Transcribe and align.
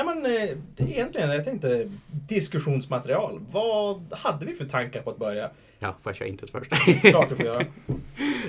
Ja, 0.00 0.14
men 0.14 0.26
eh, 0.26 0.48
det 0.76 0.82
är 0.82 0.88
egentligen, 0.88 1.30
jag 1.30 1.44
tänkte 1.44 1.90
diskussionsmaterial. 2.10 3.40
Vad 3.50 4.12
hade 4.12 4.46
vi 4.46 4.54
för 4.54 4.64
tankar 4.64 5.02
på 5.02 5.10
att 5.10 5.18
börja? 5.18 5.50
Ja, 5.78 5.96
får 6.02 6.10
jag 6.10 6.16
köra 6.16 6.28
introt 6.28 6.50
först? 6.50 6.70
Klart 7.02 7.28
du 7.28 7.36
får 7.36 7.44
göra. 7.44 7.66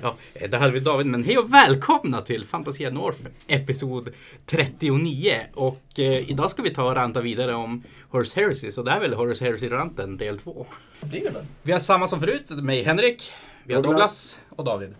ja, 0.02 0.16
där 0.50 0.58
hade 0.58 0.72
vi 0.72 0.80
David, 0.80 1.08
men 1.08 1.24
hej 1.24 1.38
och 1.38 1.54
välkomna 1.54 2.22
till 2.22 2.46
Fantasia 2.46 2.90
North 2.90 3.20
episod 3.48 4.10
39. 4.46 5.40
Och 5.54 6.00
eh, 6.00 6.30
idag 6.30 6.52
ska 6.52 6.62
vi 6.62 6.70
ta 6.70 6.84
och 6.84 6.96
ranta 6.96 7.22
vidare 7.22 7.56
om 7.56 7.84
Horse 8.10 8.40
Heresy, 8.40 8.72
så 8.72 8.84
det 8.84 8.92
här 8.92 8.98
är 8.98 9.02
väl 9.02 9.14
Horse 9.14 9.46
Heresy-ranten 9.46 10.18
del 10.18 10.40
2. 10.40 10.66
Vad 11.02 11.10
blir 11.12 11.24
det 11.24 11.30
väl? 11.30 11.46
Vi 11.62 11.72
har 11.72 11.80
samma 11.80 12.08
som 12.08 12.20
förut, 12.20 12.50
mig 12.50 12.84
Henrik, 12.84 13.34
vi 13.64 13.74
har 13.74 13.82
Douglas. 13.82 14.00
Douglas 14.02 14.40
och 14.50 14.66
David. 14.66 14.96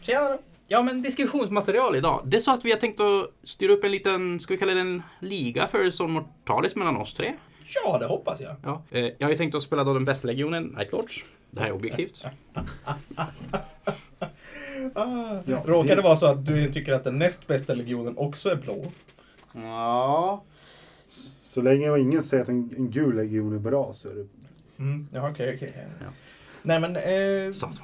Tjena! 0.00 0.38
Ja, 0.72 0.82
men 0.82 1.02
diskussionsmaterial 1.02 1.96
idag. 1.96 2.22
Det 2.24 2.36
är 2.36 2.40
så 2.40 2.50
att 2.50 2.64
vi 2.64 2.70
har 2.72 2.78
tänkt 2.78 3.00
att 3.00 3.30
styra 3.44 3.72
upp 3.72 3.84
en 3.84 3.90
liten, 3.90 4.40
ska 4.40 4.54
vi 4.54 4.58
kalla 4.58 4.74
det 4.74 4.80
en 4.80 5.02
liga 5.20 5.66
för 5.66 5.90
Son 5.90 6.10
Mortalis 6.12 6.76
mellan 6.76 6.96
oss 6.96 7.14
tre. 7.14 7.32
Ja, 7.84 7.98
det 7.98 8.06
hoppas 8.06 8.40
jag. 8.40 8.56
Ja, 8.64 8.82
eh, 8.90 9.04
jag 9.18 9.26
har 9.26 9.30
ju 9.30 9.36
tänkt 9.36 9.54
att 9.54 9.62
spela 9.62 9.84
då 9.84 9.94
den 9.94 10.04
bästa 10.04 10.28
legionen, 10.28 10.64
Night 10.64 10.92
Lords. 10.92 11.24
Det 11.50 11.60
här 11.60 11.68
är 11.68 11.72
objektivt. 11.72 12.24
Ah, 14.94 15.36
Ja, 15.44 15.62
råkar 15.66 15.88
det- 15.88 15.94
det 15.94 16.02
vara 16.02 16.16
så 16.16 16.26
att 16.26 16.46
du 16.46 16.72
tycker 16.72 16.92
att 16.92 17.04
den 17.04 17.18
näst 17.18 17.46
bästa 17.46 17.74
legionen 17.74 18.16
också 18.18 18.48
är 18.50 18.56
blå? 18.56 18.84
Ja. 19.54 20.44
Så 21.06 21.62
länge 21.62 21.98
ingen 21.98 22.22
säger 22.22 22.42
att 22.42 22.48
en, 22.48 22.70
en 22.76 22.90
gul 22.90 23.16
legion 23.16 23.54
är 23.54 23.58
bra 23.58 23.92
så 23.92 24.08
är 24.08 24.14
det... 24.14 24.26
Mm. 24.78 25.08
Ja, 25.12 25.30
okej, 25.30 25.54
okej. 25.56 25.72
Ja. 26.00 26.06
Nej, 26.62 26.80
men... 26.80 26.96
Eh, 26.96 27.02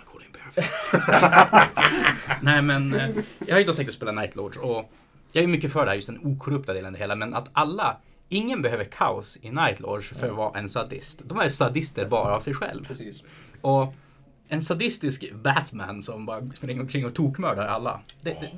cool 0.05 0.23
jag 0.23 0.27
är. 0.27 0.27
Nej 2.43 2.62
men, 2.62 2.95
eh, 2.95 3.09
jag 3.47 3.55
har 3.55 3.61
ju 3.61 3.66
då 3.66 3.75
tänkt 3.75 3.88
att 3.88 3.95
spela 3.95 4.12
Night 4.12 4.37
Lords 4.37 4.57
och 4.57 4.93
jag 5.33 5.45
är 5.45 5.48
mycket 5.48 5.73
för 5.73 5.84
det 5.84 5.91
här, 5.91 5.97
just 5.97 6.09
den 6.09 6.21
okorrupta 6.24 6.73
delen 6.73 6.95
i 6.95 6.98
det 6.98 7.02
hela, 7.02 7.16
men 7.16 7.34
att 7.34 7.48
alla, 7.52 7.97
ingen 8.29 8.62
behöver 8.62 8.84
kaos 8.84 9.38
i 9.43 9.51
Night 9.51 9.80
Lords 9.80 10.09
för 10.09 10.29
att 10.29 10.37
vara 10.37 10.59
en 10.59 10.69
sadist. 10.69 11.23
De 11.24 11.38
är 11.38 11.48
sadister 11.48 12.05
bara 12.05 12.37
av 12.37 12.40
sig 12.40 12.55
själv. 12.55 12.85
precis. 12.87 13.23
Och 13.60 13.95
en 14.49 14.63
sadistisk 14.63 15.32
Batman 15.32 16.02
som 16.02 16.27
bara 16.27 16.51
springer 16.55 16.83
omkring 16.83 17.07
och 17.07 17.15
tokmördar 17.15 17.66
alla. 17.66 18.01
Det, 18.23 18.30
det, 18.30 18.40
det, 18.40 18.49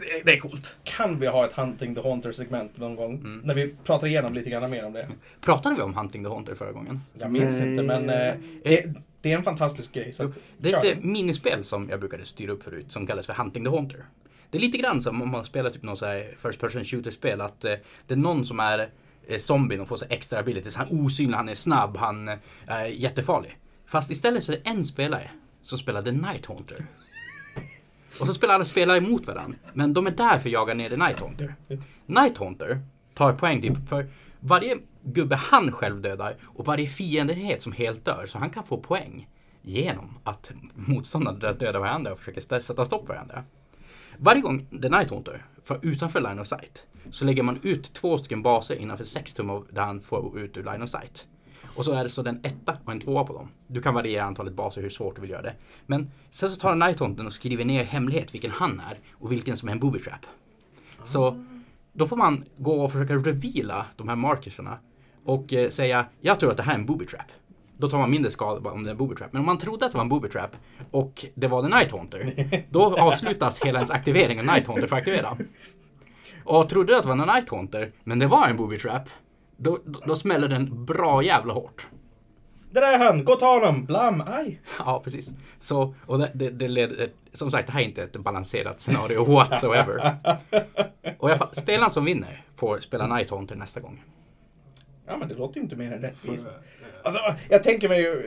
det, 0.00 0.22
det 0.24 0.32
är 0.32 0.40
coolt. 0.40 0.78
Kan 0.84 1.20
vi 1.20 1.26
ha 1.26 1.44
ett 1.44 1.52
Hunting 1.52 1.94
the 1.94 2.00
Haunter-segment 2.00 2.76
någon 2.76 2.96
gång? 2.96 3.14
Mm. 3.14 3.40
När 3.44 3.54
vi 3.54 3.74
pratar 3.84 4.06
igenom 4.06 4.34
lite 4.34 4.50
grann 4.50 4.70
mer 4.70 4.86
om 4.86 4.92
det. 4.92 5.08
Pratade 5.40 5.74
vi 5.74 5.82
om 5.82 5.94
Hunting 5.94 6.24
the 6.24 6.28
Haunter 6.28 6.54
förra 6.54 6.72
gången? 6.72 7.00
Jag 7.18 7.32
minns 7.32 7.58
Nej. 7.58 7.68
inte, 7.68 7.82
men 7.82 8.10
eh, 8.10 8.34
det, 8.64 8.94
det 9.26 9.32
är 9.32 9.36
en 9.36 9.42
fantastisk 9.42 9.92
grej. 9.92 10.12
Så 10.12 10.32
Det 10.58 10.72
är 10.72 10.84
ett 10.84 11.04
minispel 11.04 11.64
som 11.64 11.88
jag 11.90 12.00
brukade 12.00 12.24
styra 12.24 12.52
upp 12.52 12.62
förut 12.62 12.92
som 12.92 13.06
kallas 13.06 13.26
för 13.26 13.34
Hunting 13.34 13.64
the 13.64 13.70
Haunter. 13.70 14.04
Det 14.50 14.58
är 14.58 14.62
lite 14.62 14.78
grann 14.78 15.02
som 15.02 15.22
om 15.22 15.30
man 15.30 15.44
spelar 15.44 15.70
typ 15.70 15.82
någon 15.82 15.96
så 15.96 16.06
här 16.06 16.34
first 16.38 16.60
person 16.60 16.84
shooter-spel 16.84 17.40
att 17.40 17.64
eh, 17.64 17.74
det 18.06 18.14
är 18.14 18.18
någon 18.18 18.46
som 18.46 18.60
är 18.60 18.90
eh, 19.26 19.38
zombien 19.38 19.80
och 19.80 19.88
får 19.88 19.96
så 19.96 20.06
extra 20.08 20.38
abilities. 20.38 20.76
Han 20.76 20.86
är 20.86 21.04
osynlig, 21.04 21.36
han 21.36 21.48
är 21.48 21.54
snabb, 21.54 21.96
han 21.96 22.28
eh, 22.28 22.36
är 22.66 22.86
jättefarlig. 22.86 23.58
Fast 23.86 24.10
istället 24.10 24.44
så 24.44 24.52
är 24.52 24.56
det 24.56 24.70
en 24.70 24.84
spelare 24.84 25.30
som 25.62 25.78
spelar 25.78 26.02
The 26.02 26.12
Night 26.12 26.46
Haunter. 26.46 26.76
Och 28.20 28.26
så 28.26 28.34
spelar 28.34 28.54
alla 28.54 28.64
spelare 28.64 28.98
emot 28.98 29.26
varandra. 29.26 29.58
Men 29.72 29.92
de 29.92 30.06
är 30.06 30.10
där 30.10 30.38
för 30.38 30.48
att 30.48 30.52
jaga 30.52 30.74
ner 30.74 30.90
The 30.90 30.96
Night 30.96 31.20
Haunter. 31.20 31.54
Night 32.06 32.38
Haunter 32.38 32.80
tar 33.14 33.32
poäng 33.32 33.62
typ 33.62 33.88
för 33.88 34.10
varje 34.40 34.78
gubbe 35.06 35.36
han 35.36 35.72
själv 35.72 36.00
dödar 36.00 36.36
och 36.44 36.66
varje 36.66 36.86
fiendenhet 36.86 37.62
som 37.62 37.72
helt 37.72 38.04
dör. 38.04 38.26
Så 38.26 38.38
han 38.38 38.50
kan 38.50 38.64
få 38.64 38.78
poäng 38.78 39.28
genom 39.62 40.18
att 40.24 40.52
motståndarna 40.74 41.52
dödar 41.52 41.80
varandra 41.80 42.12
och 42.12 42.18
försöker 42.18 42.60
sätta 42.60 42.84
stopp 42.84 43.06
för 43.06 43.14
varandra. 43.14 43.44
Varje 44.18 44.40
gång 44.40 44.66
The 44.82 44.88
Night 44.88 45.10
Haunter 45.10 45.44
för 45.64 45.78
utanför 45.82 46.20
line 46.20 46.38
of 46.38 46.46
sight 46.46 46.86
så 47.10 47.24
lägger 47.24 47.42
man 47.42 47.60
ut 47.62 47.92
två 47.92 48.18
stycken 48.18 48.42
baser 48.42 48.74
innanför 48.74 49.04
6 49.04 49.34
tum 49.34 49.50
av 49.50 49.66
där 49.70 49.82
han 49.82 50.00
får 50.00 50.38
ut 50.38 50.56
ur 50.56 50.64
line 50.64 50.82
of 50.82 50.90
sight. 50.90 51.28
Och 51.76 51.84
så 51.84 51.92
är 51.92 52.04
det 52.04 52.10
så 52.10 52.22
den 52.22 52.40
etta 52.42 52.76
och 52.84 52.92
en 52.92 53.00
tvåa 53.00 53.24
på 53.24 53.32
dem. 53.32 53.48
Du 53.66 53.82
kan 53.82 53.94
variera 53.94 54.24
antalet 54.24 54.54
baser 54.54 54.82
hur 54.82 54.90
svårt 54.90 55.14
du 55.14 55.20
vill 55.20 55.30
göra 55.30 55.42
det. 55.42 55.54
Men 55.86 56.10
sen 56.30 56.50
så 56.50 56.56
tar 56.56 56.74
Night 56.74 57.00
Haunter 57.00 57.26
och 57.26 57.32
skriver 57.32 57.64
ner 57.64 57.84
hemlighet 57.84 58.34
vilken 58.34 58.50
han 58.50 58.80
är 58.90 58.98
och 59.12 59.32
vilken 59.32 59.56
som 59.56 59.68
är 59.68 59.72
en 59.72 59.78
booby 59.78 59.98
trap. 59.98 60.26
Så 61.04 61.44
då 61.92 62.06
får 62.06 62.16
man 62.16 62.44
gå 62.56 62.84
och 62.84 62.92
försöka 62.92 63.14
reveala 63.14 63.86
de 63.96 64.08
här 64.08 64.16
markerserna 64.16 64.78
och 65.26 65.52
eh, 65.52 65.68
säga 65.68 66.06
jag 66.20 66.40
tror 66.40 66.50
att 66.50 66.56
det 66.56 66.62
här 66.62 66.74
är 66.74 66.78
en 66.78 66.86
booby 66.86 67.06
trap. 67.06 67.26
Då 67.76 67.88
tar 67.88 67.98
man 67.98 68.10
mindre 68.10 68.30
skada 68.30 68.70
om 68.70 68.82
det 68.82 68.88
är 68.88 68.92
en 68.92 68.96
booby 68.96 69.14
trap. 69.14 69.32
Men 69.32 69.40
om 69.40 69.46
man 69.46 69.58
trodde 69.58 69.86
att 69.86 69.92
det 69.92 69.98
var 69.98 70.02
en 70.02 70.08
booby 70.08 70.28
trap 70.28 70.56
och 70.90 71.26
det 71.34 71.46
var 71.46 71.62
The 71.62 71.68
Night 71.68 71.92
Haunter, 71.92 72.34
då 72.70 72.98
avslutas 72.98 73.60
hela 73.60 73.78
ens 73.78 73.90
aktivering 73.90 74.38
av 74.38 74.46
Night 74.46 74.66
Haunter 74.66 74.86
för 74.86 74.96
att 74.96 75.00
aktivera. 75.00 75.36
Och 76.44 76.68
trodde 76.68 76.92
du 76.92 76.96
att 76.96 77.02
det 77.02 77.08
var 77.08 77.16
en 77.16 77.34
Night 77.34 77.50
Haunter, 77.50 77.92
men 78.04 78.18
det 78.18 78.26
var 78.26 78.48
en 78.48 78.56
booby 78.56 78.78
trap, 78.78 79.02
då, 79.56 79.78
då, 79.84 80.00
då 80.06 80.14
smäller 80.14 80.48
den 80.48 80.84
bra 80.84 81.22
jävla 81.22 81.54
hårt. 81.54 81.86
Det 82.70 82.80
där 82.80 82.92
är 82.92 82.98
han! 82.98 83.24
Gå 83.24 83.32
och 83.32 83.40
ta 83.40 83.58
honom! 83.58 83.84
Blam! 83.84 84.22
Aj! 84.26 84.60
Ja, 84.78 85.00
precis. 85.04 85.32
Så, 85.60 85.94
och 86.06 86.18
det, 86.18 86.30
det, 86.34 86.50
det 86.50 86.68
leder, 86.68 87.10
som 87.32 87.50
sagt, 87.50 87.66
det 87.66 87.72
här 87.72 87.80
är 87.80 87.84
inte 87.84 88.02
ett 88.02 88.16
balanserat 88.16 88.80
scenario 88.80 89.24
whatsoever. 89.34 90.16
Och 91.18 91.28
i 91.28 91.32
alla 91.32 91.38
fall, 91.38 91.54
spelaren 91.54 91.90
som 91.90 92.04
vinner 92.04 92.44
får 92.56 92.78
spela 92.78 93.16
Night 93.16 93.30
Haunter 93.30 93.54
nästa 93.54 93.80
gång. 93.80 94.02
Ja, 95.06 95.16
men 95.16 95.28
det 95.28 95.34
låter 95.34 95.56
ju 95.56 95.62
inte 95.62 95.76
mer 95.76 95.92
än 95.92 96.00
rättvist. 96.00 96.48
Alltså, 97.02 97.20
jag 97.48 97.62
tänker 97.62 97.88
mig 97.88 98.00
ju... 98.00 98.24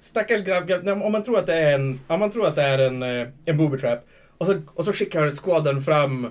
Stackars 0.00 0.44
grabb, 0.44 0.66
grabb 0.66 0.88
om 0.88 1.12
man 1.12 1.22
tror 1.22 1.38
att 1.38 1.46
det 1.46 1.54
är 1.54 1.74
en, 1.74 2.00
om 2.06 2.20
man 2.20 2.30
tror 2.30 2.46
att 2.46 2.54
det 2.54 2.62
är 2.62 2.78
en, 2.78 3.02
eh, 3.02 3.28
en 3.44 3.56
booby 3.56 3.78
trap 3.78 4.06
och 4.38 4.46
så, 4.46 4.62
och 4.74 4.84
så 4.84 4.92
skickar 4.92 5.30
squaden 5.30 5.80
fram 5.80 6.24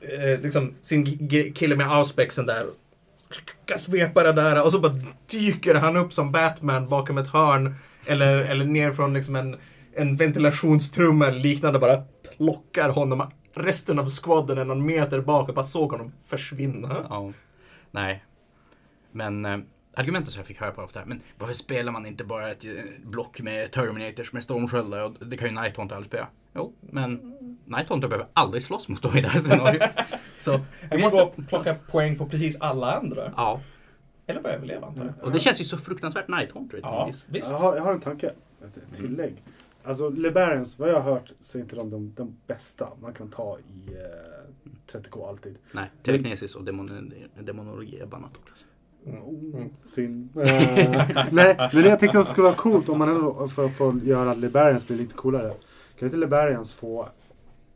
eh, 0.00 0.40
liksom, 0.40 0.74
sin 0.82 1.28
kille 1.54 1.76
med 1.76 1.92
auspexen 1.92 2.46
där. 2.46 2.66
Ska 3.64 3.78
svepa 3.78 4.22
det 4.22 4.32
där 4.32 4.64
och 4.64 4.72
så 4.72 4.78
bara 4.78 5.00
dyker 5.30 5.74
han 5.74 5.96
upp 5.96 6.12
som 6.12 6.32
Batman 6.32 6.88
bakom 6.88 7.18
ett 7.18 7.28
hörn. 7.28 7.74
Eller, 8.06 8.36
eller 8.36 8.64
ner 8.64 8.92
från 8.92 9.14
liksom 9.14 9.36
en, 9.36 9.56
en 9.94 10.16
ventilationstrumma 10.16 11.26
eller 11.26 11.40
liknande 11.40 11.78
bara 11.78 12.02
plockar 12.36 12.88
honom 12.88 13.30
resten 13.54 13.98
av 13.98 14.08
squaden 14.10 14.58
en 14.58 14.68
någon 14.68 14.86
meter 14.86 15.20
bak 15.20 15.48
och 15.48 15.54
bara 15.54 15.66
såg 15.66 15.92
honom 15.92 16.12
försvinna. 16.24 17.06
Ja. 17.08 17.32
Nej. 17.90 18.24
Men 19.16 19.44
eh, 19.44 19.58
argumentet 19.94 20.32
som 20.32 20.40
jag 20.40 20.46
fick 20.46 20.60
höra 20.60 20.70
på 20.70 20.82
ofta, 20.82 21.04
men 21.06 21.20
varför 21.38 21.54
spelar 21.54 21.92
man 21.92 22.06
inte 22.06 22.24
bara 22.24 22.50
ett 22.50 22.64
eh, 22.64 22.70
block 23.04 23.40
med 23.40 23.70
Terminators 23.72 24.32
med 24.32 24.42
stormsköldar? 24.42 25.02
Och 25.02 25.26
det 25.26 25.36
kan 25.36 25.48
ju 25.48 25.54
Night 25.54 25.76
Haunter 25.76 25.96
aldrig 25.96 26.10
spela. 26.10 26.28
Jo, 26.54 26.72
men 26.80 27.36
Night 27.64 27.88
Haunter 27.88 28.08
behöver 28.08 28.28
aldrig 28.32 28.62
slåss 28.62 28.88
mot 28.88 29.02
dem 29.02 29.16
i 29.16 29.20
det 29.20 29.28
här 29.28 29.40
scenariot. 29.40 29.90
Så 30.38 30.52
Du 30.90 30.96
du 30.96 30.98
måste 30.98 31.42
plocka 31.48 31.74
poäng 31.74 32.18
på 32.18 32.26
precis 32.26 32.56
alla 32.60 32.96
andra. 32.96 33.32
Ja, 33.36 33.60
Eller 34.26 34.40
bara 34.40 34.52
överleva 34.52 34.86
antar 34.86 35.04
jag. 35.04 35.26
och 35.26 35.32
det 35.32 35.38
känns 35.38 35.60
ju 35.60 35.64
så 35.64 35.78
fruktansvärt 35.78 36.28
Night 36.28 36.52
Haunter 36.52 36.80
Ja, 36.82 37.10
visst. 37.28 37.50
Jag 37.50 37.58
har, 37.58 37.76
jag 37.76 37.82
har 37.82 37.92
en 37.92 38.00
tanke. 38.00 38.26
Ett 38.64 38.94
tillägg. 38.96 39.42
Alltså 39.84 40.08
Liberians, 40.08 40.78
vad 40.78 40.88
jag 40.88 41.00
har 41.00 41.12
hört, 41.12 41.32
så 41.40 41.58
är 41.58 41.62
inte 41.62 41.76
de 41.76 41.90
de, 41.90 42.14
de 42.16 42.36
bästa 42.46 42.88
man 43.00 43.14
kan 43.14 43.30
ta 43.30 43.58
i 43.58 43.94
eh, 43.94 45.00
30K 45.00 45.28
alltid. 45.28 45.58
Nej, 45.72 45.90
telekinesis 46.02 46.54
och 46.54 46.64
demon, 46.64 47.12
demonologi 47.40 47.98
är 47.98 48.06
bannat. 48.06 48.34
Douglas. 48.34 48.64
Mm. 49.06 49.70
Synd. 49.84 50.28
Eh, 50.36 51.06
nej, 51.32 51.56
men 51.74 51.84
jag 51.84 52.00
tänkte 52.00 52.18
att 52.18 52.24
det 52.26 52.30
skulle 52.30 52.44
vara 52.44 52.54
coolt 52.54 52.88
om 52.88 52.98
man 52.98 53.08
ändå 53.08 53.48
för, 53.48 53.88
att 53.90 54.02
göra 54.02 54.34
Liberians 54.34 54.86
bli 54.86 54.96
lite 54.96 55.14
coolare. 55.14 55.52
Kan 55.98 56.06
inte 56.06 56.16
Liberians 56.16 56.74
få 56.74 57.08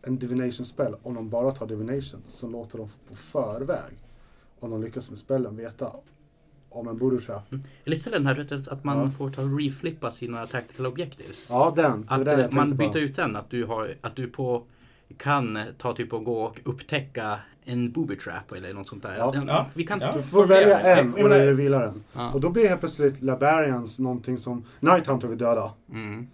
en 0.02 0.18
divination 0.18 0.66
spell 0.66 0.94
om 1.02 1.14
de 1.14 1.28
bara 1.28 1.52
tar 1.52 1.66
divination 1.66 2.22
som 2.28 2.52
låter 2.52 2.78
dem 2.78 2.88
på 3.08 3.16
förväg 3.16 3.92
om 4.60 4.70
de 4.70 4.82
lyckas 4.82 5.10
med 5.10 5.18
spellen 5.18 5.56
veta 5.56 5.92
om 6.68 6.88
en 6.88 6.98
voodoo 6.98 7.20
trap. 7.20 7.52
Eller 7.84 7.96
istället 7.96 8.18
den 8.18 8.26
här 8.26 8.34
rättet 8.34 8.68
att 8.68 8.84
man 8.84 8.98
Ja. 8.98 9.10
får 9.10 9.30
ta 9.30 9.42
reflippa 9.42 10.10
sina 10.10 10.46
tactical 10.46 10.86
objectives. 10.86 11.46
Ja, 11.50 11.72
den. 11.76 12.00
Det 12.02 12.06
Att 12.08 12.24
den 12.24 12.38
jag 12.40 12.48
eh, 12.50 12.54
man 12.56 12.70
på. 12.70 12.76
byter 12.76 12.96
ut 12.96 13.16
den, 13.16 13.36
att 13.36 13.50
du, 13.50 13.64
har, 13.64 13.94
att 14.00 14.16
du 14.16 14.26
på 14.28 14.62
kan 15.16 15.56
eh, 15.56 15.64
ta 15.78 15.94
typ 15.94 16.12
och 16.12 16.24
gå 16.24 16.42
och 16.42 16.60
upptäcka 16.64 17.38
en 17.72 17.92
booby 17.92 18.16
trap 18.16 18.52
eller 18.52 18.74
något 18.74 18.88
sånt 18.88 19.02
där. 19.02 19.14
Ja. 19.18 19.30
Den- 19.30 19.46
Ja. 19.48 19.66
Vi 19.74 19.84
kan 19.86 20.00
Ja. 20.00 20.12
Du 20.16 20.22
får 20.22 20.46
välja 20.46 20.80
en 20.80 21.12
och 21.14 21.18
menar- 21.20 21.38
revila 21.38 21.78
den. 21.78 22.04
Ja. 22.12 22.32
Och 22.32 22.40
då 22.40 22.50
blir 22.50 22.68
helt 22.68 22.80
plötsligt 22.80 23.22
Liberians 23.22 23.98
någonting 23.98 24.38
som 24.38 24.64
Night 24.80 25.06
Hunter 25.06 25.28
vill 25.28 25.38
döda. 25.38 25.72
Mm. 25.92 26.26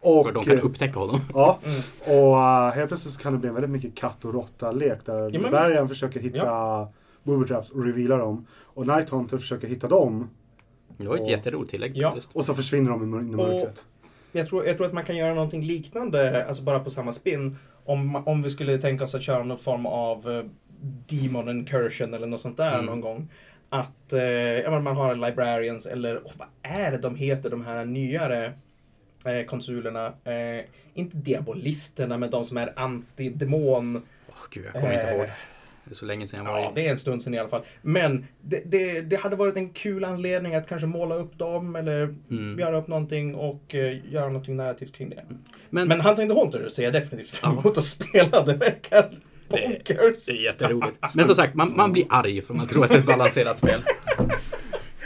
Och, 0.00 0.26
Och 0.26 0.32
de 0.32 0.44
kan 0.44 0.60
upptäcka 0.60 0.98
honom. 0.98 1.20
Ja, 1.34 1.58
Mm. 1.64 2.18
och 2.20 2.36
uh, 2.36 2.74
helt 2.74 2.88
plötsligt 2.88 3.14
så 3.14 3.20
kan 3.20 3.32
det 3.32 3.38
bli 3.38 3.50
väldigt 3.50 3.70
mycket 3.70 3.94
katt 3.94 4.24
och 4.24 4.34
råtta-lek 4.34 5.06
där 5.06 5.20
men 5.22 5.32
Liberian 5.32 5.88
försöker 5.88 6.20
hitta 6.20 6.88
booby 7.22 7.46
traps 7.48 7.70
och 7.70 7.84
reveala 7.84 8.16
dem. 8.16 8.46
Och 8.62 8.86
Night 8.86 9.10
Hunter 9.10 9.38
försöker 9.38 9.68
hitta 9.68 9.88
dem 9.88 10.30
Det 10.96 11.08
var 11.08 11.14
ett 11.14 11.20
Och- 11.22 11.28
jätteroligt 11.30 11.70
tillägg 11.70 11.92
Ja. 11.96 12.14
och 12.32 12.44
så 12.44 12.54
försvinner 12.54 12.90
de 12.90 13.02
i 13.02 13.06
mör- 13.06 13.20
i 13.20 13.36
mörkret. 13.36 13.84
Jag, 14.32 14.48
tror, 14.48 14.66
jag 14.66 14.76
tror 14.76 14.86
att 14.86 14.92
man 14.92 15.04
kan 15.04 15.16
göra 15.16 15.34
någonting 15.34 15.62
liknande, 15.62 16.46
alltså 16.46 16.62
bara 16.62 16.80
på 16.80 16.90
samma 16.90 17.12
spin. 17.12 17.56
Om, 17.84 18.16
om 18.16 18.42
vi 18.42 18.50
skulle 18.50 18.78
tänka 18.78 19.04
oss 19.04 19.14
att 19.14 19.22
köra 19.22 19.42
någon 19.42 19.58
form 19.58 19.86
av 19.86 20.30
eh, 20.30 20.44
Demon 20.82 21.48
Incursion 21.48 22.14
eller 22.14 22.26
något 22.26 22.40
sånt 22.40 22.56
där 22.56 22.72
Mm. 22.74 22.86
någon 22.86 23.00
gång. 23.00 23.28
Att 23.68 24.12
eh, 24.12 24.80
man 24.80 24.96
har 24.96 25.14
Librarians 25.14 25.86
eller 25.86 26.16
oh, 26.16 26.32
vad 26.36 26.48
är 26.62 26.90
det 26.92 26.98
de 26.98 27.16
heter, 27.16 27.50
de 27.50 27.64
här 27.66 27.84
nyare 27.84 28.52
eh, 29.24 29.46
konsulerna? 29.46 30.06
Eh, 30.24 30.64
inte 30.94 31.16
diabolisterna, 31.16 32.18
men 32.18 32.30
de 32.30 32.44
som 32.44 32.56
är 32.56 32.72
antidemon. 32.76 34.02
Åh 34.28 34.34
gud, 34.50 34.64
jag 34.64 34.72
kommer 34.72 34.94
inte 34.94 35.06
Eh, 35.08 35.16
ihåg. 35.16 35.26
Det 35.88 35.92
är 35.92 35.96
så 35.96 36.04
länge 36.04 36.26
sedan 36.26 36.44
jag 36.44 36.52
var 36.52 36.58
Ja, 36.60 36.70
i... 36.70 36.72
det 36.74 36.86
är 36.86 36.90
en 36.90 36.98
stund 36.98 37.22
sedan 37.22 37.34
i 37.34 37.38
alla 37.38 37.48
fall. 37.48 37.62
Men 37.82 38.26
det, 38.42 38.62
det, 38.66 39.00
det 39.00 39.16
hade 39.16 39.36
varit 39.36 39.56
en 39.56 39.68
kul 39.70 40.04
anledning 40.04 40.54
att 40.54 40.68
kanske 40.68 40.86
måla 40.86 41.14
upp 41.14 41.38
dem 41.38 41.76
eller 41.76 42.14
Mm. 42.30 42.58
göra 42.58 42.76
upp 42.78 42.88
någonting 42.88 43.34
och 43.34 43.74
eh, 43.74 44.12
göra 44.12 44.26
någonting 44.26 44.56
narrativt 44.56 44.92
kring 44.94 45.10
det. 45.10 45.24
Men, 45.70 45.88
Men 45.88 46.00
Hunting 46.00 46.28
the 46.28 46.34
Haunter 46.34 46.68
ser 46.68 46.82
jag 46.82 46.92
definitivt 46.92 47.28
fram 47.30 47.54
Ja. 47.54 47.60
emot 47.60 47.78
att 47.78 47.84
spela. 47.84 48.42
Det 48.44 48.54
verkar 48.54 49.10
bonkers. 49.48 50.26
det 50.26 50.32
är 50.32 50.42
jätteroligt. 50.44 50.98
Men 51.14 51.24
som 51.24 51.34
sagt, 51.34 51.54
man, 51.54 51.76
man 51.76 51.92
blir 51.92 52.04
arg 52.08 52.42
för 52.42 52.54
man 52.54 52.66
tror 52.66 52.84
att 52.84 52.90
det 52.90 52.96
är 52.96 53.00
ett 53.00 53.06
balanserat 53.06 53.58
spel. 53.58 53.80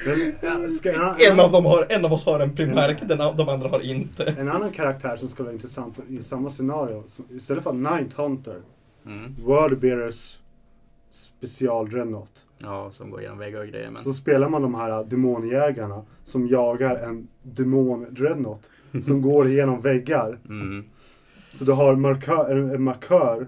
Men, 0.07 0.35
ja, 0.41 0.69
ska 0.69 0.93
jag, 0.93 1.23
En 1.33 1.41
av, 1.41 1.53
dem 1.53 1.65
har, 1.65 1.87
en 1.89 2.05
av 2.05 2.13
oss 2.13 2.25
har 2.27 2.41
en 2.41 2.57
primärk, 2.57 2.99
den 3.09 3.21
av, 3.21 3.37
de 3.37 3.49
andra 3.49 3.69
har 3.69 3.81
inte. 3.81 4.35
En 4.39 4.49
annan 4.49 4.71
karaktär 4.71 5.17
som 5.17 5.29
skulle 5.29 5.45
vara 5.45 5.55
intressant 5.55 5.99
i 6.09 6.23
samma 6.23 6.51
scenario, 6.51 7.05
som, 7.07 7.25
istället 7.37 7.63
för 7.65 7.73
Night 7.73 8.13
Hunter, 8.13 8.57
Mm. 9.07 9.35
Wordbearers 9.45 10.39
specialdreadnought. 11.13 12.47
Ja, 12.59 12.91
som 12.91 13.11
går 13.11 13.21
igenom 13.21 13.39
väggar 13.39 13.61
och 13.61 13.67
grejer. 13.67 13.91
Men... 13.91 14.03
Så 14.03 14.13
spelar 14.13 14.49
man 14.49 14.63
de 14.63 14.75
här 14.75 15.05
demonjägarna 15.05 16.05
som 16.25 16.47
jagar 16.47 16.97
en 16.97 17.29
demon-dreadnought 17.43 18.71
som 19.03 19.23
går 19.29 19.49
igenom 19.49 19.81
väggar. 19.81 20.39
Mm. 20.49 20.85
Så 21.51 21.65
du 21.65 21.73
har 21.73 21.97
markör, 21.97 22.57
en 22.57 22.83
markör 22.83 23.47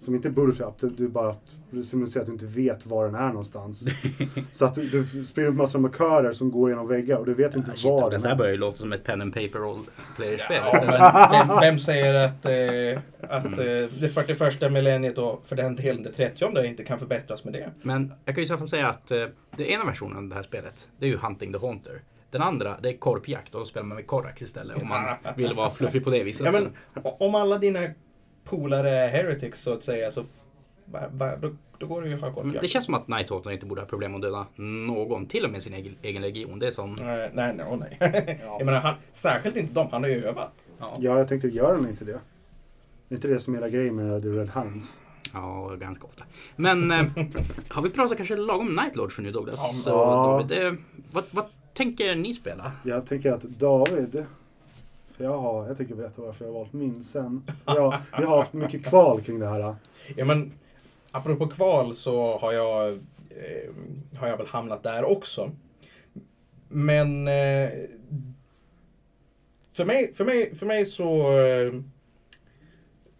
som 0.00 0.14
inte 0.14 0.28
är 0.28 0.30
bullettrap, 0.30 0.78
du, 0.78 0.88
du 0.88 1.08
bara 1.08 1.36
du 1.70 1.84
symboliserar 1.84 2.22
att 2.22 2.26
du 2.26 2.32
inte 2.32 2.46
vet 2.46 2.86
var 2.86 3.04
den 3.06 3.14
är 3.14 3.28
någonstans. 3.28 3.84
så 4.52 4.64
att 4.64 4.74
du, 4.74 5.24
springer 5.24 5.50
upp 5.50 5.56
massor 5.56 5.78
av 5.78 5.82
markörer 5.82 6.32
som 6.32 6.50
går 6.50 6.70
genom 6.70 6.88
väggar 6.88 7.16
och 7.16 7.26
du 7.26 7.34
vet 7.34 7.54
inte 7.54 7.70
Ja, 7.70 7.76
shit, 7.76 7.84
var 7.84 8.10
det 8.10 8.16
den 8.16 8.24
här 8.24 8.30
är. 8.30 8.36
börjar 8.36 8.52
ju 8.52 8.58
låta 8.58 8.76
som 8.76 8.92
ett 8.92 9.04
pen 9.04 9.20
and 9.20 9.34
paper 9.34 9.58
roll 9.58 9.78
player-spel 10.16 10.62
Ja, 10.72 11.46
vem, 11.48 11.58
vem 11.60 11.78
säger 11.78 12.14
att, 12.14 12.44
eh, 12.44 13.30
att 13.30 13.58
eh, 13.58 14.00
det 14.00 14.14
41 14.14 14.72
millenniet 14.72 15.18
och 15.18 15.42
för 15.46 15.56
den 15.56 15.76
delen 15.76 16.02
det 16.02 16.12
30 16.12 16.66
inte 16.66 16.84
kan 16.84 16.98
förbättras 16.98 17.44
med 17.44 17.52
det? 17.52 17.70
Men 17.82 18.12
jag 18.24 18.34
kan 18.34 18.42
ju 18.42 18.44
i 18.44 18.46
så 18.46 18.58
fall 18.58 18.68
säga 18.68 18.88
att 18.88 19.10
eh, 19.10 19.26
den 19.56 19.66
ena 19.66 19.84
versionen 19.84 20.16
av 20.16 20.28
det 20.28 20.34
här 20.34 20.42
spelet, 20.42 20.90
det 20.98 21.06
är 21.06 21.10
ju 21.10 21.16
Hunting 21.16 21.52
the 21.52 21.58
Haunter. 21.58 22.02
Den 22.30 22.42
andra, 22.42 22.76
det 22.82 22.88
är 22.88 22.96
korpjakt 22.96 23.54
och 23.54 23.60
då 23.60 23.66
spelar 23.66 23.86
man 23.86 23.96
med 23.96 24.06
Korax 24.06 24.42
istället 24.42 24.82
om 24.82 24.88
man 24.88 25.02
vill 25.36 25.54
vara 25.54 25.70
fluffig 25.70 26.04
på 26.04 26.10
det 26.10 26.24
viset. 26.24 26.46
Ja, 26.46 26.52
men, 26.52 26.72
om 27.18 27.34
alla 27.34 27.58
dina 27.58 27.88
polare 28.44 28.90
är 28.90 29.08
heretics 29.08 29.62
så 29.62 29.72
att 29.74 29.82
säga 29.82 30.10
så 30.10 30.24
då, 31.40 31.54
då 31.78 31.86
går 31.86 32.02
det 32.02 32.08
ju 32.08 32.14
att 32.14 32.20
ha 32.20 32.28
Mm, 32.28 32.34
korpjakt. 32.42 32.60
det 32.62 32.68
känns 32.68 32.84
som 32.84 32.94
att 32.94 33.08
Nighthawker 33.08 33.50
inte 33.50 33.66
borde 33.66 33.80
ha 33.80 33.86
problem 33.88 34.14
att 34.14 34.22
döda 34.22 34.46
någon, 34.56 35.26
till 35.26 35.44
och 35.44 35.50
med 35.50 35.62
sin 35.62 35.74
egen, 35.74 35.94
egen 36.02 36.22
legion. 36.22 36.58
Det 36.58 36.66
är 36.66 36.70
som... 36.70 36.96
Nej, 37.02 37.30
nej, 37.34 37.54
nej, 37.56 37.76
nej. 38.00 38.40
Jag 38.58 38.66
menar, 38.66 38.80
han, 38.80 38.94
särskilt 39.10 39.56
inte 39.56 39.72
de, 39.74 39.88
han 39.90 40.02
har 40.02 40.10
ju 40.10 40.24
övat. 40.24 40.52
Ja, 40.78 40.96
Ja, 40.98 41.18
jag 41.18 41.28
tänkte, 41.28 41.48
gör 41.48 41.74
den 41.74 41.88
inte 41.88 42.04
det? 42.04 42.12
Är 43.08 43.14
inte 43.14 43.28
det 43.28 43.38
som 43.40 43.54
hela 43.54 43.68
grejen 43.68 43.96
med 43.96 44.22
The 44.22 44.28
Red 44.28 44.48
Hands? 44.48 45.00
ja 45.32 45.74
ganska 45.80 46.06
ofta. 46.06 46.24
Men 46.56 46.90
eh, 46.90 46.96
har 47.68 47.82
vi 47.82 47.90
pratat 47.90 48.16
kanske 48.16 48.36
lagom 48.36 48.74
Nightlord 48.76 49.12
för 49.12 49.22
nu 49.22 49.30
Douglas? 49.30 49.56
Ja, 49.58 49.66
Så, 49.72 49.90
ja. 49.90 50.44
David, 50.48 50.66
eh, 50.66 50.72
vad, 51.12 51.24
vad 51.30 51.44
tänker 51.74 52.14
ni 52.16 52.34
spela? 52.34 52.72
Jag 52.84 53.06
tänker 53.06 53.32
att 53.32 53.42
David, 53.42 54.24
för 55.20 55.24
jag 55.24 55.38
har, 55.38 55.66
jag 55.66 55.76
tänker 55.76 55.94
berätta 55.94 56.22
varför 56.22 56.44
jag 56.44 56.52
har 56.52 56.58
valt 56.58 56.72
min 56.72 57.04
sen. 57.04 57.42
Jag, 57.66 57.98
jag 58.12 58.26
har 58.26 58.38
haft 58.38 58.52
mycket 58.52 58.86
kval 58.86 59.22
kring 59.22 59.38
det 59.38 59.48
här. 59.48 59.74
Ja, 60.16 60.24
men 60.24 60.52
apropå 61.10 61.46
kval 61.46 61.94
så 61.94 62.38
har 62.38 62.52
jag, 62.52 62.92
eh, 63.30 63.70
har 64.18 64.28
jag 64.28 64.36
väl 64.36 64.46
hamnat 64.46 64.82
där 64.82 65.04
också. 65.04 65.50
Men 66.68 67.28
eh, 67.28 67.70
för, 69.72 69.84
mig, 69.84 70.12
för, 70.12 70.24
mig, 70.24 70.54
för 70.54 70.66
mig 70.66 70.86
så, 70.86 71.38
eh, 71.38 71.70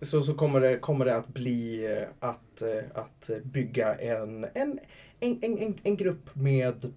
så, 0.01 0.23
så 0.23 0.35
kommer, 0.35 0.61
det, 0.61 0.79
kommer 0.79 1.05
det 1.05 1.17
att 1.17 1.29
bli 1.29 1.87
eh, 1.97 2.09
att, 2.29 2.63
eh, 2.63 2.85
att 2.95 3.31
bygga 3.43 3.95
en, 3.95 4.45
en, 4.55 4.79
en, 5.21 5.39
en, 5.43 5.59
en, 5.59 5.75
en 5.83 5.97
grupp 5.97 6.35
med, 6.35 6.93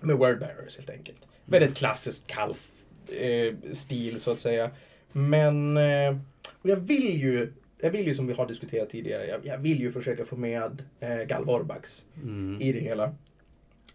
med 0.00 0.16
wordbearers 0.16 0.76
helt 0.76 0.90
enkelt. 0.90 1.22
Väldigt 1.44 1.76
klassiskt 1.76 2.26
kalf 2.26 2.75
eh, 3.20 3.72
stil 3.72 4.20
så 4.20 4.30
att 4.30 4.38
säga. 4.38 4.70
Men 5.12 5.76
eh, 5.76 6.16
och 6.62 6.70
jag 6.70 6.76
vill 6.76 7.20
ju 7.22 7.52
jag 7.80 7.90
vill 7.90 8.06
ju 8.06 8.14
som 8.14 8.26
vi 8.26 8.32
har 8.32 8.46
diskuterat 8.46 8.90
tidigare, 8.90 9.26
jag, 9.26 9.46
jag 9.46 9.58
vill 9.58 9.80
ju 9.80 9.90
försöka 9.90 10.24
få 10.24 10.36
med 10.36 10.82
eh, 11.00 11.22
Galvorbax 11.22 12.04
Mm. 12.22 12.60
i 12.60 12.72
det 12.72 12.80
hela. 12.80 13.04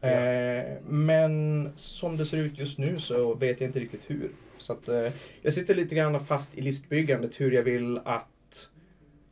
Eh, 0.02 0.78
men 0.88 1.69
som 1.75 2.18
det 2.18 2.25
ser 2.25 2.38
ut 2.38 2.60
just 2.60 2.78
nu 2.78 3.00
så 3.00 3.34
vet 3.34 3.62
jag 3.62 3.69
inte 3.69 3.80
riktigt 3.80 4.10
hur. 4.10 4.30
Så 4.58 4.74
att, 4.74 4.88
eh, 4.88 5.14
jag 5.42 5.54
sitter 5.54 5.75
lite 5.75 5.96
grann 5.96 6.25
fast 6.25 6.57
i 6.57 6.62
listbyggandet 6.62 7.42
hur 7.42 7.52
jag 7.52 7.64
vill 7.64 7.98
att, 7.98 8.69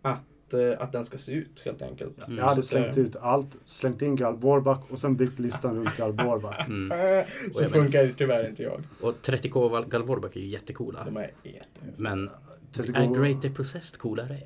att, 0.02 0.24
eh, 0.54 0.72
att 0.80 0.92
den 0.92 1.06
ska 1.06 1.18
se 1.18 1.32
ut 1.32 1.62
helt 1.66 1.82
enkelt. 1.82 2.24
Mm. 2.28 2.38
Jag 2.38 2.46
hade 2.46 2.64
slängt 2.64 2.98
ut 2.98 3.16
allt, 3.16 3.58
slängt 3.66 4.02
in 4.02 4.16
Galborback 4.16 4.82
och 4.90 5.00
sen 5.00 5.16
byggt 5.16 5.40
listan 5.40 5.76
runt 5.76 5.98
Galborback. 5.98 6.68
Mm. 6.68 6.92
eh, 6.92 7.26
Och 7.48 7.56
så 7.56 7.70
funkar 7.70 8.14
tyvärr 8.18 8.50
inte 8.50 8.64
jag. 8.64 8.82
Och 9.02 9.14
30K 9.24 9.70
Val- 9.70 9.86
Galvorback 9.88 10.36
är 10.36 10.40
ju 10.40 10.48
jättecoola. 10.48 11.04
De 11.06 11.18
är 11.18 11.32
jättehäftiga. 11.44 11.94
Men 11.98 12.30
30K 12.74 12.98
är 12.98 13.22
Greater 13.22 13.50
Processed 13.50 14.00
coolare? 14.00 14.38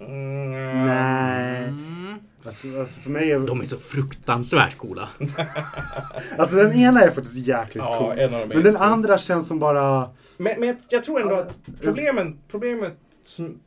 Mm, 0.00 0.86
Nej. 0.86 1.64
Mm. 1.64 2.14
Alltså, 2.44 2.80
alltså 2.80 3.00
för 3.00 3.10
mig 3.10 3.30
är... 3.32 3.38
De 3.38 3.60
är 3.60 3.64
så 3.64 3.76
fruktansvärt 3.76 4.76
coola. 4.78 5.08
Alltså 6.38 6.56
den 6.56 6.72
ena 6.72 7.00
är 7.00 7.10
faktiskt 7.10 7.34
jäkligt 7.46 7.84
Ja, 7.84 7.98
cool. 7.98 8.18
en 8.18 8.34
av 8.34 8.40
dem 8.40 8.48
Men 8.48 8.62
den 8.62 8.76
andra 8.76 9.18
känns 9.18 9.48
som 9.48 9.58
bara... 9.58 10.10
Men, 10.36 10.60
men 10.60 10.68
jag, 10.68 10.76
jag 10.88 11.04
tror 11.04 11.22
ändå 11.22 11.34
att 11.34 11.54
problemen, 11.82 12.38
problemet 12.48 12.96
som 13.22 13.60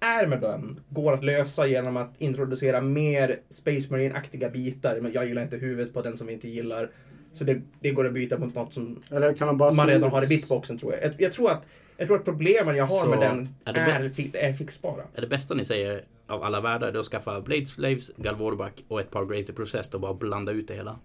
är 0.00 0.26
med 0.26 0.40
den 0.40 0.80
går 0.88 1.12
att 1.12 1.24
lösa 1.24 1.66
genom 1.66 1.96
att 1.96 2.10
introducera 2.18 2.80
mer 2.80 3.40
Space 3.48 3.90
Marine-aktiga 3.90 4.48
bitar. 4.50 5.00
Men 5.00 5.12
jag 5.12 5.26
gillar 5.28 5.42
inte 5.42 5.56
huvudet 5.56 5.94
på 5.94 6.02
den 6.02 6.16
som 6.16 6.26
vi 6.26 6.32
inte 6.32 6.48
gillar. 6.48 6.90
Så 7.32 7.44
det, 7.44 7.60
det 7.80 7.90
går 7.90 8.06
att 8.06 8.14
byta 8.14 8.38
mot 8.38 8.54
något 8.54 8.72
som 8.72 9.02
Eller 9.10 9.34
kan 9.34 9.46
de 9.48 9.56
bara... 9.58 9.72
man 9.72 9.86
redan 9.86 10.10
har 10.10 10.22
i 10.24 10.26
bitboxen 10.26 10.78
tror 10.78 10.92
jag. 10.94 11.04
jag. 11.04 11.12
Jag 11.18 11.32
tror 11.32 11.50
att, 11.50 11.66
jag 11.96 12.06
tror 12.06 12.18
att 12.18 12.24
problemen 12.24 12.76
jag 12.76 12.86
har 12.86 13.02
Så, 13.04 13.08
med 13.08 13.20
den 13.20 13.48
är 13.64 13.72
det 13.72 13.80
är, 13.80 14.08
fi- 14.08 14.30
är 14.34 14.52
fixbara. 14.52 15.02
Är 15.14 15.20
det 15.20 15.26
bästa 15.26 15.54
ni 15.54 15.64
säger 15.64 16.04
av 16.26 16.42
alla 16.42 16.60
världar 16.60 16.94
att 16.94 17.06
skaffa 17.06 17.40
Blade 17.40 17.66
Slaves, 17.66 18.10
Galvorback 18.16 18.84
och 18.88 19.00
ett 19.00 19.10
par 19.10 19.24
Greater 19.24 19.52
Processed 19.52 19.94
och 19.94 20.00
bara 20.00 20.14
blanda 20.14 20.52
ut 20.52 20.68
det 20.68 20.74
hela? 20.74 20.98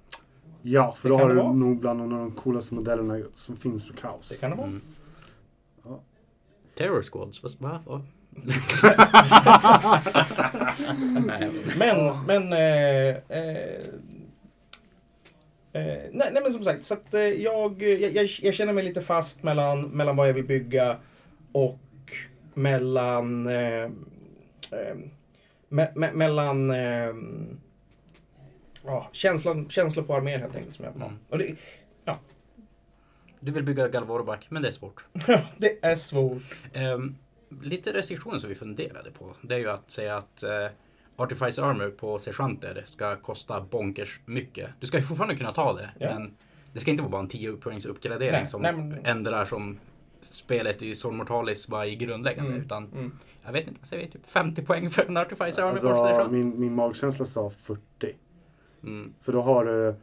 Ja, 0.62 0.96
för 0.98 1.10
då 1.10 1.16
Det 1.16 1.20
kan 1.22 1.30
har 1.30 1.36
du 1.36 1.42
vara. 1.42 1.54
nog 1.54 1.80
bland 1.80 2.00
de 2.00 2.10
de 2.10 2.32
coolaste 2.32 2.74
modellerna 2.76 3.20
som 3.36 3.58
finns 3.58 3.88
för 3.88 3.94
kaos. 3.94 4.30
Det 4.30 4.40
kan 4.40 4.50
det 4.52 4.56
vara. 4.58 4.68
Mm. 4.68 4.82
Ja. 5.86 6.02
Terror 6.78 7.02
Squads? 7.02 7.44
vad- 7.44 7.82
Va? 7.86 8.02
Men, 11.78 12.26
men... 12.28 12.54
Eh, 12.54 13.16
eh, 13.30 13.80
eh, 15.74 16.04
nej, 16.12 16.30
nej 16.32 16.42
men 16.44 16.52
som 16.52 16.64
sagt, 16.64 16.84
så 16.84 16.94
att, 16.94 17.14
eh, 17.14 17.22
jag, 17.22 17.82
jag, 17.82 18.26
jag, 18.42 18.54
känner 18.54 18.74
mig 18.74 18.84
lite 18.84 19.02
fast 19.02 19.44
mellan, 19.44 19.82
mellan 19.82 20.16
vad 20.16 20.30
jag 20.30 20.34
vill 20.34 20.46
bygga 20.46 20.98
och 21.52 21.80
mellan... 22.54 23.48
Eh, 23.48 23.84
eh, 24.72 24.96
me, 25.70 25.88
me, 25.96 26.12
mellan... 26.12 26.74
Ja, 28.86 29.10
känslan, 29.12 29.70
känslan 29.70 30.06
på 30.06 30.16
armén 30.16 30.42
helt 30.42 30.56
enkelt 30.56 30.76
som 30.76 30.86
jag 30.86 30.92
vill 30.92 31.02
ha. 31.02 31.08
Mm. 31.08 31.20
Och 31.30 31.38
det, 31.38 31.56
Du 33.40 33.52
vill 33.52 33.64
bygga 33.64 33.88
Galvorback, 33.88 34.46
men 34.50 34.62
det 34.62 34.68
är 34.68 34.72
svårt. 34.72 35.06
det 35.58 35.86
är 35.86 35.96
svårt. 35.96 36.44
Ehm, 36.74 37.16
lite 37.62 37.94
restriktioner 37.94 38.40
som 38.40 38.50
vi 38.50 38.56
funderade 38.56 39.12
på. 39.12 39.36
Det 39.42 39.56
är 39.56 39.60
ju 39.60 39.70
att 39.70 39.92
säga 39.92 40.18
att 40.18 40.44
uh, 40.44 40.50
Artifice 41.16 41.60
Armor 41.60 41.90
på 41.90 42.20
sergeanter 42.20 42.84
ska 42.86 43.16
kosta 43.16 43.62
bonkers 43.62 44.20
mycket. 44.26 44.70
Du 44.80 44.88
ska 44.88 44.98
ju 44.98 45.04
fortfarande 45.04 45.36
kunna 45.36 45.52
ta 45.52 45.74
det, 45.74 45.90
Ja. 46.00 46.14
men 46.20 46.34
det 46.74 46.80
ska 46.80 46.92
inte 46.92 47.04
vara 47.04 47.12
bara 47.12 47.22
en 47.22 47.28
10 47.28 47.52
poängs 47.54 47.86
uppgradering 47.86 48.32
Nej, 48.32 48.48
som 48.48 48.62
nej, 48.62 48.74
men- 48.74 49.06
ändrar 49.06 49.46
som 49.46 49.80
spelet 50.22 50.82
i 50.82 50.96
Sword 50.96 51.14
Mortalis 51.14 51.70
var 51.70 51.86
i 51.86 51.96
grundläggande. 51.96 52.52
Mm, 52.52 52.64
Utan 52.66 52.84
mm. 52.92 53.12
jag 53.46 53.52
vet 53.52 53.68
inte, 53.68 53.80
vad 53.80 53.88
säger 53.88 54.06
vi? 54.06 54.12
Typ 54.12 54.28
50 54.28 54.62
poäng 54.62 54.90
för 54.90 55.06
en 55.06 55.18
Artifice 55.18 55.60
Armor 55.60 55.68
på 55.70 55.70
Alltså, 55.70 56.06
sergeant. 56.06 56.32
min, 56.32 56.60
min 56.60 56.76
magkänsla 56.76 57.26
sa 57.26 57.50
40. 57.50 57.82
Mm. 58.84 59.14
För 59.22 59.34
då 59.34 59.42
har 59.42 59.66
du 59.66 59.96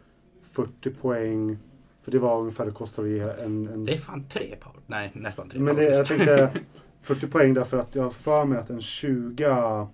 40 0.53 0.91
poäng. 0.91 1.59
För 2.03 2.11
det 2.11 2.19
var 2.19 2.39
ungefär 2.41 2.67
det 2.67 2.73
kostade 2.73 3.33
en... 3.33 3.69
en 3.69 3.85
Det 3.85 3.93
är 3.93 3.97
fan 3.97 4.25
tre 4.29 4.57
power. 4.61 4.81
Nej, 4.87 5.11
nästan 5.15 5.49
tre 5.49 5.61
Men 5.61 5.77
det, 5.77 5.85
jag 5.85 6.07
tänkte 6.07 6.53
40 7.03 7.27
poäng 7.29 7.55
därför 7.55 7.77
att 7.79 7.95
jag 7.95 8.03
har 8.03 8.11
för 8.11 8.45
mig 8.45 8.59
att 8.59 8.71
en 8.71 8.81
20 8.81 9.89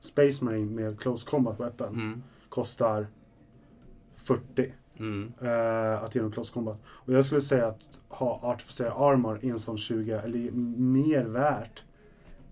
Space 0.00 0.44
Marine 0.44 0.70
med 0.82 1.00
Close 1.00 1.26
Combat 1.30 1.60
Weapon 1.60 1.94
Mm. 1.94 2.22
kostar 2.48 3.06
40 4.16 4.72
Mm. 4.98 5.32
eh, 5.40 6.02
att 6.04 6.14
genom 6.14 6.32
Close 6.32 6.52
Combat. 6.52 6.78
Och 6.86 7.12
jag 7.12 7.24
skulle 7.26 7.40
säga 7.40 7.66
att 7.66 8.00
ha 8.08 8.40
Artificial 8.42 9.12
Armor 9.12 9.38
i 9.42 9.48
en 9.48 9.58
sån 9.58 9.78
20 9.78 10.12
är 10.12 10.50
mer 10.80 11.24
värt 11.24 11.84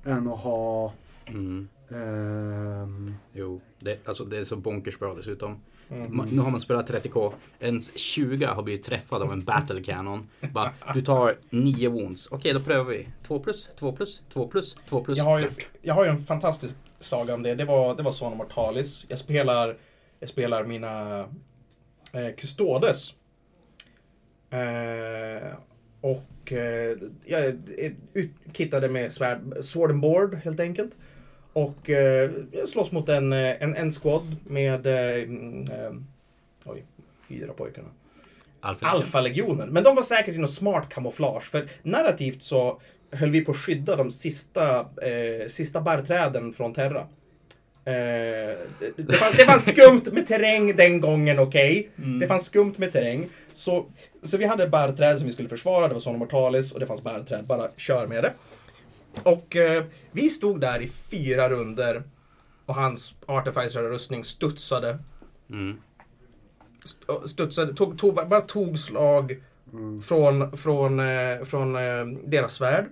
än 0.05 0.29
att 0.29 0.41
ha 0.41 0.93
Mm. 1.27 1.69
ehm, 1.89 3.15
Jo, 3.33 3.61
det, 3.79 4.09
alltså 4.09 4.25
det 4.25 4.39
är 4.39 4.45
så 4.45 4.57
bonkers 4.57 4.99
bra 4.99 5.15
dessutom. 5.15 5.57
Mm. 5.91 6.27
Nu 6.31 6.41
har 6.41 6.51
man 6.51 6.61
spelat 6.61 6.91
30K. 6.91 7.33
Ens 7.61 7.99
20 7.99 8.47
har 8.47 8.63
blivit 8.63 8.83
träffad 8.83 9.23
av 9.23 9.33
en 9.33 9.45
battle 9.45 9.83
cannon. 9.83 10.29
Bara, 10.53 10.73
du 10.95 11.03
tar 11.03 11.37
9 11.51 11.89
wounds. 11.89 12.29
Okej, 12.31 12.53
då 12.53 12.61
prövar 12.61 12.85
vi. 12.85 13.09
2 13.23 13.39
plus, 13.39 13.69
2 13.79 13.93
plus, 13.93 14.23
2 14.29 14.49
plus, 14.49 14.75
2 14.89 15.05
plus. 15.05 15.19
Jag 15.19 15.25
har, 15.25 15.39
ju, 15.39 15.49
jag 15.83 15.95
har 15.95 16.05
ju 16.05 16.11
en 16.11 16.25
fantastisk 16.25 16.75
saga 16.99 17.35
om 17.35 17.43
det, 17.43 17.55
det 17.55 17.65
var, 17.65 17.97
det 17.97 18.03
var 18.03 18.13
Son 18.13 18.37
Mortalis. 18.37 19.05
Jag 19.09 19.19
spelar, 19.19 19.77
jag 20.21 20.29
spelar 20.29 20.65
mina 20.65 21.21
eh, 22.13 22.35
Custodes. 22.37 23.15
Eh, 24.51 25.53
och 26.01 26.53
eh, 26.53 26.97
jag 27.25 27.41
är 27.45 27.59
utkittade 28.13 28.89
med 28.89 29.13
svärd, 29.13 29.41
sword 29.61 29.91
and 29.91 30.01
board 30.01 30.35
helt 30.35 30.61
enkelt. 30.61 30.97
Och 31.53 31.91
eh, 31.91 32.31
slåss 32.67 32.93
mot 32.93 33.09
en, 33.09 33.33
eh, 33.33 33.63
en, 33.63 33.77
en 33.77 33.91
squad 33.91 34.37
med 34.45 34.87
eh, 34.87 35.23
mm, 35.23 35.63
eh, 35.63 35.93
oj, 36.65 36.85
Hydra-pojkarna. 37.29 37.89
Alfa. 38.61 38.87
Alfa-legionen. 38.87 39.69
Men 39.69 39.85
de 39.85 39.97
var 39.97 40.03
säkert 40.03 40.35
i 40.35 40.39
något 40.39 40.55
smart 40.55 40.89
kamouflage. 40.89 41.43
För 41.43 41.69
narrativt 41.83 42.43
så 42.43 42.81
höll 43.13 43.31
vi 43.31 43.45
på 43.45 43.51
att 43.51 43.57
skydda 43.57 43.97
de 43.97 44.11
sista, 44.11 44.81
eh, 44.81 45.47
sista 45.49 45.81
barrträden 45.81 46.53
från 46.53 46.75
Terra. 46.75 47.01
Eh, 47.85 47.95
det, 48.79 48.93
det, 48.97 49.13
fanns, 49.13 49.37
det 49.37 49.45
fanns 49.45 49.67
skumt 49.67 50.03
med 50.13 50.27
terräng 50.27 50.77
den 50.77 51.01
gången, 51.01 51.39
okej. 51.39 51.91
Mm. 51.99 52.19
Det 52.19 52.27
fanns 52.27 52.45
skumt 52.45 52.75
med 52.77 52.93
terräng. 52.93 53.29
Så, 53.53 53.87
så 54.23 54.37
vi 54.37 54.45
hade 54.45 54.69
barrträd 54.69 55.19
som 55.19 55.27
vi 55.27 55.33
skulle 55.33 55.49
försvara. 55.49 55.89
Det 55.89 55.95
var 55.95 56.01
Son 56.01 56.15
of 56.15 56.19
Mortalis 56.19 56.73
och 56.73 56.81
det 56.81 56.87
fanns 56.87 57.03
barrträd. 57.03 57.45
Bara 57.45 57.69
kör 57.77 58.07
med 58.07 58.25
det. 58.25 58.33
Och 59.23 59.57
eh, 59.57 59.85
vi 60.13 60.29
stod 60.29 60.61
där 60.61 60.81
i 60.83 60.89
fyra 60.89 61.51
runder 61.51 62.03
och 62.67 62.75
hans 62.75 63.15
Artificer-rustning 63.27 64.25
studsade 64.25 64.99
Mm. 65.51 65.77
st- 66.85 67.29
studsade, 67.29 67.75
tog, 67.75 67.99
tog, 67.99 68.15
bara 68.15 68.41
tog 68.41 68.79
slag 68.79 69.43
från, 70.03 70.57
från, 70.57 71.01
eh, 71.01 71.43
från 71.45 71.77
eh, 71.77 72.05
deras 72.27 72.53
svärd. 72.55 72.85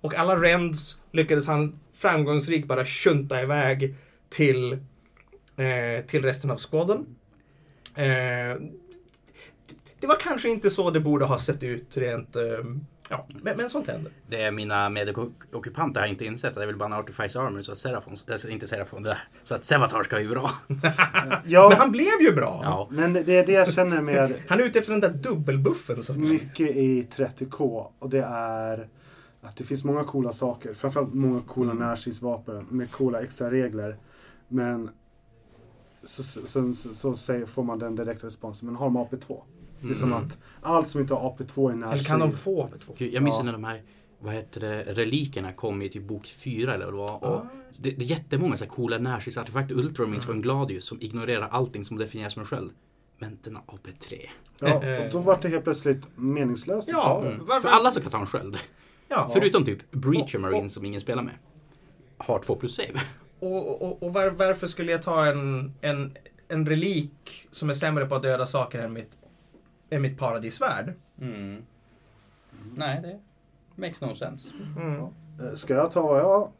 Och 0.00 0.14
alla 0.14 0.36
rends 0.36 0.98
lyckades 1.12 1.46
han 1.46 1.80
framgångsrikt 1.92 2.66
bara 2.68 2.84
sjunta 2.84 3.42
iväg 3.42 3.94
till, 4.28 4.72
eh, 5.56 6.04
till 6.06 6.22
resten 6.22 6.50
av 6.50 6.58
skåden. 6.58 7.06
Eh, 7.94 8.56
det 10.00 10.06
var 10.06 10.20
kanske 10.20 10.48
inte 10.48 10.70
så 10.70 10.90
det 10.90 11.00
borde 11.00 11.24
ha 11.24 11.38
sett 11.38 11.62
ut 11.62 11.96
rent... 11.96 12.36
Ja, 13.10 13.26
men, 13.42 13.56
men 13.56 13.70
sånt 13.70 13.86
händer. 13.86 14.12
Det 14.28 14.42
är 14.42 14.50
mina 14.50 14.88
medockupanter 14.88 16.00
har 16.00 16.08
inte 16.08 16.24
insett 16.24 16.50
att 16.50 16.54
det 16.54 16.62
är 16.62 16.66
väl 16.66 16.76
bara 16.76 16.86
en 16.86 16.92
Artifice 16.92 17.36
Armor 17.36 17.62
så 17.62 17.72
att 17.72 17.78
Serafon, 17.78 18.16
alltså 18.30 18.48
inte 18.48 18.66
Serafon, 18.66 19.02
där, 19.02 19.18
så 19.44 19.54
att 19.54 19.64
Sevatar 19.64 20.02
ska 20.02 20.16
bli 20.16 20.28
bra. 20.28 20.50
Ja, 21.44 21.68
Men 21.68 21.78
han 21.78 21.92
blev 21.92 22.20
ju 22.20 22.32
bra! 22.32 22.60
Ja. 22.62 22.88
men 22.90 23.12
det 23.12 23.32
är 23.32 23.46
det 23.46 23.52
jag 23.52 23.72
känner 23.72 24.00
med 24.00 24.34
Han 24.48 24.60
är 24.60 24.64
ute 24.64 24.78
efter 24.78 24.92
den 24.92 25.00
där 25.00 25.10
dubbelbuffen 25.10 26.02
så 26.02 26.12
att 26.12 26.24
säga. 26.24 26.40
mycket 26.42 26.76
i 26.76 27.06
30K. 27.16 27.86
Och 27.98 28.10
det 28.10 28.24
är 28.30 28.88
att 29.40 29.56
det 29.56 29.64
finns 29.64 29.84
många 29.84 30.04
coola 30.04 30.32
saker. 30.32 30.74
Framförallt 30.74 31.14
många 31.14 31.40
coola 31.40 31.72
närstridsvapen 31.72 32.66
med 32.70 32.90
coola 32.90 33.22
extra 33.22 33.50
regler. 33.50 33.96
Men 34.48 34.90
så, 36.04 36.22
så, 36.22 36.72
så, 36.72 37.16
så, 37.16 37.46
får 37.46 37.62
man 37.62 37.78
den 37.78 37.96
direkta 37.96 38.26
responsen. 38.26 38.66
Men 38.66 38.76
har 38.76 38.86
de 38.86 38.96
AP2? 38.96 39.40
Det 39.80 39.90
är 39.90 39.94
som 39.94 40.12
Mm. 40.12 40.24
att 40.24 40.38
allt 40.62 40.88
som 40.88 41.00
inte 41.00 41.14
har 41.14 41.30
AP2 41.30 41.70
i 41.70 41.72
Eller 41.74 41.86
närstrid. 41.86 42.06
kan 42.06 42.20
de 42.20 42.32
få 42.32 42.62
AP2? 42.66 42.94
Gud, 42.98 43.12
Jag 43.14 43.22
minns 43.22 43.36
Ja. 43.38 43.42
när 43.42 43.52
de 43.52 43.64
här, 43.64 43.82
vad 44.18 44.34
heter 44.34 44.60
det, 44.60 44.82
relikerna 44.82 45.52
kom 45.52 45.82
i 45.82 45.88
typ 45.88 46.02
bok 46.02 46.26
4 46.26 46.74
eller 46.74 46.84
vad 46.86 46.94
det 46.94 46.98
var. 46.98 47.24
Och 47.24 47.36
Ah. 47.36 47.46
det, 47.78 47.90
det 47.90 48.04
är 48.04 48.08
jättemånga 48.10 48.56
så 48.56 48.64
här 48.64 48.70
coola 48.70 48.98
närstridsartefakter. 48.98 49.74
Ultra 49.74 50.06
minns 50.06 50.24
från 50.24 50.42
Gladius 50.42 50.84
som 50.86 51.00
ignorerar 51.00 51.48
allting 51.48 51.84
som 51.84 51.96
definieras 51.96 52.32
som 52.32 52.40
en 52.40 52.46
sköld. 52.46 52.70
Men 53.18 53.38
den 53.42 53.56
har 53.56 53.62
AP3. 53.78 54.20
Ja, 54.60 54.74
och 55.06 55.12
då 55.12 55.18
var 55.18 55.38
det 55.42 55.48
helt 55.48 55.64
plötsligt 55.64 56.06
meningslöst. 56.16 56.88
Ja, 56.92 57.24
varför? 57.40 57.68
För 57.68 57.74
alla 57.74 57.92
som 57.92 58.02
kan 58.02 58.10
ta 58.10 58.20
en 58.20 58.26
sköld, 58.26 58.56
Ja. 59.08 59.30
förutom 59.32 59.64
typ 59.64 59.90
Breacher 59.90 60.34
Och- 60.36 60.40
Marine 60.40 60.64
och- 60.64 60.70
som 60.70 60.84
ingen 60.84 61.00
spelar 61.00 61.22
med, 61.22 61.34
har 62.18 62.38
2 62.38 62.54
plus 62.56 62.74
save. 62.74 63.00
Och, 63.38 63.82
och, 63.82 64.02
och 64.02 64.12
var, 64.12 64.30
varför 64.30 64.66
skulle 64.66 64.92
jag 64.92 65.02
ta 65.02 65.26
en, 65.26 65.72
en, 65.80 66.16
en 66.48 66.66
relik 66.66 67.46
som 67.50 67.70
är 67.70 67.74
sämre 67.74 68.06
på 68.06 68.14
att 68.14 68.22
döda 68.22 68.46
saker 68.46 68.78
än 68.78 68.92
mitt, 68.92 69.10
än 69.90 70.02
mitt 70.02 70.18
paradisvärd? 70.18 70.92
Mm. 71.20 71.62
Nej, 72.74 73.00
det 73.02 73.18
makes 73.82 74.00
no 74.00 74.14
sense. 74.14 74.52
Mm. 74.76 75.00
Eh, 75.00 75.54
Ska 75.54 75.74
jag 75.74 75.90
ta 75.90 76.02
vad 76.02 76.18
jag 76.18 76.50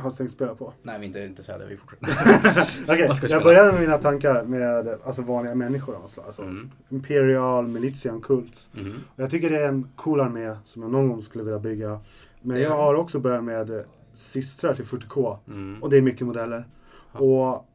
har 0.00 0.10
tänkt 0.10 0.30
spela 0.30 0.54
på? 0.54 0.72
Nej, 0.82 0.98
vi 0.98 1.04
är 1.04 1.06
inte 1.06 1.24
intresserade, 1.24 1.66
vi 1.66 1.76
fortsätter. 1.76 2.06
Vi 2.94 3.00
jag 3.02 3.16
spela? 3.16 3.40
börjar 3.44 3.72
med 3.72 3.80
mina 3.80 3.98
tankar 3.98 4.42
med 4.44 4.88
alltså, 5.04 5.22
vanliga 5.22 5.54
människor. 5.54 5.96
Alltså, 6.02 6.20
alltså, 6.20 6.42
Mm. 6.42 6.70
Imperial, 6.88 7.66
Militian, 7.68 8.20
Kults. 8.20 8.70
Mm. 8.76 8.92
Och 9.16 9.22
Jag 9.22 9.30
tycker 9.30 9.50
det 9.50 9.60
är 9.60 9.68
en 9.68 9.88
cool 9.96 10.20
armé 10.20 10.56
som 10.64 10.82
jag 10.82 10.90
någon 10.90 11.08
gång 11.08 11.22
skulle 11.22 11.44
vilja 11.44 11.58
bygga. 11.58 12.00
Men 12.42 12.56
Det 12.56 12.62
är 12.62 12.64
jag 12.64 12.76
har 12.76 12.94
också 12.94 13.18
börjat 13.18 13.44
med 13.44 13.84
systrar 14.12 14.74
till 14.74 14.84
40K. 14.84 15.38
Mm. 15.48 15.82
Och 15.82 15.90
det 15.90 15.96
är 15.96 16.02
mycket 16.02 16.26
modeller. 16.26 16.64
Ja. 17.12 17.18
Och 17.20 17.66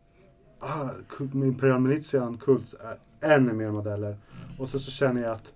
ah, 0.60 0.90
Imperial 1.34 1.80
Militian 1.80 2.38
Kults 2.38 2.76
är 2.80 2.96
ännu 3.36 3.54
mer 3.54 3.72
modeller. 3.72 4.18
Och 4.60 4.70
så, 4.70 4.80
så 4.80 4.92
känner 4.92 5.24
jag 5.24 5.32
att 5.32 5.54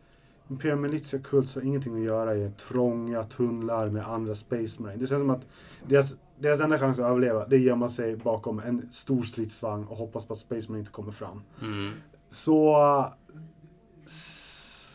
Imperial 0.50 0.80
Militia 0.80 1.20
Kults 1.20 1.56
har 1.56 1.62
ingenting 1.62 1.96
att 1.96 2.04
göra 2.04 2.36
i 2.36 2.52
trånga 2.52 3.24
tunnlar 3.24 3.90
med 3.90 4.08
andra 4.08 4.36
Space 4.36 4.82
Marine. 4.82 5.00
Det 5.00 5.08
känns 5.08 5.22
som 5.22 5.30
att 5.30 5.48
deras, 5.88 6.16
deras 6.40 6.60
enda 6.60 6.80
chans 6.80 7.00
att 7.00 7.06
överleva 7.06 7.48
det 7.48 7.56
är 7.56 7.60
att 7.60 7.66
gömma 7.66 7.90
sig 7.90 8.16
bakom 8.16 8.60
en 8.60 8.92
stor 8.92 9.24
stridsvagn 9.24 9.88
och 9.88 9.98
hoppas 9.98 10.26
på 10.26 10.34
att 10.34 10.40
Space 10.40 10.70
Marine 10.70 10.80
inte 10.80 10.92
kommer 10.92 11.12
fram. 11.12 11.42
Mm. 11.62 11.92
Så... 12.30 12.76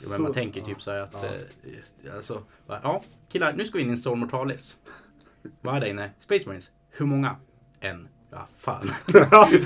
Jo, 0.04 0.10
men 0.10 0.22
man 0.22 0.32
tänker 0.32 0.60
typ 0.60 0.82
så 0.82 0.90
här 0.90 1.00
att, 1.00 1.14
eh, 1.14 2.14
alltså, 2.14 2.42
ja, 2.66 3.02
killar, 3.28 3.52
nu 3.52 3.64
ska 3.64 3.78
vi 3.78 3.84
in 3.84 3.88
i 3.88 3.92
en 3.92 3.98
Soul 3.98 4.18
Mortalis. 4.18 4.76
Vad 5.60 5.76
är 5.76 5.80
det 5.80 5.90
inne? 5.90 6.10
Space 6.18 6.46
Marines. 6.46 6.70
Hur 6.90 7.06
många? 7.06 7.36
En. 7.80 8.08
Ja, 8.30 8.46
fan. 8.56 8.88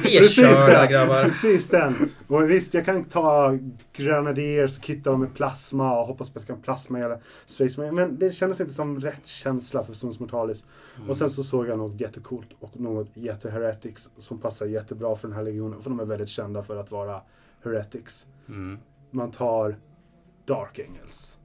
Vi 0.05 0.17
är 0.17 0.29
körda 0.29 0.87
grabbar. 0.87 1.25
Precis 1.25 1.69
den. 1.69 2.13
Och 2.27 2.51
visst, 2.51 2.75
jag 2.75 2.85
kan 2.85 3.05
ta 3.05 3.59
Grenadiers 3.93 4.79
och 4.79 4.85
kitta 4.85 5.11
dem 5.11 5.21
med 5.21 5.35
plasma 5.35 6.01
och 6.01 6.07
hoppas 6.07 6.31
på 6.31 6.39
att 6.39 6.49
jag 6.49 6.57
kan 6.57 6.63
plasma 6.63 6.99
hela 6.99 7.19
Space 7.45 7.81
Marine. 7.81 7.95
Men 7.95 8.19
det 8.19 8.31
kändes 8.31 8.61
inte 8.61 8.73
som 8.73 9.01
rätt 9.01 9.27
känsla 9.27 9.85
för 9.85 9.93
Sons 9.93 10.21
Mortalis. 10.21 10.65
Och 11.09 11.17
sen 11.17 11.31
så 11.31 11.43
såg 11.43 11.69
jag 11.69 11.79
något 11.79 12.01
jättecoolt 12.01 12.49
och 12.61 12.81
något 12.81 13.09
jätteheretics 13.15 14.11
som 14.17 14.39
passar 14.39 14.67
jättebra 14.67 15.15
för 15.15 15.29
den 15.29 15.37
här 15.37 15.45
legionen. 15.45 15.83
För 15.83 15.91
de 15.91 16.01
är 16.01 16.05
väldigt 16.05 16.29
kända 16.29 16.63
för 16.63 16.77
att 16.77 16.91
vara 16.91 17.21
heretics. 17.65 18.27
Mm. 18.49 18.79
Man 19.11 19.31
tar 19.31 19.77
Dark 20.45 20.79
Angels. 20.89 21.39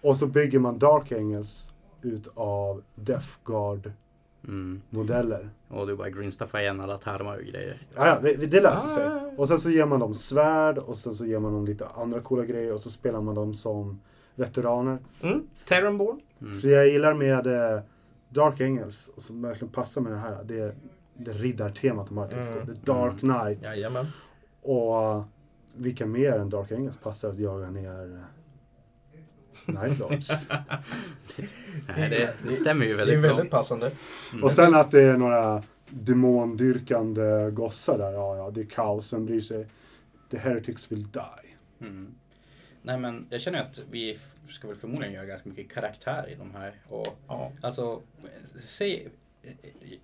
Och 0.00 0.16
så 0.16 0.26
bygger 0.26 0.58
man 0.58 0.78
Dark 0.78 1.12
Angels 1.12 1.70
utav 2.02 2.82
Death 2.94 3.28
Guard 3.44 3.92
Mm. 4.48 4.82
modeller. 4.90 5.50
Och 5.68 5.86
du 5.86 5.96
bara 5.96 6.10
greenstaffa 6.10 6.60
igen 6.62 6.80
alla 6.80 6.96
termer 6.96 7.36
och 7.36 7.42
grejer. 7.42 7.86
Ja, 7.94 8.06
ja, 8.06 8.20
det, 8.22 8.46
det 8.46 8.60
löser 8.60 8.88
sig. 8.88 9.06
Ah. 9.06 9.20
Och 9.36 9.48
sen 9.48 9.58
så 9.58 9.70
ger 9.70 9.86
man 9.86 10.00
dem 10.00 10.14
svärd 10.14 10.78
och 10.78 10.96
sen 10.96 11.14
så 11.14 11.26
ger 11.26 11.38
man 11.38 11.52
dem 11.52 11.66
lite 11.66 11.86
andra 11.86 12.20
coola 12.20 12.44
grejer 12.44 12.72
och 12.72 12.80
så 12.80 12.90
spelar 12.90 13.20
man 13.20 13.34
dem 13.34 13.54
som 13.54 14.00
veteraner. 14.34 14.98
Mm. 15.20 15.48
Terranborn. 15.68 16.20
Mm. 16.40 16.60
För 16.60 16.68
jag 16.68 16.88
gillar 16.88 17.14
med 17.14 17.46
eh, 17.46 17.82
Dark 18.28 18.60
Angels, 18.60 19.08
och 19.08 19.22
som 19.22 19.42
verkligen 19.42 19.72
passar 19.72 20.00
med 20.00 20.12
det 20.12 20.18
här, 20.18 20.44
det 20.44 20.58
är 20.60 20.74
det 21.16 21.32
riddartemat 21.32 22.08
de 22.08 22.18
har. 22.18 22.28
Mm. 22.28 22.52
Mm. 22.52 22.66
The 22.66 22.92
Dark 22.92 23.18
Knight. 23.18 23.62
Jajamän. 23.62 24.06
Och 24.62 25.16
uh, 25.16 25.24
vilka 25.74 26.06
mer 26.06 26.32
än 26.32 26.50
Dark 26.50 26.72
Angels 26.72 26.96
passar 26.96 27.28
att 27.28 27.38
jaga 27.38 27.70
ner 27.70 28.24
Nej, 31.96 32.10
det, 32.10 32.34
det 32.48 32.54
stämmer 32.54 32.84
ju 32.86 32.96
Det 32.96 33.02
är 33.02 33.06
väldigt 33.06 33.20
bra. 33.20 33.34
väldigt 33.34 33.50
passande. 33.50 33.90
Mm. 34.32 34.44
och 34.44 34.52
sen 34.52 34.74
att 34.74 34.90
det 34.90 35.02
är 35.02 35.16
några 35.16 35.62
demondyrkande 35.88 37.50
gossar 37.50 37.98
där. 37.98 38.12
Ja, 38.12 38.36
ja, 38.36 38.50
det 38.50 38.60
är 38.60 38.64
kaos. 38.64 39.12
Vem 39.12 39.26
bryr 39.26 39.40
sig? 39.40 39.66
The 40.30 40.38
heretics 40.38 40.92
will 40.92 41.06
die. 41.10 41.54
Mm. 41.86 42.14
Nej 42.82 42.98
men 42.98 43.26
jag 43.30 43.40
känner 43.40 43.60
att 43.60 43.80
vi 43.90 44.18
ska 44.48 44.68
väl 44.68 44.76
förmodligen 44.76 45.14
göra 45.14 45.24
ganska 45.26 45.48
mycket 45.48 45.72
karaktär 45.72 46.28
i 46.28 46.34
de 46.34 46.54
här. 46.54 46.72
Och 46.88 47.18
Ja. 47.28 47.52
alltså, 47.60 48.00
säg, 48.60 49.08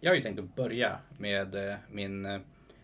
jag 0.01 0.11
har 0.11 0.17
ju 0.17 0.23
tänkt 0.23 0.39
att 0.39 0.57
börja 0.57 0.93
med 1.19 1.55
eh, 1.55 1.75
min 1.91 2.27
eh, 2.27 2.41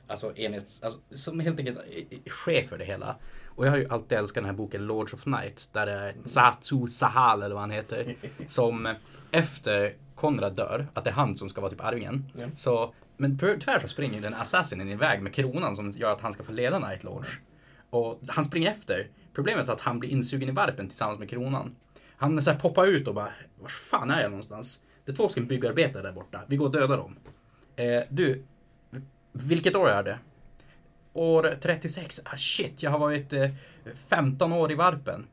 alltså 0.06 0.36
enhets, 0.36 0.82
alltså, 0.82 1.00
som 1.10 1.40
helt 1.40 1.58
enkelt 1.58 1.78
eh, 1.78 2.18
chef 2.26 2.68
för 2.68 2.78
det 2.78 2.84
hela. 2.84 3.16
Och 3.56 3.66
jag 3.66 3.70
har 3.70 3.78
ju 3.78 3.88
alltid 3.88 4.18
älskat 4.18 4.34
den 4.42 4.44
här 4.50 4.52
boken 4.56 4.86
Lords 4.86 5.14
of 5.14 5.26
Night 5.26 5.68
där 5.72 5.86
det 5.86 5.92
är 5.92 6.14
Zatsu 6.24 6.86
Sahal 6.86 7.42
eller 7.42 7.54
vad 7.54 7.62
han 7.62 7.70
heter. 7.70 8.16
Som 8.46 8.88
efter 9.30 9.94
Konrad 10.14 10.56
dör, 10.56 10.86
att 10.94 11.04
det 11.04 11.10
är 11.10 11.14
han 11.14 11.36
som 11.36 11.48
ska 11.48 11.60
vara 11.60 11.70
typ 11.70 11.84
arvingen. 11.84 12.24
Ja. 12.38 12.46
Så, 12.56 12.94
men 13.16 13.38
ty- 13.38 13.58
tyvärr 13.60 13.78
så 13.78 13.88
springer 13.88 14.14
ju 14.14 14.20
den 14.20 14.34
assassinen 14.34 14.88
iväg 14.88 15.22
med 15.22 15.34
kronan 15.34 15.76
som 15.76 15.90
gör 15.90 16.12
att 16.12 16.20
han 16.20 16.32
ska 16.32 16.42
få 16.42 16.52
leda 16.52 16.78
Night 16.78 17.04
Lords. 17.04 17.28
Och 17.90 18.20
han 18.28 18.44
springer 18.44 18.70
efter. 18.70 19.08
Problemet 19.34 19.68
är 19.68 19.72
att 19.72 19.80
han 19.80 19.98
blir 20.00 20.10
insugen 20.10 20.48
i 20.48 20.52
varpen 20.52 20.88
tillsammans 20.88 21.18
med 21.18 21.30
kronan. 21.30 21.74
Han 22.16 22.42
så 22.42 22.50
här 22.50 22.58
poppar 22.58 22.86
ut 22.86 23.08
och 23.08 23.14
bara, 23.14 23.28
var 23.60 23.68
fan 23.68 24.10
är 24.10 24.20
jag 24.20 24.30
någonstans? 24.30 24.80
Det 25.04 25.12
är 25.12 25.16
två 25.16 25.28
stycken 25.28 25.48
byggarbetare 25.48 26.02
där 26.02 26.12
borta. 26.12 26.40
Vi 26.46 26.56
går 26.56 26.66
och 26.66 26.72
dödar 26.72 26.96
dem. 26.96 27.16
Eh, 27.76 28.02
du, 28.10 28.44
vilket 29.32 29.76
år 29.76 29.88
är 29.90 30.02
det? 30.02 30.18
År 31.16 31.56
36. 31.60 32.20
Ah, 32.24 32.36
shit, 32.36 32.82
jag 32.82 32.90
har 32.90 32.98
varit 32.98 33.32
eh, 33.32 33.50
15 34.08 34.52
år 34.52 34.72
i 34.72 34.74
varpen. 34.74 35.26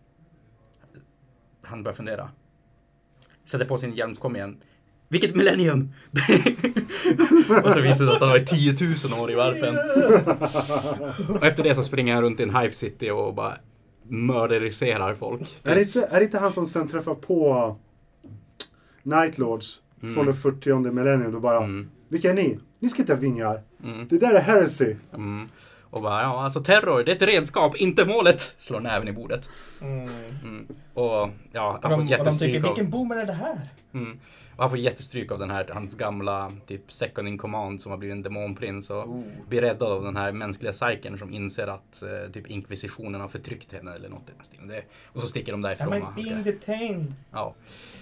Han 1.61 1.83
börjar 1.83 1.95
fundera. 1.95 2.29
Sätter 3.43 3.65
på 3.65 3.77
sin 3.77 3.93
hjälm, 3.93 4.15
kom 4.15 4.35
igen. 4.35 4.57
Vilket 5.07 5.35
millennium! 5.35 5.89
och 7.63 7.71
så 7.71 7.81
visar 7.81 8.05
det 8.05 8.11
att 8.13 8.19
han 8.19 8.29
var 8.29 8.39
10 8.39 8.75
000 9.11 9.23
år 9.23 9.31
i 9.31 9.35
varpen. 9.35 9.75
och 11.35 11.43
efter 11.45 11.63
det 11.63 11.75
så 11.75 11.83
springer 11.83 12.13
han 12.13 12.23
runt 12.23 12.39
i 12.39 12.43
en 12.43 12.55
Hive 12.55 12.71
City 12.73 13.09
och 13.09 13.33
bara 13.33 13.57
mörderiserar 14.07 15.15
folk. 15.15 15.41
Är 15.63 15.75
det, 15.75 15.81
inte, 15.81 16.05
är 16.05 16.19
det 16.19 16.25
inte 16.25 16.39
han 16.39 16.53
som 16.53 16.65
sen 16.65 16.87
träffar 16.87 17.15
på 17.15 17.75
Nightlords 19.03 19.79
Mm. 20.03 20.15
från 20.15 20.25
det 20.25 20.33
40 20.33 20.91
millennium 20.91 21.35
och 21.35 21.41
bara 21.41 21.57
Mm. 21.63 21.89
Vilka 22.07 22.29
är 22.29 22.33
ni? 22.33 22.59
Ni 22.79 22.89
ska 22.89 23.01
inte 23.01 23.13
ha 23.13 23.19
vingar. 23.19 23.61
Mm. 23.83 24.07
Det 24.07 24.17
där 24.17 24.33
är 24.33 24.39
heresy. 24.41 24.95
Mm. 25.13 25.47
Och 25.93 26.01
bara, 26.01 26.21
ja 26.21 26.43
alltså 26.43 26.59
terror, 26.63 27.03
det 27.03 27.11
är 27.11 27.15
ett 27.15 27.21
redskap, 27.21 27.75
inte 27.75 28.05
målet! 28.05 28.55
Slår 28.57 28.79
näven 28.79 29.07
i 29.07 29.11
bordet. 29.11 29.49
Mm. 29.81 30.09
Mm. 30.43 30.67
Och 30.93 31.29
ja, 31.51 31.77
Och 31.77 31.79
han 31.81 31.81
de, 31.81 31.81
får 31.81 31.91
och 31.91 31.97
de 31.97 32.07
tycker, 32.07 32.17
jättestryk 32.17 32.55
av... 32.55 32.61
vilken 32.63 32.89
boomer 32.89 33.15
är 33.15 33.25
det 33.25 33.33
här? 33.33 33.59
Mm. 33.93 34.19
Och 34.55 34.59
han 34.59 34.69
får 34.69 34.79
jättestryk 34.79 35.31
av 35.31 35.39
den 35.39 35.51
här, 35.51 35.69
hans 35.73 35.95
gamla 35.95 36.51
typ 36.67 36.91
second 36.91 37.27
in 37.27 37.37
command 37.37 37.81
som 37.81 37.91
har 37.91 37.97
blivit 37.97 38.15
en 38.15 38.21
demonprins 38.21 38.89
och 38.89 39.07
Oh. 39.07 39.23
blir 39.49 39.61
räddad 39.61 39.91
av 39.91 40.03
den 40.03 40.15
här 40.17 40.31
mänskliga 40.31 40.71
psyken 40.71 41.17
som 41.17 41.33
inser 41.33 41.67
att 41.67 42.03
eh, 42.03 42.31
typ 42.33 42.47
inkvisitionen 42.47 43.21
har 43.21 43.27
förtryckt 43.27 43.73
henne 43.73 43.93
eller 43.93 44.09
något 44.09 44.29
i 44.29 44.31
den 44.35 44.43
stilen. 44.43 44.67
Det, 44.67 44.83
och 45.13 45.21
så 45.21 45.27
sticker 45.27 45.51
de 45.51 45.61
därifrån. 45.61 45.93
Am 45.93 45.99
I 45.99 46.01
och 46.01 46.13
being 46.15 46.43
detained? 46.43 47.13
Ja. 47.31 47.53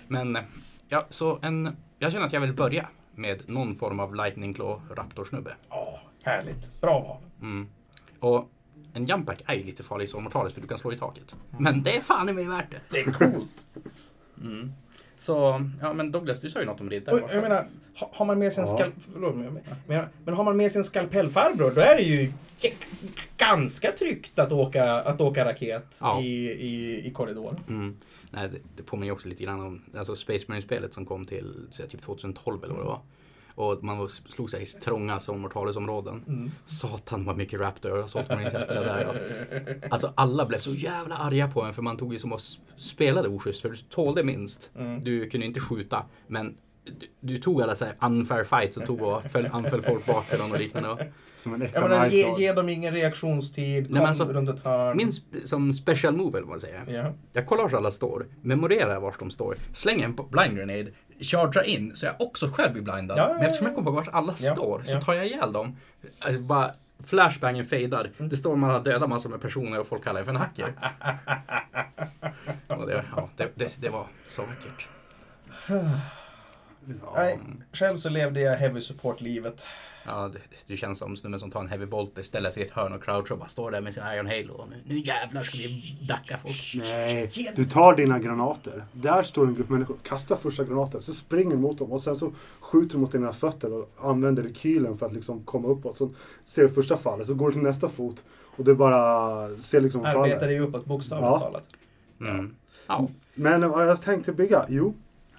Men, 0.07 0.37
ja, 0.89 1.05
så 1.09 1.39
en... 1.41 1.77
Jag 1.99 2.11
känner 2.11 2.25
att 2.25 2.33
jag 2.33 2.41
vill 2.41 2.53
börja 2.53 2.87
med 3.15 3.49
någon 3.49 3.75
form 3.75 3.99
av 3.99 4.15
lightning 4.15 4.53
claw 4.53 4.81
raptorsnubbe. 4.95 5.51
Ja, 5.69 5.99
härligt. 6.23 6.81
Bra 6.81 6.99
val. 6.99 7.17
Mm. 7.41 7.67
Och 8.21 8.49
en 8.93 9.05
jumpack 9.05 9.43
är 9.45 9.53
ju 9.55 9.63
lite 9.63 9.83
farlig 9.83 10.09
som 10.09 10.23
mortalis 10.23 10.53
för 10.53 10.61
du 10.61 10.67
kan 10.67 10.77
slå 10.77 10.93
i 10.93 10.97
taket. 10.97 11.35
Men 11.59 11.83
det 11.83 11.95
är 11.97 12.01
fan 12.01 12.29
i 12.29 12.33
mig 12.33 12.47
värt 12.47 12.71
det. 12.71 12.79
Det 12.89 12.99
är 12.99 13.11
coolt. 13.11 13.65
Mm. 14.41 14.71
Så, 15.17 15.65
ja 15.81 15.93
men 15.93 16.11
Douglas, 16.11 16.39
du 16.39 16.49
sa 16.49 16.59
ju 16.59 16.65
något 16.65 16.81
om 16.81 16.89
riddare. 16.89 17.21
Jag 17.31 17.41
menar, 17.41 17.67
ha- 17.95 18.09
har 18.13 18.25
man 18.25 18.39
med 18.39 18.53
sig 18.53 18.63
en 18.63 18.69
Ja. 18.69 18.75
skalp... 18.77 18.93
Förlåt, 19.13 19.35
men, 19.35 19.59
men, 20.25 20.33
har 20.35 20.43
man 20.43 20.57
med 20.57 20.71
sig 20.71 20.79
en 20.79 20.83
skalpellfarbror, 20.83 21.71
då 21.75 21.81
är 21.81 21.95
det 21.95 22.01
ju 22.03 22.31
ganska 23.37 23.91
tryggt 23.91 24.39
att 24.39 24.51
åka, 24.51 24.83
att 24.93 25.21
åka 25.21 25.45
raket 25.45 25.97
Ja. 26.01 26.21
i, 26.21 26.51
i, 26.51 27.07
i 27.07 27.11
korridor. 27.11 27.59
Mm. 27.69 27.95
Nej, 28.29 28.49
det, 28.49 28.57
det 28.75 28.83
påminner 28.83 29.07
ju 29.07 29.11
också 29.13 29.27
lite 29.29 29.43
grann 29.43 29.61
om 29.61 29.81
alltså 29.97 30.15
Space 30.15 30.45
Marine-spelet 30.47 30.93
som 30.93 31.05
kom 31.05 31.25
till 31.25 31.67
säg, 31.71 31.87
typ 31.89 32.01
2012 32.01 32.63
eller 32.63 32.73
vad 32.73 32.83
det 32.83 32.87
var. 32.87 33.01
Och 33.55 33.83
man 33.83 34.09
slog 34.09 34.49
sig 34.49 34.63
i 34.63 34.65
trånga 34.65 35.19
som 35.19 35.41
mortalisområden. 35.41 36.23
Mm. 36.27 36.51
Satan 36.65 37.25
vad 37.25 37.37
mycket 37.37 37.59
Raptor 37.59 37.91
och 37.91 38.05
Assault 38.05 38.29
Marines 38.29 38.53
jag 38.53 38.61
spelade 38.61 38.87
där. 38.87 39.05
då. 39.81 39.87
Alltså 39.91 40.13
alla 40.15 40.45
blev 40.45 40.59
så 40.59 40.73
jävla 40.73 41.15
arga 41.15 41.47
på 41.47 41.61
en 41.61 41.73
för 41.73 41.81
man 41.81 41.97
tog 41.97 42.13
ju 42.13 42.19
som 42.19 42.33
och 42.33 42.41
spelade 42.77 43.27
oschysst 43.29 43.61
för 43.61 43.69
du 43.69 43.75
tålde 43.75 44.23
minst. 44.23 44.71
Mm. 44.75 45.01
Du 45.01 45.29
kunde 45.29 45.45
inte 45.45 45.59
skjuta 45.59 46.05
men 46.27 46.57
du, 46.83 47.07
du 47.19 47.37
tog 47.37 47.61
alla 47.61 47.75
så 47.75 47.85
här 47.85 47.95
unfair 48.01 48.43
fights 48.43 48.77
och 48.77 48.85
tog 48.85 49.01
och 49.01 49.23
föll, 49.23 49.49
anföll 49.51 49.81
folk 49.81 50.05
bakifrån 50.05 50.51
och 50.51 50.59
liknande. 50.59 51.11
Som 51.35 51.53
en 51.53 51.61
äkta 51.61 51.81
menar, 51.81 52.07
ge, 52.07 52.33
ge 52.37 52.53
dem 52.53 52.69
ingen 52.69 52.93
reaktionstid, 52.93 53.87
kom 53.87 53.93
Nej, 53.93 54.01
men 54.01 54.09
alltså, 54.09 54.25
runt 54.25 54.49
ett 54.49 54.65
hörn. 54.65 54.97
Min 54.97 55.09
sp- 55.09 55.45
som 55.45 55.73
special 55.73 56.15
move 56.15 56.37
eller 56.37 56.47
vad 56.47 56.49
man 56.49 56.59
säger. 56.59 56.83
Ja. 56.87 57.13
Jag 57.33 57.45
kollar 57.45 57.69
var 57.69 57.77
alla 57.77 57.91
står, 57.91 58.27
memorerar 58.41 58.99
var 58.99 59.15
de 59.19 59.31
står, 59.31 59.55
slänger 59.73 60.05
en 60.05 60.15
blind 60.15 60.55
grenade, 60.57 60.91
chargear 61.21 61.63
in 61.63 61.95
så 61.95 62.05
jag 62.05 62.15
också 62.21 62.47
själv 62.47 62.73
blir 62.73 62.83
blindad. 62.83 63.17
Ja, 63.17 63.23
ja, 63.23 63.29
ja, 63.29 63.33
Men 63.33 63.45
eftersom 63.45 63.67
jag 63.67 63.75
kommer 63.75 63.91
ihåg 63.91 63.95
vart 63.95 64.13
alla 64.13 64.33
står 64.33 64.81
så 64.85 65.01
tar 65.01 65.13
jag 65.13 65.25
ihjäl 65.25 65.53
dem. 65.53 65.77
Alltså, 66.19 66.41
bara 66.41 66.71
flashbangen 67.05 67.65
fejdar. 67.65 68.11
Mm. 68.17 68.29
Det 68.29 68.37
står 68.37 68.55
man 68.55 68.69
har 68.69 68.79
dödat 68.79 69.09
massor 69.09 69.29
med 69.29 69.41
personer 69.41 69.79
och 69.79 69.87
folk 69.87 70.03
kallar 70.03 70.19
det 70.19 70.25
för 70.25 70.31
en 70.31 70.37
hacker. 70.37 70.73
det, 72.87 73.03
det, 73.37 73.51
det, 73.55 73.75
det 73.79 73.89
var 73.89 74.05
så 74.27 74.41
vackert. 74.41 74.87
Nej, 77.15 77.39
själv 77.73 77.97
så 77.97 78.09
levde 78.09 78.41
jag 78.41 78.57
heavy 78.57 78.81
support-livet. 78.81 79.65
Ja, 80.05 80.27
det, 80.33 80.39
du 80.67 80.77
känns 80.77 80.99
som 80.99 81.17
snubben 81.17 81.39
som 81.39 81.51
tar 81.51 81.59
en 81.59 81.67
heavy 81.67 81.85
bolt, 81.85 82.25
ställer 82.25 82.49
sig 82.49 82.63
i 82.63 82.65
ett 82.65 82.71
hörn 82.71 82.93
och 82.93 83.03
crouchar 83.03 83.31
och 83.35 83.39
bara 83.39 83.47
står 83.49 83.71
där 83.71 83.81
med 83.81 83.93
sin 83.93 84.03
Iron 84.15 84.27
Halo. 84.27 84.53
Och 84.53 84.69
nu, 84.69 84.75
nu 84.85 84.97
jävlar 84.99 85.41
ska 85.43 85.57
vi 85.57 85.97
dacka 86.07 86.37
folk. 86.37 86.73
Nej, 86.75 87.31
du 87.55 87.65
tar 87.65 87.95
dina 87.95 88.19
granater. 88.19 88.83
Där 88.91 89.23
står 89.23 89.47
en 89.47 89.55
grupp 89.55 89.69
människor. 89.69 89.97
Kastar 90.03 90.35
första 90.35 90.63
granaten, 90.63 91.01
så 91.01 91.11
springer 91.13 91.51
du 91.51 91.57
mot 91.57 91.77
dem 91.77 91.91
och 91.91 92.01
sen 92.01 92.15
så 92.15 92.31
skjuter 92.59 92.95
du 92.95 93.01
mot 93.01 93.11
dina 93.11 93.33
fötter 93.33 93.73
och 93.73 93.89
använder 94.09 94.43
rekylen 94.43 94.97
för 94.97 95.05
att 95.05 95.13
liksom 95.13 95.43
komma 95.43 95.67
uppåt. 95.67 95.95
Så 95.95 96.09
ser 96.45 96.61
du 96.61 96.69
första 96.69 96.97
fallet, 96.97 97.27
så 97.27 97.33
går 97.33 97.47
du 97.47 97.53
till 97.53 97.61
nästa 97.61 97.89
fot 97.89 98.23
och 98.55 98.63
du 98.65 98.75
bara 98.75 99.49
ser 99.57 99.81
liksom 99.81 100.01
Arbetar 100.01 100.19
fallet. 100.21 100.39
dig 100.39 100.59
uppåt 100.59 100.85
bokstavligt 100.85 101.27
Ja. 101.31 101.39
talat. 101.39 101.67
Mm. 102.19 102.55
Ja. 102.87 103.07
Men 103.33 103.69
vad 103.69 103.87
jag 103.87 104.01
tänkte 104.01 104.31
bygga? 104.31 104.65
Jo, 104.69 104.93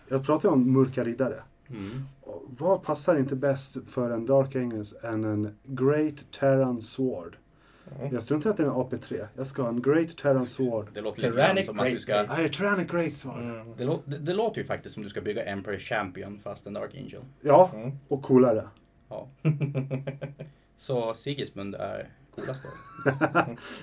jag 0.08 0.26
pratade 0.26 0.54
om 0.54 0.72
mörka 0.72 1.04
riddare. 1.04 1.42
Mm. 1.70 2.04
Vad 2.46 2.82
passar 2.82 3.16
inte 3.18 3.36
bäst 3.36 3.76
för 3.88 4.10
en 4.10 4.26
Dark 4.26 4.56
Angels 4.56 4.94
än 5.02 5.24
en 5.24 5.56
Great 5.64 6.14
Terran 6.32 6.82
Sword? 6.82 7.36
Mm. 8.00 8.14
Jag 8.14 8.22
struntar 8.22 8.50
i 8.50 8.52
att 8.52 8.56
det 8.56 8.62
är 8.62 8.66
en 8.66 8.72
AP3. 8.72 9.26
Jag 9.36 9.46
ska 9.46 9.62
ha 9.62 9.68
en 9.68 9.82
Great 9.82 10.16
Terran 10.16 10.46
Sword. 10.46 10.86
Det 10.94 11.00
låter 11.00 11.20
Tyrannic 11.22 11.66
som 11.66 11.80
att 11.80 11.84
du 11.86 11.90
Great 11.90 12.02
ska... 12.02 12.22
Nej, 12.36 12.48
Tyrannic 12.48 12.90
Great 12.90 13.12
Sword. 13.12 13.38
Mm. 13.42 13.74
Det, 13.76 13.84
lå- 13.84 14.00
det, 14.04 14.18
det 14.18 14.32
låter 14.32 14.58
ju 14.60 14.64
faktiskt 14.66 14.94
som 14.94 15.02
du 15.02 15.08
ska 15.08 15.20
bygga 15.20 15.44
Emperor 15.44 15.76
Champion 15.78 16.38
fast 16.38 16.66
en 16.66 16.72
Dark 16.72 16.94
Angel. 16.94 17.20
Ja, 17.40 17.70
Mm. 17.74 17.92
och 18.08 18.22
coolare. 18.22 18.68
Ja. 19.08 19.28
Så 20.76 21.14
Sigismund 21.14 21.74
är 21.74 22.08
coolast 22.34 22.62
då? 22.62 23.10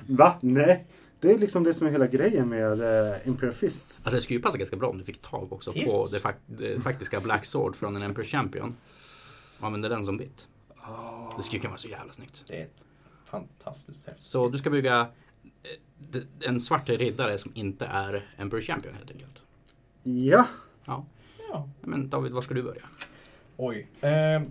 Va? 0.15 0.33
Nej. 0.41 0.85
Det 1.21 1.31
är 1.31 1.37
liksom 1.37 1.63
det 1.63 1.73
som 1.73 1.87
är 1.87 1.91
hela 1.91 2.07
grejen 2.07 2.49
med 2.49 2.79
uh, 2.81 3.27
Imperial 3.27 3.53
Fists. 3.53 3.99
Alltså 4.03 4.15
det 4.15 4.21
skulle 4.21 4.37
ju 4.37 4.43
passa 4.43 4.57
ganska 4.57 4.75
bra 4.75 4.89
om 4.89 4.97
du 4.97 5.03
fick 5.03 5.21
tag 5.21 5.53
också 5.53 5.73
på 5.73 5.79
Fists? 5.79 6.11
det, 6.11 6.19
fak- 6.19 6.33
det 6.45 6.79
faktiska 6.79 7.19
Black 7.19 7.45
Sword 7.45 7.75
från 7.75 7.95
en 7.95 8.01
Emperor 8.01 8.25
Champion. 8.25 8.75
Och 9.59 9.65
använder 9.67 9.89
den 9.89 10.05
som 10.05 10.17
bit. 10.17 10.47
Det 11.37 11.43
skulle 11.43 11.59
kunna 11.59 11.69
vara 11.71 11.77
så 11.77 11.87
jävla 11.87 12.13
snyggt. 12.13 12.43
Det 12.47 12.61
är 12.61 12.67
fantastiskt 13.25 14.07
häftigt. 14.07 14.23
Så 14.25 14.49
du 14.49 14.57
ska 14.57 14.69
bygga 14.69 15.07
eh, 16.13 16.49
en 16.49 16.61
svart 16.61 16.89
riddare 16.89 17.37
som 17.37 17.51
inte 17.55 17.85
är 17.85 18.33
Emperor 18.37 18.61
Champion 18.61 18.93
helt 18.95 19.11
enkelt. 19.11 19.43
Ja. 20.03 20.45
Ja. 20.85 21.05
Ja. 21.51 21.69
Men 21.81 22.09
David, 22.09 22.31
var 22.31 22.41
ska 22.41 22.53
du 22.53 22.63
börja? 22.63 22.81
Oj. 23.57 23.87
Eh, 24.01 24.41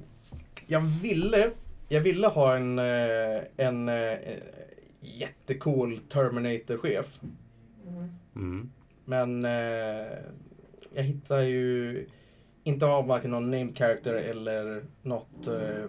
jag 0.66 0.80
ville, 0.80 1.50
jag 1.88 2.00
ville 2.00 2.26
ha 2.26 2.56
en, 2.56 2.78
eh, 2.78 3.42
en 3.56 3.88
eh, 3.88 4.18
jättecool 5.00 5.98
Terminator-chef. 5.98 7.20
Mm. 8.36 8.70
Men 9.04 9.44
eh, 9.44 10.18
jag 10.94 11.02
hittar 11.02 11.40
ju 11.40 12.06
inte 12.64 12.86
av 12.86 13.06
varken 13.06 13.30
någon 13.30 13.50
named 13.50 13.78
character 13.78 14.14
eller 14.14 14.84
något, 15.02 15.46
eh, 15.46 15.84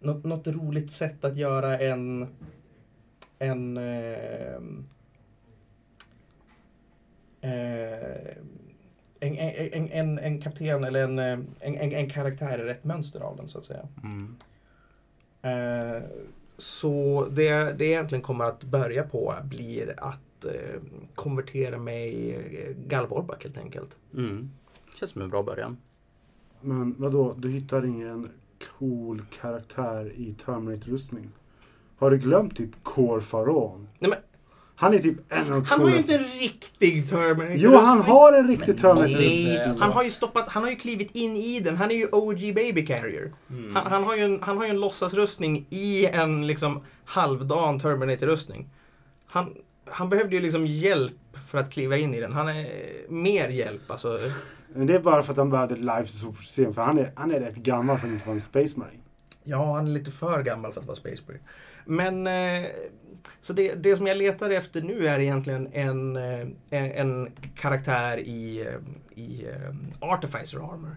något, 0.00 0.24
något 0.24 0.46
roligt 0.46 0.90
sätt 0.90 1.24
att 1.24 1.36
göra 1.36 1.78
en 1.78 2.26
en 3.38 3.76
eh, 3.76 4.54
eh, 7.40 8.36
en, 9.20 9.38
en, 9.38 9.72
en, 9.72 9.92
en, 9.92 10.18
en 10.18 10.40
kapten 10.40 10.84
eller 10.84 11.04
en, 11.04 11.18
en, 11.18 11.46
en, 11.60 11.92
en 11.92 12.10
karaktär 12.10 12.58
i 12.58 12.62
rätt 12.62 12.84
mönster 12.84 13.20
av 13.20 13.36
den 13.36 13.48
så 13.48 13.58
att 13.58 13.64
säga. 13.64 13.88
Mm. 14.02 14.36
Eh, 15.42 16.02
så 16.58 17.26
det, 17.30 17.72
det 17.78 17.84
egentligen 17.84 18.22
kommer 18.22 18.44
att 18.44 18.64
börja 18.64 19.02
på 19.02 19.34
blir 19.44 19.94
att 19.96 20.44
eh, 20.44 20.80
konvertera 21.14 21.78
mig 21.78 22.30
i 22.30 22.74
Galvorbak 22.86 23.42
helt 23.42 23.58
enkelt. 23.58 23.96
Mm. 24.14 24.50
Känns 24.98 25.10
som 25.10 25.22
en 25.22 25.30
bra 25.30 25.42
början. 25.42 25.76
Men 26.60 26.94
vadå, 26.98 27.34
du 27.38 27.50
hittar 27.50 27.84
ingen 27.84 28.30
cool 28.78 29.22
karaktär 29.40 30.12
i 30.16 30.34
Terminator-rustning? 30.34 31.28
Har 31.98 32.10
du 32.10 32.18
glömt 32.18 32.56
typ 32.56 32.82
Core 32.82 33.20
Pharaon? 33.20 33.88
Nej, 33.98 34.10
men, 34.10 34.18
Han 34.78 34.94
är 34.94 34.98
typ 34.98 35.32
en 35.32 35.38
av 35.38 35.50
de 35.50 35.64
han 35.64 35.80
har 35.80 35.90
ju 35.90 35.96
inte 35.96 36.14
en 36.14 36.24
riktig 36.24 37.10
Terminator. 37.10 37.56
Jo, 37.56 37.76
han 37.76 38.00
har 38.00 38.32
en 38.32 38.48
riktig 38.48 38.68
Men 38.68 38.76
Terminator-rustning. 38.76 39.46
nej, 39.46 39.64
alltså. 39.66 39.82
Han 39.82 39.92
har 39.92 40.02
ju 40.02 40.10
stoppat, 40.10 40.48
han 40.48 40.62
har 40.62 40.70
ju 40.70 40.76
klivit 40.76 41.10
in 41.10 41.36
i 41.36 41.60
den. 41.60 41.76
Han 41.76 41.90
är 41.90 41.94
ju 41.94 42.08
OG 42.12 42.54
Baby 42.54 42.86
Carrier. 42.86 43.32
Mm. 43.50 43.76
Han, 43.76 43.86
han, 43.86 44.04
har 44.04 44.16
ju 44.16 44.24
en, 44.24 44.42
han 44.42 44.56
har 44.56 44.64
ju 44.64 44.70
en 44.70 44.80
låtsasrustning 44.80 45.66
i 45.70 46.06
en 46.06 46.46
liksom 46.46 46.84
halvdan 47.04 47.80
Terminator-rustning. 47.80 48.68
Han, 49.26 49.54
han 49.90 50.08
behövde 50.08 50.36
ju 50.36 50.42
liksom 50.42 50.66
hjälp 50.66 51.12
för 51.46 51.58
att 51.58 51.72
kliva 51.72 51.96
in 51.96 52.14
i 52.14 52.20
den. 52.20 52.32
Han 52.32 52.48
är 52.48 52.66
mer 53.08 53.48
hjälp 53.48 53.90
alltså. 53.90 54.18
Men 54.74 54.86
det 54.86 54.94
är 54.94 54.98
bara 54.98 55.22
för 55.22 55.32
att 55.32 55.38
han 55.38 55.50
behövde 55.50 55.74
ett 55.74 55.80
life 55.80 56.06
support-system. 56.06 56.74
För 56.74 56.82
han 56.82 56.98
är, 56.98 57.12
han 57.16 57.30
är 57.30 57.40
rätt 57.40 57.56
gammal 57.56 57.98
för 57.98 58.06
att 58.06 58.12
inte 58.12 58.26
vara 58.26 58.34
en 58.34 58.40
Space 58.40 58.78
Marine. 58.78 59.02
Ja, 59.44 59.74
han 59.74 59.86
är 59.86 59.90
lite 59.90 60.10
för 60.10 60.42
gammal 60.42 60.72
för 60.72 60.80
att 60.80 60.86
vara 60.86 60.96
Space 60.96 61.22
Marine. 61.26 61.44
Men 61.86 62.26
eh, 62.26 62.66
så 63.40 63.52
det, 63.52 63.74
det 63.74 63.96
som 63.96 64.06
jag 64.06 64.16
letar 64.16 64.50
efter 64.50 64.82
nu 64.82 65.06
är 65.08 65.20
egentligen 65.20 65.68
en, 65.72 66.16
eh, 66.16 66.40
en, 66.70 66.92
en 66.92 67.32
karaktär 67.56 68.18
i, 68.18 68.60
eh, 68.60 69.20
i 69.22 69.46
Artificer 70.00 70.58
Armor. 70.58 70.96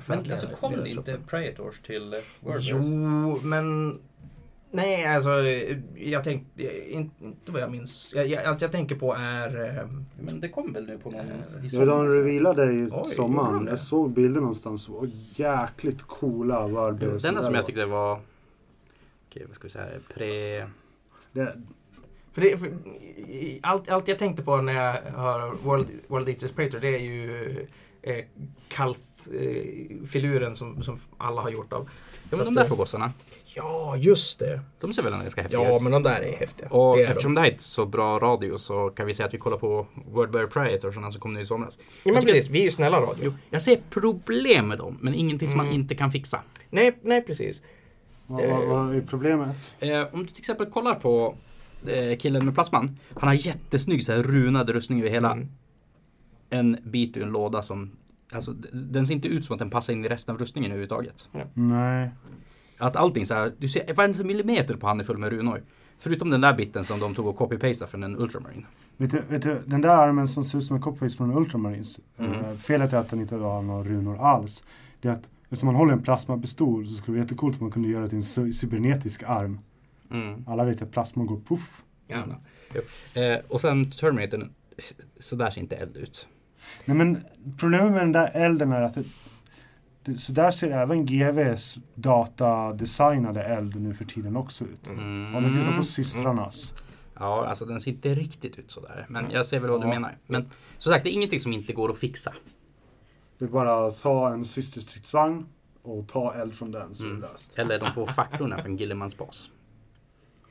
För 0.00 0.16
Men 0.16 0.30
alltså 0.30 0.46
kom 0.46 0.72
det 0.72 0.88
inte. 0.90 1.18
Praetors 1.26 1.80
till 1.80 2.14
Wars? 2.40 2.58
Jo, 2.60 3.38
men 3.42 3.98
Nej, 4.74 5.04
alltså 5.06 5.30
jag 5.94 6.24
tänkte, 6.24 6.92
inte, 6.92 7.12
vad 7.46 7.62
jag 7.62 7.70
minns. 7.70 8.12
Jag, 8.16 8.26
jag, 8.26 8.44
allt 8.44 8.60
jag 8.60 8.72
tänker 8.72 8.94
på 8.94 9.14
är... 9.14 9.88
Men 10.20 10.40
det 10.40 10.48
kom 10.48 10.72
väl 10.72 10.86
nu 10.86 10.98
på 10.98 11.10
någon 11.10 11.20
i 11.26 11.28
Ja, 11.62 11.68
sommar? 11.68 11.86
de 11.86 12.10
revealade 12.10 12.72
i 12.72 12.88
Oj, 12.92 13.04
sommaren. 13.06 13.66
Jag 13.66 13.78
såg 13.78 14.10
bilder 14.10 14.40
någonstans. 14.40 14.88
Och 14.88 15.06
jäkligt 15.36 16.02
coola 16.02 16.66
Jo, 16.68 16.74
Wordbears. 16.74 17.22
Det 17.22 17.28
enda 17.28 17.42
som 17.42 17.54
jag 17.54 17.66
tyckte 17.66 17.84
var... 17.84 18.20
Okej, 19.34 19.44
vad 19.46 19.56
ska 19.56 19.64
vi 19.66 19.70
säga? 19.70 19.86
Pre... 20.14 20.66
Det, 21.32 21.56
För 22.32 22.40
det, 22.40 22.58
för, 22.58 22.66
i- 22.66 23.60
allt, 23.62 23.88
allt 23.90 24.08
jag 24.08 24.18
tänkte 24.18 24.42
på 24.42 24.56
när 24.56 24.72
jag 24.72 24.92
hör 25.02 25.50
World, 25.62 25.86
World 26.06 26.28
Eaters 26.28 26.52
Praetor 26.52 26.78
det 26.78 26.88
är 26.88 26.98
ju 26.98 27.66
eh, 28.02 28.24
Kalf-filuren 28.68 30.54
som, 30.56 30.82
som 30.82 30.98
alla 31.18 31.40
har 31.42 31.50
gjort 31.50 31.72
av. 31.72 31.88
Ja, 32.30 32.36
men 32.36 32.44
de 32.46 32.54
där 32.54 32.62
eh, 32.62 32.68
två 32.68 32.74
gossarna. 32.76 33.10
Ja, 33.44 33.96
just 33.96 34.38
det. 34.38 34.60
De 34.80 34.94
ser 34.94 35.02
väl 35.02 35.12
ganska 35.12 35.42
häftiga 35.42 35.62
Ja, 35.62 35.76
ut? 35.76 35.82
men 35.82 35.92
de 35.92 36.02
där 36.02 36.20
är 36.22 36.32
häftiga. 36.36 36.68
Och 36.68 36.96
det 36.96 37.02
är 37.04 37.08
eftersom 37.10 37.34
de. 37.34 37.40
det 37.40 37.40
här 37.40 37.48
är 37.50 37.54
ett 37.54 37.60
så 37.60 37.86
bra 37.86 38.18
radio 38.18 38.58
så 38.58 38.90
kan 38.90 39.06
vi 39.06 39.14
säga 39.14 39.26
att 39.26 39.34
vi 39.34 39.38
kollar 39.38 39.56
på 39.56 39.86
Wordbear 40.10 40.46
Predator 40.46 40.92
som 40.92 41.04
alltså 41.04 41.20
kom 41.20 41.34
nu 41.34 41.40
i 41.40 41.46
somras. 41.46 41.78
Ja, 42.04 42.12
men 42.12 42.22
precis. 42.24 42.50
Vi 42.50 42.60
är 42.60 42.64
ju 42.64 42.70
snälla 42.70 43.00
radio. 43.00 43.22
Jo, 43.24 43.32
jag 43.50 43.62
ser 43.62 43.80
problem 43.90 44.68
med 44.68 44.78
dem, 44.78 44.98
men 45.00 45.14
ingenting 45.14 45.48
som 45.48 45.56
man 45.56 45.66
Mm. 45.66 45.80
inte 45.80 45.94
kan 45.94 46.10
fixa. 46.12 46.40
Nej, 46.70 46.98
nej, 47.02 47.22
precis. 47.22 47.62
Vad, 48.26 48.48
vad, 48.48 48.66
vad 48.68 48.96
är 48.96 49.00
problemet? 49.00 49.74
Eh, 49.78 50.02
om 50.12 50.20
du 50.20 50.26
till 50.26 50.40
exempel 50.40 50.66
kollar 50.66 50.94
på 50.94 51.34
eh, 51.86 52.18
killen 52.18 52.44
med 52.44 52.54
plasman. 52.54 52.98
Han 53.14 53.28
har 53.28 53.34
jättesnygg 53.34 54.04
så 54.04 54.12
här, 54.12 54.22
runad 54.22 54.70
rustning 54.70 55.00
över 55.00 55.10
hela. 55.10 55.32
Mm. 55.32 55.48
En 56.50 56.76
bit 56.84 57.16
ur 57.16 57.22
en 57.22 57.32
låda 57.32 57.62
som... 57.62 57.90
Alltså, 58.32 58.52
den 58.72 59.06
ser 59.06 59.14
inte 59.14 59.28
ut 59.28 59.44
som 59.44 59.54
att 59.54 59.58
den 59.58 59.70
passar 59.70 59.92
in 59.92 60.04
i 60.04 60.08
resten 60.08 60.34
av 60.34 60.40
rustningen 60.40 60.70
överhuvudtaget. 60.70 61.28
Nej. 61.54 62.10
Att 62.78 62.96
allting 62.96 63.26
så 63.26 63.34
här, 63.34 63.52
du 63.58 63.68
ser 63.68 63.94
varenda 63.94 64.24
millimeter 64.24 64.76
på 64.76 64.86
han 64.86 65.00
är 65.00 65.04
full 65.04 65.18
med 65.18 65.30
runor. 65.30 65.62
Förutom 65.98 66.30
den 66.30 66.40
där 66.40 66.54
biten 66.54 66.84
som 66.84 67.00
de 67.00 67.14
tog 67.14 67.26
och 67.26 67.36
copy-pastade 67.36 67.86
från 67.86 68.02
en 68.02 68.18
Ultramarine. 68.18 68.66
Vet 68.96 69.10
du, 69.10 69.22
vet 69.28 69.42
du, 69.42 69.62
den 69.66 69.80
där 69.80 69.88
armen 69.88 70.28
som 70.28 70.44
ser 70.44 70.58
ut 70.58 70.64
som 70.64 70.76
en 70.76 70.82
copypaste 70.82 71.16
från 71.16 71.36
Ultramarines. 71.36 72.00
Mm. 72.18 72.32
eh, 72.32 72.54
felet 72.54 72.92
är 72.92 72.96
att 72.96 73.10
den 73.10 73.20
inte 73.20 73.36
har 73.36 73.62
några 73.62 73.84
runor 73.84 74.20
alls. 74.20 74.64
Det 75.00 75.08
är 75.08 75.12
att 75.12 75.28
eftersom 75.54 75.66
man 75.66 75.74
håller 75.74 75.92
en 75.92 76.02
plasmapistol 76.02 76.86
så 76.88 76.94
skulle 76.94 77.06
det 77.16 77.20
vara 77.20 77.24
jättecoolt 77.24 77.56
om 77.58 77.64
man 77.64 77.70
kunde 77.70 77.88
göra 77.88 78.02
det 78.02 78.08
till 78.08 78.16
en 78.16 78.22
cy- 78.22 78.52
cybernetisk 78.52 79.22
arm. 79.22 79.60
Mm. 80.10 80.44
Alla 80.48 80.64
vet 80.64 80.82
att 80.82 80.92
plasma 80.92 81.24
går 81.24 81.40
puff. 81.40 81.82
Gärna. 82.08 82.36
Eh, 83.14 83.44
och 83.48 83.60
sen 83.60 83.90
Terminator, 83.90 84.48
så 85.20 85.36
där 85.36 85.50
ser 85.50 85.60
inte 85.60 85.76
eld 85.76 85.96
ut. 85.96 86.28
Nej 86.84 86.96
men 86.96 87.24
problemet 87.58 87.90
med 87.92 88.00
den 88.00 88.12
där 88.12 88.30
elden 88.34 88.72
är 88.72 88.80
att 88.82 88.94
det, 88.94 89.04
det, 90.04 90.16
så 90.16 90.32
där 90.32 90.50
ser 90.50 90.70
även 90.70 91.06
GVs 91.06 91.78
datadesignade 91.94 93.42
eld 93.44 93.80
nu 93.80 93.94
för 93.94 94.04
tiden 94.04 94.36
också 94.36 94.64
ut. 94.64 94.86
Mm. 94.86 95.34
Om 95.34 95.42
du 95.42 95.48
tittar 95.48 95.76
på 95.76 95.82
systrarnas. 95.82 96.72
Ja, 97.18 97.46
alltså 97.46 97.64
den 97.64 97.80
ser 97.80 97.90
inte 97.90 98.14
riktigt 98.14 98.58
ut 98.58 98.70
sådär. 98.70 99.06
Men 99.08 99.30
jag 99.30 99.46
ser 99.46 99.60
väl 99.60 99.70
vad 99.70 99.80
du 99.80 99.86
Ja. 99.86 99.94
menar. 99.94 100.16
Men 100.26 100.48
som 100.78 100.92
sagt, 100.92 101.04
det 101.04 101.10
är 101.10 101.14
ingenting 101.14 101.40
som 101.40 101.52
inte 101.52 101.72
går 101.72 101.90
att 101.90 101.98
fixa. 101.98 102.32
Det 103.44 103.48
är 103.48 103.52
bara 103.52 103.86
att 103.86 104.00
ta 104.02 104.32
en 104.32 104.44
systerstridsvagn 104.44 105.46
och 105.82 106.08
ta 106.08 106.34
eld 106.34 106.54
från 106.54 106.70
den 106.70 106.94
så 106.94 107.02
är 107.04 107.06
det 107.08 107.14
Mm. 107.14 107.22
löst. 107.32 107.58
Eller 107.58 107.78
de 107.78 107.92
två 107.92 108.06
facklorna 108.06 108.58
från 108.58 108.76
Gillemans 108.76 109.18
bas. 109.18 109.50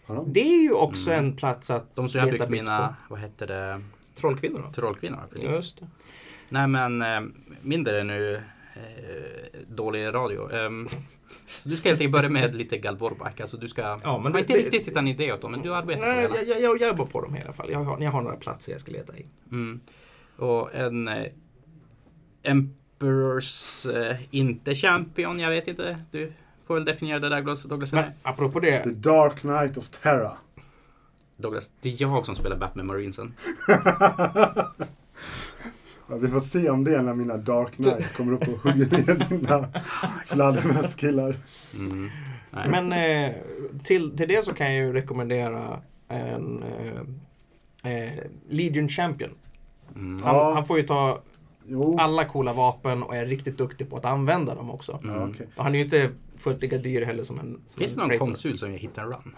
Har 0.05 0.15
de? 0.15 0.33
Det 0.33 0.39
är 0.41 0.61
ju 0.63 0.73
också 0.73 1.11
Mm. 1.11 1.25
en 1.25 1.35
plats 1.35 1.71
att 1.71 1.95
De 1.95 2.09
som 2.09 2.19
jag 2.19 2.25
leta 2.25 2.37
byggt 2.37 2.51
bits 2.51 2.67
mina, 2.67 2.95
vad 3.09 3.19
hette 3.19 3.45
det, 3.45 3.81
på. 4.15 4.19
Trollkvinnor 4.21 4.63
då? 4.67 4.73
trollkvinnor. 4.73 5.19
Precis. 5.29 5.43
Just 5.49 5.79
det. 5.79 5.87
Nej 6.49 6.67
men, 6.67 7.01
eh, 7.01 7.21
mindre 7.61 8.03
nu 8.03 8.35
eh, 8.75 9.59
dålig 9.67 10.05
radio. 10.13 10.51
Ehm, 10.55 10.87
så 11.47 11.69
du 11.69 11.75
ska 11.75 11.89
helt 11.89 12.01
enkelt 12.01 12.11
börja 12.13 12.29
med 12.29 12.55
lite 12.55 12.77
Galvorback. 12.77 13.39
Alltså 13.41 13.57
du 13.57 13.67
ska, 13.67 13.81
Ja, 14.03 14.19
men 14.23 14.31
det- 14.31 14.39
inte 14.39 14.53
det- 14.53 14.59
riktigt 14.59 14.81
hittat 14.87 14.97
en 14.97 15.07
idé 15.07 15.33
åt 15.33 15.41
dem, 15.41 15.51
men 15.51 15.61
du 15.61 15.75
arbetar 15.75 16.01
på 16.01 16.05
det 16.07 16.13
Nej, 16.13 16.21
hela. 16.21 16.35
jag, 16.35 16.47
jag, 16.47 16.61
jag, 16.61 16.81
jag 16.81 16.87
jobbar 16.87 17.05
på 17.05 17.21
dem 17.21 17.35
i 17.35 17.41
alla 17.41 17.53
fall. 17.53 17.69
Jag 17.71 17.83
har, 17.83 17.99
jag 18.01 18.11
har 18.11 18.21
några 18.21 18.35
platser 18.37 18.71
jag 18.71 18.81
ska 18.81 18.91
leta 18.91 19.17
i. 19.17 19.25
Mm. 19.51 19.79
Och 20.37 20.75
en 20.75 21.07
eh, 21.07 21.23
Emperors, 23.07 23.85
eh, 23.85 24.17
inte 24.31 24.75
champion, 24.75 25.39
jag 25.39 25.49
vet 25.49 25.67
inte. 25.67 25.97
Du 26.11 26.31
får 26.67 26.73
väl 26.75 26.85
definiera 26.85 27.19
det 27.19 27.29
där 27.29 27.35
Douglas. 27.35 27.63
Douglas, 27.63 27.91
Men 27.93 28.05
apropå 28.23 28.59
det. 28.59 28.83
The 28.83 28.89
Dark 28.89 29.39
Knight 29.39 29.77
of 29.77 29.89
Terra. 29.89 30.31
Douglas 31.37 31.71
det 31.81 31.89
är 31.89 32.01
jag 32.01 32.25
som 32.25 32.35
spelar 32.35 32.57
Batman 32.57 32.85
Marinesen. 32.85 33.33
Ja, 36.07 36.15
vi 36.15 36.27
får 36.27 36.39
se 36.39 36.69
om 36.69 36.83
det 36.83 36.95
är 36.95 37.01
när 37.01 37.13
mina 37.13 37.37
Dark 37.37 37.71
Knights 37.75 38.11
kommer 38.11 38.33
upp 38.33 38.47
och 38.47 38.71
hugger 38.71 38.97
ner 38.97 39.29
dina 39.29 39.67
fladdermösskillar. 40.25 41.35
Mm. 41.73 42.09
Men 42.51 42.91
eh, 42.93 43.35
till, 43.83 44.17
till 44.17 44.27
det 44.27 44.45
så 44.45 44.53
kan 44.53 44.73
jag 44.73 44.85
ju 44.85 44.93
rekommendera 44.93 45.81
en 46.07 46.63
eh, 47.83 47.93
eh, 47.93 48.23
Legion 48.49 48.89
Champion. 48.89 49.29
Mm. 49.95 50.23
Han, 50.23 50.35
Ja. 50.35 50.53
han 50.53 50.65
får 50.65 50.77
ju 50.77 50.83
ta 50.83 51.21
Jo. 51.67 51.97
alla 51.99 52.25
coola 52.25 52.53
vapen 52.53 53.03
och 53.03 53.15
är 53.15 53.25
riktigt 53.25 53.57
duktig 53.57 53.89
på 53.89 53.97
att 53.97 54.05
använda 54.05 54.55
dem 54.55 54.71
också. 54.71 54.99
Mm. 55.03 55.29
Okej. 55.29 55.47
Och 55.55 55.63
han 55.63 55.73
är 55.73 55.77
ju 55.77 55.83
inte 55.83 56.11
fullt 56.37 56.61
lika 56.61 56.77
dyr 56.77 57.01
heller 57.01 57.23
som 57.23 57.39
en 57.39 57.61
som 57.65 57.79
Finns 57.79 57.93
det 57.93 57.99
någon 57.99 58.09
Praetor. 58.09 58.25
konsul 58.25 58.57
som 58.57 58.71
gör 58.71 58.77
hit 58.77 58.97
and 58.97 59.11
run? 59.13 59.35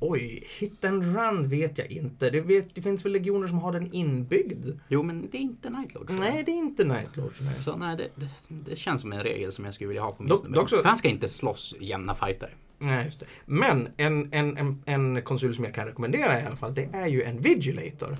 Oj, 0.00 0.44
hit 0.58 0.84
and 0.84 1.16
run 1.16 1.48
vet 1.48 1.78
jag 1.78 1.90
inte. 1.90 2.30
Det, 2.30 2.40
vet, 2.40 2.74
det 2.74 2.82
finns 2.82 3.04
väl 3.04 3.12
legioner 3.12 3.48
som 3.48 3.58
har 3.58 3.72
den 3.72 3.92
inbyggd? 3.94 4.66
Jo, 4.88 5.02
men 5.02 5.28
det 5.30 5.36
är 5.38 5.40
inte 5.40 5.70
Nightlord. 5.70 6.06
tror 6.06 6.24
jag. 6.24 6.32
Nej, 6.34 6.42
det 6.44 6.50
är 6.50 6.56
inte 6.56 6.84
Nightlords. 6.84 7.40
Nej. 7.40 7.58
Så 7.58 7.76
nej, 7.76 7.96
det, 7.96 8.08
det, 8.14 8.28
det 8.70 8.76
känns 8.76 9.00
som 9.00 9.12
en 9.12 9.20
regel 9.20 9.52
som 9.52 9.64
jag 9.64 9.74
skulle 9.74 9.88
vilja 9.88 10.02
ha 10.02 10.12
på 10.12 10.22
min 10.22 10.36
snubbe. 10.36 10.66
För 10.68 10.84
han 10.84 10.96
ska 10.96 11.08
inte 11.08 11.28
slåss 11.28 11.74
jämna 11.80 12.14
fighter. 12.14 12.54
Nej, 12.78 13.04
just 13.04 13.20
det. 13.20 13.26
Men 13.44 13.88
en, 13.96 14.28
en, 14.32 14.56
en, 14.56 14.82
en 14.86 15.22
konsul 15.22 15.54
som 15.54 15.64
jag 15.64 15.74
kan 15.74 15.86
rekommendera 15.86 16.40
i 16.40 16.44
alla 16.44 16.56
fall, 16.56 16.74
det 16.74 16.88
är 16.92 17.06
ju 17.06 17.22
en 17.22 17.40
Vigilator. 17.40 18.16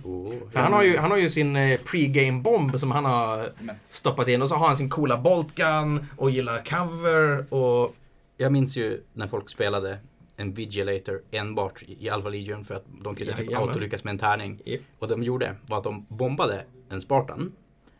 För 0.53 0.61
han 0.61 0.73
har 0.73 0.83
ju, 0.83 0.97
han 0.97 1.11
har 1.11 1.19
ju 1.19 1.29
sin 1.29 1.57
eh, 1.57 1.81
pre-game 1.81 2.43
bomb 2.43 2.81
som 2.81 2.91
han 2.91 3.05
har 3.05 3.53
stoppat 3.91 4.29
in 4.29 4.43
och 4.43 4.49
så 4.49 4.55
har 4.55 4.67
han 4.67 4.77
sin 4.77 4.91
coola 4.91 5.19
boltgun 5.19 6.07
och 6.17 6.31
gillar 6.31 6.65
cover 6.65 7.55
och... 7.55 7.95
Jag 8.39 8.53
minns 8.53 8.77
ju 8.77 9.01
när 9.13 9.27
folk 9.27 9.51
spelade 9.51 9.99
en 10.37 10.53
Vigilator 10.55 11.23
enbart 11.31 11.83
i 11.87 12.11
Alpha 12.11 12.29
Legion 12.29 12.65
för 12.65 12.75
att 12.75 12.85
de 13.03 13.15
kunde 13.15 13.37
typ 13.37 13.47
Jajamän. 13.47 13.69
autolyckas 13.69 14.05
med 14.05 14.11
en 14.11 14.19
tärning. 14.19 14.61
Yep. 14.65 14.81
Och 14.99 15.09
de 15.09 15.23
gjorde 15.23 15.55
var 15.67 15.79
att 15.79 15.85
de 15.85 16.07
bombade 16.09 16.65
en 16.91 17.01
Spartan, 17.01 17.53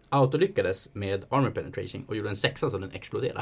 autolyckades 0.09 0.89
med 0.93 1.25
armor 1.29 1.51
penetration 1.51 2.05
och 2.09 2.17
gjorde 2.17 2.29
en 2.29 2.37
sexa 2.37 2.71
så 2.71 2.79
den 2.79 2.91
exploderade. 2.93 3.41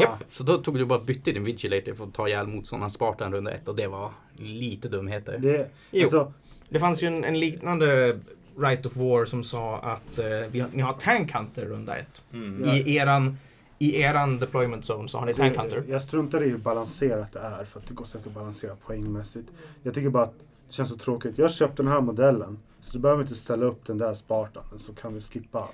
Japp. 0.00 0.24
Så 0.28 0.42
då 0.42 0.58
tog 0.58 0.78
du 0.78 0.84
bara 0.84 0.98
bytte 0.98 1.32
din 1.32 1.44
Vigilator 1.44 1.94
för 1.94 2.04
att 2.04 2.14
ta 2.14 2.28
ihjäl 2.28 2.46
motståndaren 2.46 2.90
Spartan 2.90 3.32
runda 3.32 3.50
ett 3.50 3.68
och 3.68 3.76
det 3.76 3.86
var 3.86 4.10
lite 4.36 4.88
dumheter. 4.88 5.38
Det, 5.38 5.70
Jo. 5.90 6.02
alltså, 6.02 6.32
Det 6.68 6.80
fanns 6.80 7.02
ju 7.02 7.06
en, 7.06 7.24
en 7.24 7.40
liknande 7.40 8.18
Right 8.58 8.86
of 8.86 8.96
War 8.96 9.24
som 9.24 9.44
sa 9.44 9.78
att 9.78 10.18
eh, 10.18 10.26
vi 10.26 10.64
ni 10.72 10.82
har 10.82 10.92
Tank 10.92 11.32
Hunter 11.32 11.64
runda 11.64 11.96
ett. 11.96 12.22
Mm. 12.32 12.68
I, 12.68 12.96
eran, 12.96 13.38
I 13.78 14.02
eran 14.02 14.38
deployment 14.38 14.84
zone 14.90 15.08
så 15.08 15.18
har 15.18 15.26
ni 15.26 15.34
Tank 15.34 15.56
Hunter. 15.56 15.84
jag 15.88 16.02
struntar 16.02 16.44
i 16.44 16.48
hur 16.48 16.58
balanserat 16.58 17.32
det 17.32 17.38
är 17.40 17.64
för 17.64 17.80
att 17.80 17.86
det 17.86 17.94
går 17.94 18.04
säkert 18.04 18.26
att 18.26 18.32
balansera 18.34 18.76
poängmässigt. 18.86 19.48
Jag 19.82 19.94
tycker 19.94 20.08
bara 20.08 20.22
att 20.22 20.34
det 20.68 20.74
känns 20.74 20.88
så 20.88 20.96
tråkigt. 20.96 21.38
Jag 21.38 21.44
har 21.44 21.50
köpt 21.50 21.76
den 21.76 21.88
här 21.88 22.00
modellen 22.00 22.58
så 22.80 22.92
du 22.92 22.98
behöver 22.98 23.22
inte 23.22 23.34
ställa 23.34 23.66
upp 23.66 23.86
den 23.86 23.98
där 23.98 24.14
Spartan 24.14 24.64
så 24.76 24.94
kan 24.94 25.14
vi 25.14 25.20
skippa 25.20 25.68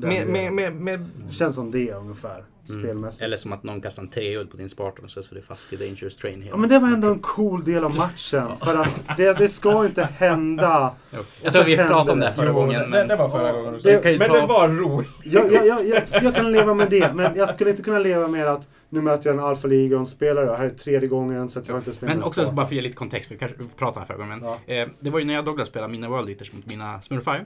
den 0.00 0.10
Med, 0.10 0.26
med, 0.26 0.34
delen. 0.42 0.54
med, 0.54 0.74
med, 0.74 1.00
Det 1.28 1.34
känns 1.34 1.54
som 1.54 1.70
det 1.70 1.92
ungefär, 1.92 2.44
Mm. 2.70 2.80
spelmässigt. 2.82 3.22
Eller 3.22 3.36
som 3.36 3.52
att 3.52 3.62
någon 3.62 3.80
kastar 3.80 4.02
en 4.02 4.08
treudd 4.08 4.50
på 4.50 4.56
din 4.56 4.68
Spartan 4.68 5.04
och 5.04 5.10
så 5.10 5.20
är 5.20 5.34
det 5.34 5.42
fast 5.42 5.72
i 5.72 5.76
Dangerous 5.76 6.16
Train 6.16 6.42
hela 6.42 6.50
Ja 6.50 6.56
men 6.56 6.68
det 6.68 6.78
var 6.78 6.88
ändå 6.88 7.08
en 7.08 7.18
cool 7.18 7.64
del 7.64 7.84
av 7.84 7.96
matchen. 7.96 8.46
För 8.62 8.76
att 8.76 9.04
det, 9.16 9.38
det 9.38 9.48
ska 9.48 9.84
inte 9.86 10.08
hända. 10.16 10.92
Jag 11.10 11.24
så 11.44 11.50
tror 11.50 11.64
vi 11.64 11.76
pratade 11.76 12.12
om 12.12 12.18
det 12.20 12.32
förra 12.32 12.52
gången. 12.52 12.90
Men 12.90 13.08
det 13.08 13.16
var 13.16 13.28
förra 13.28 13.52
gången 13.52 13.72
du 13.72 13.78
Det- 13.80 14.18
Men 14.18 14.28
ta- 14.28 14.40
det 14.40 14.46
var 14.46 14.68
roligt. 14.68 15.10
Jag, 15.24 15.52
jag, 15.52 15.66
jag, 15.66 15.86
jag, 15.86 16.02
jag 16.22 16.34
kan 16.34 16.52
leva 16.52 16.74
med 16.74 16.90
det, 16.90 17.12
men 17.14 17.36
jag 17.36 17.48
skulle 17.48 17.70
inte 17.70 17.82
kunna 17.82 17.98
leva 17.98 18.28
med 18.28 18.46
att 18.48 18.68
nu 18.88 19.00
möter 19.02 19.30
jag 19.30 19.38
en 19.38 19.44
Alfa 19.44 19.68
Legion-spelare. 19.68 20.56
Här 20.56 20.64
är 20.64 20.70
tredje 20.70 21.08
gången 21.08 21.48
så 21.48 21.58
att 21.58 21.66
jag 21.66 21.74
har 21.74 21.78
inte 21.78 21.92
spelat 21.92 22.14
Men 22.16 22.24
också 22.24 22.42
bara 22.52 22.66
för 22.66 22.72
att 22.72 22.72
ge 22.76 22.80
lite 22.80 22.96
kontext, 22.96 23.28
för 23.28 23.34
vi 23.34 23.38
kanske 23.38 23.56
pratade 23.78 23.86
om 23.86 23.94
det 23.94 24.00
här 24.00 24.06
förra 24.06 24.16
gången. 24.16 24.40
Ja. 24.66 24.74
Eh, 24.74 24.88
det 25.00 25.10
var 25.10 25.18
ju 25.18 25.24
när 25.24 25.34
jag 25.34 25.40
och 25.40 25.44
Douglas 25.46 25.68
spelade 25.68 25.92
mina 25.92 26.08
World 26.08 26.28
Eaters 26.28 26.52
mot 26.52 26.66
mina 26.66 27.00
Smurfar. 27.00 27.44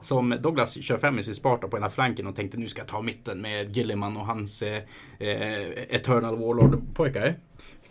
Som 0.00 0.30
Douglas 0.42 0.82
kör 0.82 0.98
fem 0.98 1.18
i 1.18 1.22
sin 1.22 1.34
Sparta 1.34 1.68
på 1.68 1.76
ena 1.76 1.90
flanken 1.90 2.26
och 2.26 2.36
tänkte 2.36 2.58
nu 2.58 2.68
ska 2.68 2.80
jag 2.80 2.88
ta 2.88 3.02
mitten 3.02 3.40
med 3.40 3.76
Gilliman 3.76 4.16
och 4.16 4.26
hans 4.26 4.62
eh, 4.62 4.82
eh 5.18 5.94
Eternal 5.94 6.36
Warlord-pojkar. 6.36 7.34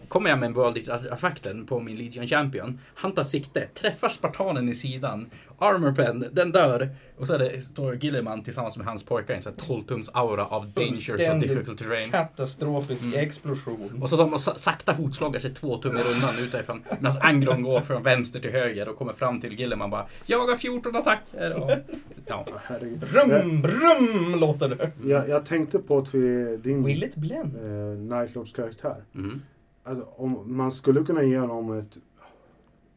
Kommer 0.08 0.30
jag 0.30 0.40
med 0.40 0.48
en 0.48 0.54
World 0.54 0.78
Eater-artefakten 0.78 1.66
på 1.66 1.80
min 1.80 1.98
Legion 1.98 2.28
Champion. 2.28 2.80
Han 2.96 3.12
tar 3.12 3.24
sikte, 3.24 3.62
träffar 3.68 4.10
spartanen 4.10 4.70
i 4.70 4.76
sidan. 4.76 5.30
Armor 5.60 5.92
pen, 5.96 6.26
den 6.32 6.52
dör. 6.52 6.90
Och 7.18 7.28
så 7.28 7.34
är 7.34 7.40
det, 7.40 7.62
står 7.62 7.96
Gilliman 7.96 8.44
tillsammans 8.44 8.78
med 8.78 8.86
hans 8.88 9.04
pojkar 9.04 9.34
i 9.34 9.38
en 9.38 9.44
sån 9.44 9.54
här 9.60 9.68
12 9.68 9.84
tums 9.84 10.10
aura 10.14 10.46
av 10.46 10.68
dangers 10.72 11.10
och 11.10 11.40
difficult 11.40 11.80
terrain. 11.80 12.12
Katastrofisk 12.12 13.06
Mm. 13.06 13.20
explosion. 13.20 14.00
Och 14.02 14.10
så 14.10 14.16
de 14.18 14.40
sa- 14.40 14.58
sakta 14.58 14.96
fotslagar 14.96 15.40
sig 15.40 15.54
två 15.54 15.78
tum 15.78 15.98
i 15.98 16.00
rundan 16.02 16.36
utifrån. 16.40 16.84
Medan 17.00 17.22
Angron 17.22 17.64
går 17.64 17.80
från 17.80 18.04
vänster 18.04 18.40
till 18.40 18.52
höger 18.52 18.90
och 18.90 18.98
kommer 18.98 19.14
fram 19.14 19.42
till 19.42 19.60
Gilliman 19.60 19.90
bara 19.90 20.06
Jag 20.26 20.48
har 20.48 20.56
14 20.56 20.96
attacker. 20.96 21.54
Och, 21.54 21.72
ja. 22.26 22.46
Brum, 22.80 23.62
brum 23.62 24.40
låter 24.40 24.70
det. 24.70 24.92
Jag, 25.06 25.30
jag 25.30 25.46
tänkte 25.46 25.80
på 25.80 25.98
att 25.98 26.16
vi, 26.16 26.58
din 26.64 26.84
Will 26.84 27.04
it 27.04 27.16
blend? 27.16 27.56
eh, 27.56 28.18
Nightlords 28.18 28.52
karaktär. 28.54 28.96
Mm. 29.16 29.42
Alltså, 29.88 30.06
om 30.16 30.58
man 30.58 30.72
skulle 30.72 31.04
kunna 31.04 31.24
ge 31.24 31.38
honom 31.38 31.80
ett 31.80 31.98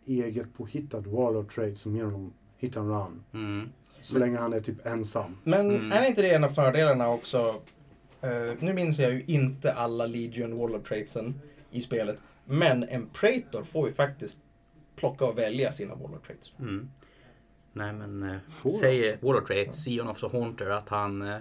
eget 0.06 0.54
påhittat 0.54 1.06
Warlord 1.06 1.54
trade 1.54 1.74
som 1.76 1.96
ger 1.96 2.04
honom 2.04 2.32
hit 2.56 2.76
and 2.76 2.90
run. 2.90 3.22
Mm. 3.32 3.68
Så 4.00 4.18
länge 4.18 4.38
han 4.38 4.52
är 4.52 4.60
typ 4.60 4.86
ensam. 4.86 5.36
Men 5.44 5.70
Mm. 5.70 5.92
är 5.92 6.06
inte 6.06 6.22
det 6.22 6.34
en 6.34 6.44
av 6.44 6.48
fördelarna 6.48 7.08
också? 7.08 7.38
Eh, 8.20 8.30
nu 8.60 8.72
minns 8.74 8.98
jag 8.98 9.12
ju 9.12 9.24
inte 9.26 9.72
alla 9.72 10.06
Legion 10.06 10.58
Warlord 10.58 10.84
traitsen 10.84 11.40
i 11.70 11.80
spelet. 11.80 12.18
Men 12.44 12.82
en 12.82 13.06
Praetor 13.06 13.64
får 13.64 13.88
ju 13.88 13.94
faktiskt 13.94 14.38
plocka 14.96 15.24
och 15.24 15.38
välja 15.38 15.72
sina 15.72 15.94
Warlord 15.94 16.22
traits. 16.22 16.52
Mm. 16.58 16.90
Nej 17.72 17.92
men 17.92 18.38
Får 18.48 18.70
säger 18.70 19.18
Warlord 19.22 19.46
Trait, 19.46 19.74
Sion 19.74 20.08
of 20.08 20.20
the 20.20 20.26
Haunter, 20.26 20.70
att 20.70 20.88
han 20.88 21.22
eh, 21.22 21.36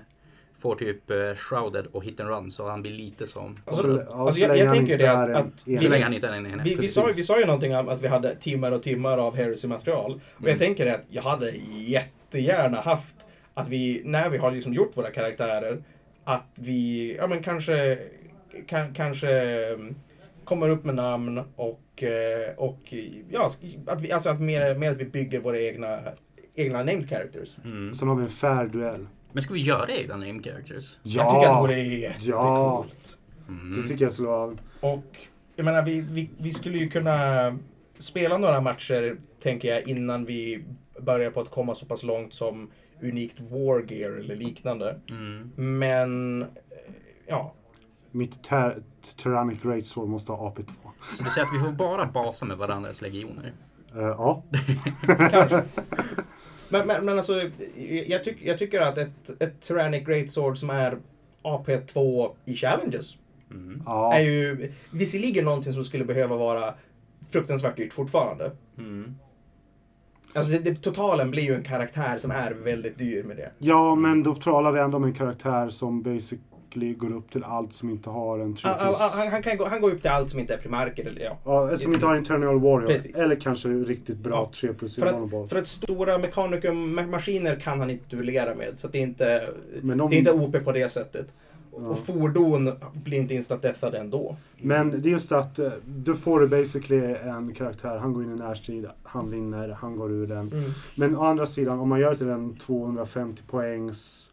får 0.59 0.75
typ 0.75 1.11
eh, 1.11 1.17
Shrouded 1.35 1.85
och 1.91 2.03
hit 2.05 2.19
and 2.19 2.29
run 2.29 2.51
så 2.51 2.69
han 2.69 2.81
blir 2.81 2.91
lite 2.91 3.27
som... 3.27 3.57
Alltså, 3.65 3.87
alltså, 4.11 4.31
så 4.39 4.41
jag- 4.45 4.57
jag 4.57 4.73
tänker 4.73 4.93
inte 4.93 5.05
det 5.05 5.11
att- 5.11 5.29
att- 5.29 5.67
enhet. 5.67 5.81
så 5.81 5.89
länge 5.89 6.03
han 6.03 6.13
inte 6.13 6.27
är 6.27 6.31
en 6.31 6.45
enhet. 6.45 6.67
Vi, 6.67 6.75
vi, 6.75 6.87
sa, 6.87 7.11
vi 7.15 7.23
sa 7.23 7.39
ju 7.39 7.45
någonting 7.45 7.75
om 7.75 7.89
att 7.89 8.01
vi 8.01 8.07
hade 8.07 8.35
timmar 8.35 8.71
och 8.71 8.83
timmar 8.83 9.17
av 9.17 9.35
heresy-material. 9.35 10.11
Och 10.35 10.39
Mm. 10.41 10.49
jag 10.49 10.59
tänker 10.59 10.85
det 10.85 10.95
att 10.95 11.05
jag 11.09 11.21
hade 11.21 11.51
jättegärna 11.87 12.81
haft 12.81 13.15
att 13.53 13.67
vi, 13.69 14.01
när 14.05 14.29
vi 14.29 14.37
har 14.37 14.51
liksom 14.51 14.73
gjort 14.73 14.97
våra 14.97 15.09
karaktärer, 15.11 15.83
att 16.23 16.45
vi, 16.55 17.15
ja 17.19 17.27
men 17.27 17.43
kanske, 17.43 17.97
kan, 18.67 18.93
kanske 18.93 19.31
mm, 19.73 19.95
kommer 20.43 20.69
upp 20.69 20.83
med 20.85 20.95
namn 20.95 21.43
och, 21.55 22.03
eh, 22.03 22.55
och 22.57 22.93
ja, 23.29 23.49
att 23.87 24.01
vi, 24.01 24.11
alltså 24.11 24.29
att 24.29 24.41
mer, 24.41 24.75
mer 24.75 24.91
att 24.91 24.97
vi 24.97 25.05
bygger 25.05 25.39
våra 25.39 25.59
egna, 25.59 25.99
egna 26.55 26.77
named 26.77 27.09
characters. 27.09 27.57
Mm. 27.65 27.93
Sen 27.93 28.07
har 28.07 28.15
vi 28.15 28.23
en 28.23 28.29
fair 28.29 28.65
duell. 28.65 29.07
Men 29.31 29.43
ska 29.43 29.53
vi 29.53 29.59
göra 29.59 29.91
egna 29.91 30.15
name 30.15 30.43
characters? 30.43 30.99
Jag 31.03 31.29
tycker 31.29 31.47
att 31.47 31.55
det 31.55 31.59
vore 31.61 31.81
jättecoolt. 31.81 33.17
Mm. 33.47 33.81
Det 33.81 33.87
tycker 33.87 34.05
jag 34.05 34.13
skulle 34.13 34.27
vara... 34.27 34.57
Och 34.79 35.17
jag 35.55 35.63
menar, 35.63 35.81
vi, 35.81 36.01
vi, 36.01 36.29
vi 36.37 36.51
skulle 36.51 36.77
ju 36.77 36.89
kunna 36.89 37.57
spela 37.99 38.37
några 38.37 38.61
matcher, 38.61 39.17
tänker 39.39 39.67
jag, 39.73 39.87
innan 39.87 40.25
vi 40.25 40.63
börjar 40.99 41.31
på 41.31 41.41
att 41.41 41.51
komma 41.51 41.75
så 41.75 41.85
pass 41.85 42.03
långt 42.03 42.33
som 42.33 42.71
unikt 43.01 43.39
war 43.39 43.91
gear 43.91 44.11
eller 44.11 44.35
liknande. 44.35 44.99
Mm. 45.09 45.51
Men, 45.79 46.45
ja. 47.27 47.53
Mitt 48.11 48.43
ter- 48.43 48.83
Tyrannic 49.15 49.61
Greatsword 49.61 50.09
måste 50.09 50.31
ha 50.31 50.49
AP2. 50.49 50.71
Så 51.11 51.23
du 51.23 51.29
säger 51.29 51.47
att 51.47 51.53
vi 51.53 51.59
får 51.59 51.71
bara 51.71 52.05
basa 52.05 52.45
med 52.45 52.57
varandras 52.57 53.01
legioner? 53.01 53.53
Eh, 53.95 54.01
ja. 54.01 54.43
Men, 56.69 56.87
men, 56.87 57.05
men 57.05 57.17
alltså, 57.17 57.49
jag, 58.07 58.23
tyck, 58.23 58.37
jag 58.41 58.57
tycker 58.57 58.81
att 58.81 58.97
ett, 58.97 59.41
ett 59.41 59.61
Tyrannic 59.61 60.05
Greatsword 60.05 60.57
som 60.57 60.69
är 60.69 60.97
AP2 61.43 62.29
i 62.45 62.55
Challenges 62.55 63.17
Mm. 63.51 63.83
ja. 63.85 64.13
är 64.13 64.19
ju 64.19 64.71
visserligen 64.91 65.45
någonting 65.45 65.73
som 65.73 65.83
skulle 65.83 66.05
behöva 66.05 66.35
vara 66.35 66.73
fruktansvärt 67.29 67.77
dyrt 67.77 67.93
fortfarande. 67.93 68.51
Mm. 68.77 69.15
Alltså 70.33 70.51
det, 70.51 70.57
det, 70.59 70.75
totalen 70.75 71.31
blir 71.31 71.43
ju 71.43 71.55
en 71.55 71.63
karaktär 71.63 72.17
som 72.17 72.31
är 72.31 72.51
väldigt 72.51 72.97
dyr 72.97 73.23
med 73.23 73.37
det. 73.37 73.51
ja, 73.57 73.95
men 73.95 74.23
då 74.23 74.35
talar 74.35 74.71
vi 74.71 74.79
ändå 74.79 74.97
om 74.97 75.03
en 75.03 75.13
karaktär 75.13 75.69
som 75.69 76.03
basically 76.75 76.93
går 76.93 77.17
upp 77.17 77.31
till 77.31 77.43
allt 77.43 77.73
som 77.73 77.89
inte 77.89 78.09
har 78.09 78.39
en 78.39 78.57
Han, 78.63 78.75
han, 78.79 78.93
triple... 78.93 79.07
han, 79.21 79.27
han, 79.31 79.43
kan 79.43 79.57
gå, 79.57 79.65
han 79.67 79.81
går 79.81 79.91
upp 79.91 80.01
till 80.01 80.11
allt 80.11 80.29
som 80.29 80.39
inte 80.39 80.53
är 80.53 80.57
primarker. 80.57 81.05
Eller, 81.07 81.21
ja. 81.21 81.37
Ja, 81.45 81.77
som 81.77 81.93
inte 81.93 82.05
har 82.05 82.15
Internal 82.15 82.59
Warrior. 82.59 82.87
Precis. 82.87 83.17
Eller 83.17 83.35
kanske 83.35 83.69
riktigt 83.69 84.17
bra 84.17 84.33
Ja. 84.35 84.51
3 84.61 84.73
plus 84.73 84.95
För 84.95 85.11
Monoboll. 85.13 85.43
att, 85.43 85.49
för 85.49 85.57
att 85.57 85.67
stora 85.67 86.17
Mechanicum-maskiner 86.17 87.55
kan 87.59 87.79
han 87.79 87.89
inte 87.89 88.15
duellera 88.15 88.55
med. 88.55 88.79
Så 88.79 88.87
det, 88.87 88.97
är 88.97 89.01
inte, 89.01 89.47
Men 89.81 90.01
om- 90.01 90.09
det 90.09 90.15
är 90.15 90.19
inte 90.19 90.31
OP 90.31 90.63
på 90.63 90.71
det 90.71 90.89
sättet. 90.89 91.33
Ja. 91.79 91.87
Och 91.87 91.99
fordon 91.99 92.71
blir 92.93 93.17
inte 93.17 93.33
instant 93.33 93.61
deathade 93.61 93.97
ändå. 93.97 94.35
Men 94.61 95.01
det 95.01 95.09
är 95.09 95.11
just 95.11 95.31
att 95.31 95.59
eh, 95.59 95.71
då 95.85 96.15
får 96.15 96.39
du 96.39 96.47
basically 96.47 97.15
en 97.15 97.53
karaktär, 97.53 97.97
han 97.97 98.13
går 98.13 98.23
in 98.23 98.31
i 98.35 98.35
närstrid, 98.35 98.87
han 99.03 99.29
vinner, 99.31 99.69
han 99.69 99.95
går 99.97 100.11
ur 100.11 100.27
den. 100.27 100.37
Mm. 100.51 100.71
Men 100.95 101.15
å 101.17 101.23
andra 101.23 101.45
sidan, 101.45 101.79
om 101.79 101.89
man 101.89 101.99
gör 101.99 102.15
till 102.15 102.29
en 102.29 102.55
250 102.55 103.41
poängs 103.47 104.26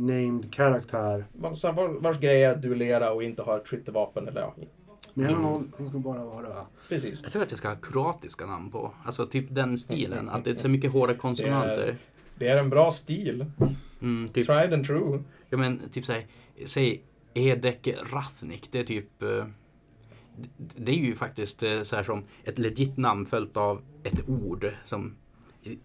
named 0.00 0.52
karaktär. 0.54 1.24
Så 1.54 1.72
var, 1.72 1.88
vars 1.88 2.18
grej 2.20 2.42
är 2.44 2.50
att 2.50 2.62
duellera 2.62 3.12
och 3.12 3.22
inte 3.22 3.42
ha 3.42 3.56
ett 3.56 3.68
skyttevapen. 3.68 4.28
Eller, 4.28 4.40
ja. 4.40 4.54
Men 5.14 5.24
jag 5.24 5.32
mm. 5.56 5.72
hon 5.76 5.86
ska 5.88 5.98
bara 5.98 6.24
vara... 6.24 6.66
Precis. 6.88 7.20
Jag 7.22 7.32
tror 7.32 7.42
att 7.42 7.50
jag 7.50 7.58
ska 7.58 7.68
ha 7.68 7.76
kroatiska 7.76 8.46
namn 8.46 8.70
på. 8.70 8.94
Alltså 9.04 9.26
typ 9.26 9.46
den 9.50 9.78
stilen. 9.78 10.28
Att 10.28 10.44
det 10.44 10.50
är 10.50 10.54
så 10.54 10.68
mycket 10.68 10.92
hårda 10.92 11.14
konsonanter. 11.14 11.98
Det 12.38 12.48
är 12.48 12.56
en 12.56 12.70
bra 12.70 12.90
stil. 12.90 13.46
Mm, 14.02 14.28
typ, 14.28 14.46
Tried 14.46 14.72
and 14.74 14.86
true. 14.86 15.22
ja, 15.48 15.56
men, 15.58 15.80
typ 15.92 16.04
såhär, 16.06 16.26
säg 16.64 17.04
Edek 17.34 17.88
Rathnik. 18.12 18.68
Det 18.72 18.80
är 18.80 18.84
typ... 18.84 19.22
eh, 19.22 19.28
det- 19.28 19.46
Det 20.76 20.92
är 20.92 20.96
ju 20.96 21.14
faktiskt 21.14 21.62
eh, 21.62 21.82
så 21.82 21.96
här 21.96 22.02
som 22.02 22.24
ett 22.44 22.58
legit 22.58 22.96
namn 22.96 23.26
följt 23.26 23.56
av 23.56 23.82
ett 24.02 24.28
ord 24.28 24.72
som 24.84 25.16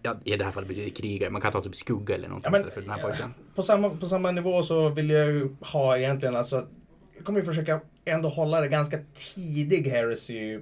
ja, 0.02 0.16
i 0.24 0.36
det 0.36 0.44
här 0.44 0.52
fallet 0.52 0.68
betyder 0.68 0.90
krigare. 0.90 1.30
Man 1.30 1.40
kan 1.42 1.52
ta 1.52 1.62
typ 1.62 1.74
skugga 1.74 2.14
eller 2.14 2.28
något 2.28 2.40
Ja, 2.44 2.50
men- 2.50 2.70
för 2.70 2.80
den 2.80 2.90
här 2.90 3.02
pojken. 3.02 3.34
På 3.54 3.62
samma, 3.62 3.90
på 3.90 4.06
samma 4.06 4.30
nivå 4.30 4.62
så 4.62 4.88
vill 4.88 5.10
jag 5.10 5.26
ju 5.26 5.56
ha 5.60 5.98
egentligen 5.98 6.36
alltså... 6.36 6.66
Jag 7.16 7.24
kommer 7.24 7.38
ju 7.40 7.44
försöka 7.46 7.80
ändå 8.04 8.28
hålla 8.28 8.60
det 8.60 8.68
ganska 8.68 8.98
tidig 9.34 9.86
heresy. 9.88 10.60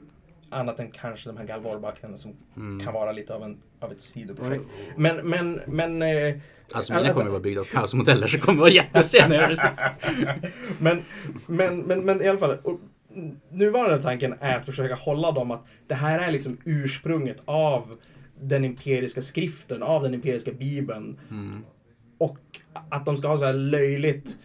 Annat 0.50 0.81
än 0.81 0.90
kanske 0.90 1.29
de 1.29 1.37
här 1.37 1.44
Galvorbacken 1.44 2.18
som 2.18 2.33
Mm. 2.57 2.85
kan 2.85 2.94
vara 2.94 3.12
lite 3.12 3.35
av, 3.35 3.42
en, 3.42 3.57
av 3.81 3.92
ett 3.92 4.00
sidoprojekt. 4.00 4.64
Men, 4.96 5.16
men, 5.29 5.61
men... 5.66 6.03
eh, 6.03 6.35
Alltså 6.72 6.92
mina 6.92 7.00
alltså- 7.05 7.18
kommer 7.18 7.31
vara 7.31 7.40
byggda 7.40 7.61
av 7.61 7.64
kaosmodeller 7.64 8.27
så 8.27 8.38
kommer 8.40 8.57
det 8.57 8.61
vara 8.61 8.70
jättesen 8.70 9.31
men, 10.79 11.03
men, 11.46 11.79
men, 11.81 12.00
men 12.00 12.22
i 12.22 12.29
alla 12.29 12.38
fall. 12.38 12.59
Och, 12.62 12.81
nuvarande 13.50 14.03
tanken 14.03 14.35
är 14.40 14.57
att 14.57 14.66
försöka 14.66 14.94
hålla 14.94 15.33
dem 15.33 15.50
att 15.50 15.64
det 15.87 15.94
här 15.94 16.29
är 16.29 16.33
liksom 16.33 16.59
ursprunget 16.64 17.42
av 17.44 17.96
den 18.40 18.64
imperiska 18.64 19.23
skriften, 19.23 19.83
av 19.83 20.03
den 20.03 20.14
imperiska 20.14 20.53
bibeln. 20.53 21.20
Mm. 21.31 21.64
Och 22.18 22.38
att 22.88 23.05
de 23.05 23.16
ska 23.16 23.29
ha 23.29 23.38
så 23.38 23.44
här 23.44 23.53
löjligt, 23.55 24.38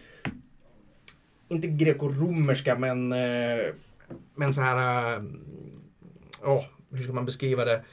inte 1.48 1.66
grekoromerska 1.66 2.78
men, 2.78 3.12
eh, 3.12 3.66
men 4.34 4.52
så 4.54 4.60
här, 4.60 5.22
åh, 6.42 6.64
hur 6.90 7.02
ska 7.02 7.12
man 7.12 7.24
beskriva 7.24 7.64
det? 7.64 7.84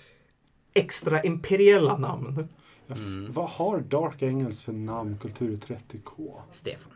Extra 0.74 1.22
imperiella 1.24 1.98
namn. 1.98 2.48
Mm. 2.90 3.32
Vad 3.32 3.50
har 3.50 3.80
Dark 3.80 4.24
Angels 4.24 4.64
för 4.64 4.74
namn, 4.74 5.18
Kultur 5.18 5.58
30K? 5.58 6.42
Stefan. 6.52 6.92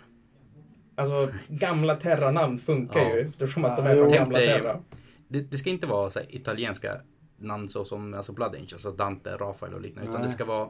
Alltså 0.96 1.34
gamla 1.48 1.96
Terra-namn 1.96 2.58
funkar 2.58 3.00
Ja. 3.00 3.16
ju 3.16 3.22
eftersom 3.22 3.66
att 3.66 3.78
de 3.78 3.86
är 3.86 3.96
från 3.96 4.10
gamla 4.10 4.38
Terra. 4.38 4.80
Det, 5.28 5.42
det 5.42 5.58
ska 5.58 5.70
inte 5.70 5.88
vara 5.88 6.12
så 6.12 6.20
här, 6.20 6.36
italienska 6.36 7.02
namn 7.42 7.70
så 7.70 7.86
som 7.86 8.14
alltså 8.14 8.32
Blood 8.34 8.56
Angels, 8.56 8.74
alltså 8.74 8.92
Dante, 8.92 9.30
Rafael 9.38 9.74
och 9.74 9.82
liknande. 9.82 10.10
Utan 10.10 10.22
Nej. 10.22 10.30
det 10.30 10.36
ska 10.36 10.46
vara 10.46 10.70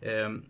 ehm, 0.00 0.42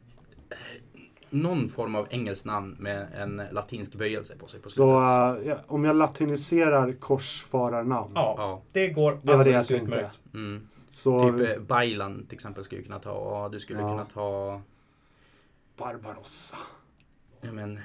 någon 1.30 1.68
form 1.68 1.94
av 1.94 2.06
engelskt 2.10 2.44
namn 2.46 2.76
med 2.78 3.06
en 3.14 3.42
latinsk 3.52 3.94
böjelse 3.94 4.36
på 4.36 4.46
sig 4.46 4.60
på 4.60 4.68
slutet. 4.68 4.76
Så 4.76 5.02
eh, 5.02 5.48
ja, 5.48 5.58
om 5.66 5.84
jag 5.84 5.96
latiniserar 5.96 6.92
korsfararnamn. 6.92 8.12
Ja, 8.14 8.34
Ja. 8.38 8.62
det 8.72 8.88
går 8.88 9.18
Det 9.22 9.36
var 9.36 9.44
det 9.44 9.50
jag 9.50 9.58
alldeles 9.58 9.70
utmärkt. 9.82 10.18
Mm. 10.34 10.68
Så 10.90 11.20
Typ 11.32 11.56
eh, 11.56 11.62
Bailan 11.62 12.26
till 12.26 12.36
exempel 12.36 12.64
skulle 12.64 12.80
du 12.80 12.84
kunna 12.84 12.98
ta. 12.98 13.10
Och 13.12 13.50
du 13.50 13.60
skulle 13.60 13.80
Ja. 13.80 13.88
kunna 13.88 14.04
ta... 14.04 14.60
Barbarossa. 15.76 16.56
Ja 17.40 17.52
men... 17.52 17.76
eh, 17.76 17.82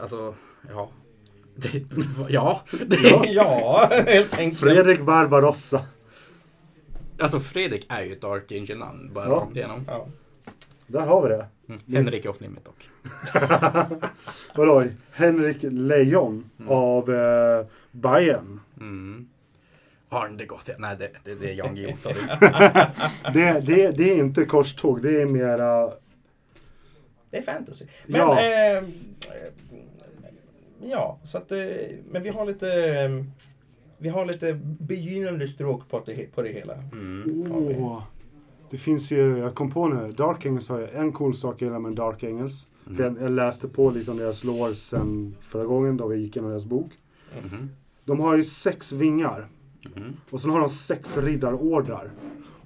Alltså, 0.00 0.34
ja. 0.68 0.90
Det, 1.54 1.84
ja. 2.28 2.62
Det, 2.86 2.96
ja, 3.26 3.88
helt 4.06 4.38
enkelt. 4.38 4.60
Fredrik 4.60 5.00
Barbarossa. 5.00 5.82
Alltså 7.20 7.40
Fredrik 7.40 7.86
är 7.88 8.02
ju 8.02 8.12
ett 8.12 8.20
Dark 8.20 8.52
Angel-namn 8.52 9.10
bara 9.14 9.24
Ja. 9.24 9.30
rakt 9.30 9.56
igenom. 9.56 9.84
Ja. 9.88 10.06
Där 10.86 11.00
har 11.06 11.22
vi 11.22 11.28
det. 11.28 11.46
Mm. 11.68 11.80
Henrik 12.04 12.24
är 12.24 12.28
off 12.30 12.40
limit 12.40 12.64
dock. 12.64 12.88
Vadå? 14.54 14.84
Henrik 15.12 15.56
Lejon 15.62 16.50
Mm. 16.58 16.70
av 16.72 17.10
eh, 17.14 17.66
Bayern. 17.90 18.60
Mm. 18.80 19.28
Arn 20.08 20.36
de 20.36 20.46
Gothia. 20.46 20.74
Nej, 20.78 20.96
det, 20.98 21.10
det, 21.24 21.34
det 21.34 21.50
är 21.50 21.54
Jan 21.54 21.74
Guillou. 21.74 21.96
Sorry. 21.96 22.16
Det, 23.34 23.60
det, 23.66 23.90
det 23.90 24.10
är 24.12 24.16
inte 24.16 24.44
korståg, 24.44 25.02
det 25.02 25.20
är 25.22 25.26
mera... 25.26 25.92
Det 27.30 27.36
är 27.38 27.42
fantasy. 27.42 27.84
Men, 28.06 28.20
Ja. 28.20 28.40
eh, 28.40 28.76
eh, 28.78 28.84
ja, 30.82 31.18
så 31.24 31.38
att, 31.38 31.52
eh, 31.52 31.58
men 32.10 32.22
vi 32.22 32.28
har 32.28 32.46
lite, 32.46 32.72
eh, 32.84 33.10
vi 33.98 34.08
har 34.08 34.26
lite 34.26 34.54
begynnande 34.80 35.48
stråk 35.48 35.88
på 35.88 36.02
det, 36.06 36.34
på 36.34 36.42
det 36.42 36.48
hela. 36.52 36.74
Mm. 36.74 37.52
Åh! 37.78 38.02
Det 38.70 38.78
finns 38.78 39.10
ju, 39.10 39.38
jag 39.38 39.54
kom 39.54 39.70
på 39.70 39.88
nu, 39.88 40.12
Dark 40.12 40.46
Angels 40.46 40.68
har 40.68 40.78
ju 40.78 40.86
en 40.88 41.12
cool 41.12 41.34
sak 41.34 41.54
jag 41.62 41.66
gillar 41.66 41.78
med 41.78 41.92
Dark 41.92 42.24
Angels. 42.24 42.66
För 42.96 43.02
jag, 43.04 43.22
jag 43.22 43.30
läste 43.32 43.68
på 43.68 43.90
lite 43.90 44.10
om 44.10 44.16
deras 44.16 44.44
lore 44.44 44.74
sen 44.74 45.36
förra 45.40 45.64
gången 45.64 45.96
då 45.96 46.06
vi 46.08 46.16
gick 46.16 46.36
igenom 46.36 46.50
deras 46.50 46.64
bok. 46.64 46.90
Mhm. 47.44 47.70
De 48.04 48.20
har 48.20 48.36
ju 48.36 48.44
sex 48.44 48.92
vingar. 48.92 49.48
Mhm. 49.96 50.16
Och 50.30 50.40
sen 50.40 50.50
har 50.50 50.60
de 50.60 50.68
sex 50.68 51.16
riddarordrar. 51.16 52.10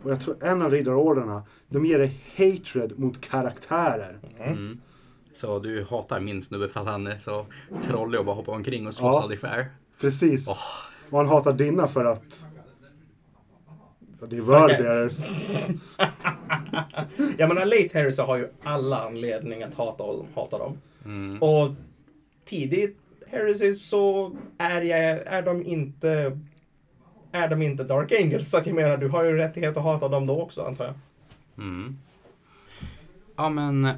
Och 0.02 0.10
jag 0.10 0.20
tror 0.20 0.44
en 0.44 0.62
av 0.62 0.70
riddarordrarna, 0.70 1.42
de 1.68 1.84
ger 1.86 1.98
dig 1.98 2.20
hatred 2.36 2.98
mot 2.98 3.20
karaktärer. 3.20 4.18
Mm. 4.38 4.80
Så 5.34 5.58
du 5.58 5.84
hatar 5.90 6.20
min 6.20 6.42
snubbe 6.42 6.68
för 6.68 6.80
att 6.80 6.86
han 6.86 7.06
är 7.06 7.18
så 7.18 7.46
trollig 7.82 8.20
och 8.20 8.26
bara 8.26 8.36
hoppar 8.36 8.52
omkring 8.52 8.86
och 8.86 8.94
slåss 8.94 9.16
Ja. 9.16 9.22
aldrig 9.22 9.40
fair. 9.40 9.66
Precis. 10.00 10.48
Åh. 10.48 10.56
Och 11.12 11.18
han 11.18 11.28
hatar 11.28 11.52
dina 11.52 11.88
för 11.88 12.04
att... 12.04 12.44
Det 14.28 14.36
är 14.36 14.40
Worldbearers. 14.40 15.18
Jag 17.38 17.48
menar, 17.48 17.66
late 17.66 17.88
Heresy 17.92 18.22
har 18.22 18.36
ju 18.36 18.48
alla 18.62 19.06
anledning 19.06 19.62
att 19.62 19.74
hata, 19.74 20.04
hata 20.34 20.58
dem. 20.58 20.78
Mm. 21.04 21.42
Och 21.42 21.70
tidigt 22.44 22.98
Heresy 23.26 23.72
så 23.72 24.32
är, 24.58 24.82
jag, 24.82 25.26
är 25.26 25.42
de 25.42 25.62
inte 25.62 26.38
är 27.32 27.48
de 27.48 27.62
inte 27.62 27.84
Dark 27.84 28.12
Angels. 28.12 28.50
Så 28.50 28.58
att 28.58 28.66
jag 28.66 28.76
menar, 28.76 28.96
du 28.96 29.08
har 29.08 29.24
ju 29.24 29.36
rättighet 29.36 29.76
att 29.76 29.82
hata 29.82 30.08
dem 30.08 30.26
då 30.26 30.42
också 30.42 30.62
antar 30.62 30.84
jag. 30.84 30.94
Mm. 31.58 31.96
Ja 33.36 33.48
men 33.48 33.88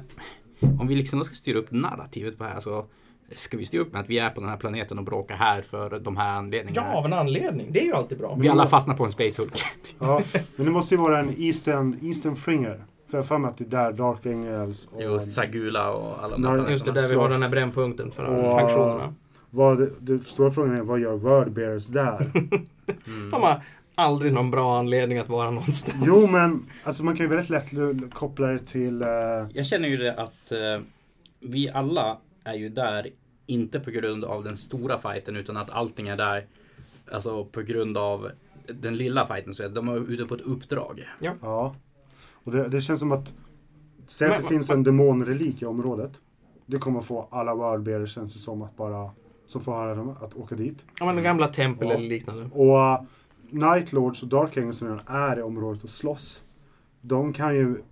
om 0.79 0.87
vi 0.87 0.95
liksom 0.95 1.19
då 1.19 1.25
ska 1.25 1.35
styra 1.35 1.57
upp 1.57 1.71
narrativet 1.71 2.37
på 2.37 2.43
det 2.43 2.49
här 2.49 2.59
så 2.59 2.85
ska 3.35 3.57
vi 3.57 3.65
styra 3.65 3.81
upp 3.81 3.91
med 3.93 4.01
att 4.01 4.09
vi 4.09 4.19
är 4.19 4.29
på 4.29 4.41
den 4.41 4.49
här 4.49 4.57
planeten 4.57 4.97
och 4.99 5.03
bråkar 5.05 5.35
här 5.35 5.61
för 5.61 5.99
de 5.99 6.17
här 6.17 6.29
anledningarna. 6.37 6.87
Ja, 6.91 6.97
av 6.97 7.05
en 7.05 7.13
anledning. 7.13 7.67
Det 7.71 7.79
är 7.79 7.85
ju 7.85 7.93
alltid 7.93 8.17
bra. 8.17 8.35
Vi 8.39 8.49
alla 8.49 8.67
fastnar 8.67 8.95
på 8.95 9.03
en 9.05 9.11
Space 9.11 9.41
Hulk. 9.41 9.61
Ja, 9.99 10.21
men 10.55 10.65
det 10.65 10.71
måste 10.71 10.95
ju 10.95 11.01
vara 11.01 11.19
en 11.19 11.33
Eastern, 11.37 11.99
Eastern 12.01 12.35
Fringer. 12.35 12.83
För 13.11 13.17
jag 13.17 13.23
har 13.25 13.37
mig 13.39 13.49
att 13.49 13.57
det 13.57 13.63
är 13.63 13.69
där 13.69 13.91
Dark 13.91 14.25
Angels 14.25 14.85
och... 14.91 15.01
Jo, 15.03 15.19
Sagula 15.19 15.91
och 15.91 16.23
alla 16.23 16.37
de 16.37 16.41
där 16.41 16.69
Just 16.69 16.85
det, 16.85 16.91
där 16.91 17.09
vi 17.09 17.15
har 17.15 17.29
den 17.29 17.41
här 17.41 17.49
brännpunkten 17.49 18.11
för 18.11 18.23
Och- 18.23 18.51
fraktionerna. 18.59 19.13
Vad, 19.49 19.77
det, 19.79 19.89
det 19.99 20.19
stora 20.23 20.51
frågan 20.51 20.75
är, 20.77 20.81
vad 20.81 20.99
gör 20.99 21.15
Wordbearers 21.15 21.87
där? 21.87 22.31
Mm. 23.07 23.31
De 23.31 23.41
har 23.43 23.61
aldrig 23.95 24.33
någon 24.33 24.51
bra 24.51 24.79
anledning 24.79 25.17
att 25.17 25.29
vara 25.29 25.51
någonstans. 25.51 26.03
jo, 26.07 26.27
men 26.31 26.65
alltså 26.83 27.03
man 27.03 27.15
kan 27.17 27.25
ju 27.25 27.29
väldigt 27.29 27.49
lätt 27.49 28.13
koppla 28.13 28.47
det 28.47 28.59
till... 28.59 29.01
eh, 29.01 29.07
Jag 29.53 29.65
känner 29.65 29.87
ju 29.89 29.97
det 29.97 30.13
att 30.13 30.51
eh, 30.51 30.85
vi 31.39 31.69
alla 31.69 32.17
är 32.45 32.53
ju 32.53 32.69
där, 32.69 33.07
inte 33.45 33.79
på 33.79 33.91
grund 33.91 34.23
av 34.25 34.43
den 34.43 34.57
stora 34.57 34.97
fighten 34.97 35.35
utan 35.35 35.57
att 35.57 35.69
allting 35.69 36.07
är 36.07 36.17
där 36.17 36.45
Alltså 37.11 37.45
på 37.45 37.61
grund 37.61 37.97
av 37.97 38.31
den 38.67 38.97
lilla 38.97 39.27
fighten 39.27 39.53
så 39.53 39.63
är 39.63 39.69
de 39.69 39.87
är 39.87 40.11
ute 40.11 40.25
på 40.25 40.35
ett 40.35 40.41
uppdrag. 40.41 41.03
ja. 41.19 41.75
Och 42.33 42.51
det, 42.51 42.67
det 42.67 42.81
känns 42.81 42.99
som 42.99 43.11
att... 43.11 43.33
Säg 44.07 44.27
att 44.27 44.33
Men- 44.33 44.41
det 44.41 44.47
finns 44.47 44.69
en 44.69 44.83
demonrelik 44.83 45.61
i 45.61 45.65
området. 45.65 46.11
Det 46.65 46.77
kommer 46.77 47.01
få 47.01 47.27
alla 47.31 47.55
Wordbearers 47.55 48.13
känns 48.13 48.33
det 48.33 48.39
som 48.39 48.61
att 48.61 48.77
bara... 48.77 49.11
Som 49.47 49.61
får 49.61 49.73
höra 49.73 49.95
dem 49.95 50.09
att 50.21 50.33
åka 50.33 50.55
dit. 50.55 50.85
Ja, 50.99 51.13
men 51.13 51.23
gamla 51.23 51.47
tempel 51.47 51.87
Ja. 51.87 51.93
eller 51.95 52.07
liknande. 52.09 52.49
Och 52.53 52.75
uh, 52.77 53.01
Night 53.49 53.93
Lords 53.93 54.23
och 54.23 54.29
Dark 54.29 54.57
Angels 54.57 54.77
som 54.77 54.87
redan 54.87 55.07
är 55.07 55.39
i 55.39 55.41
området 55.41 55.83
och 55.83 55.89
slåss. 55.89 56.43
De 57.01 57.33
kan 57.33 57.55
ju... 57.55 57.83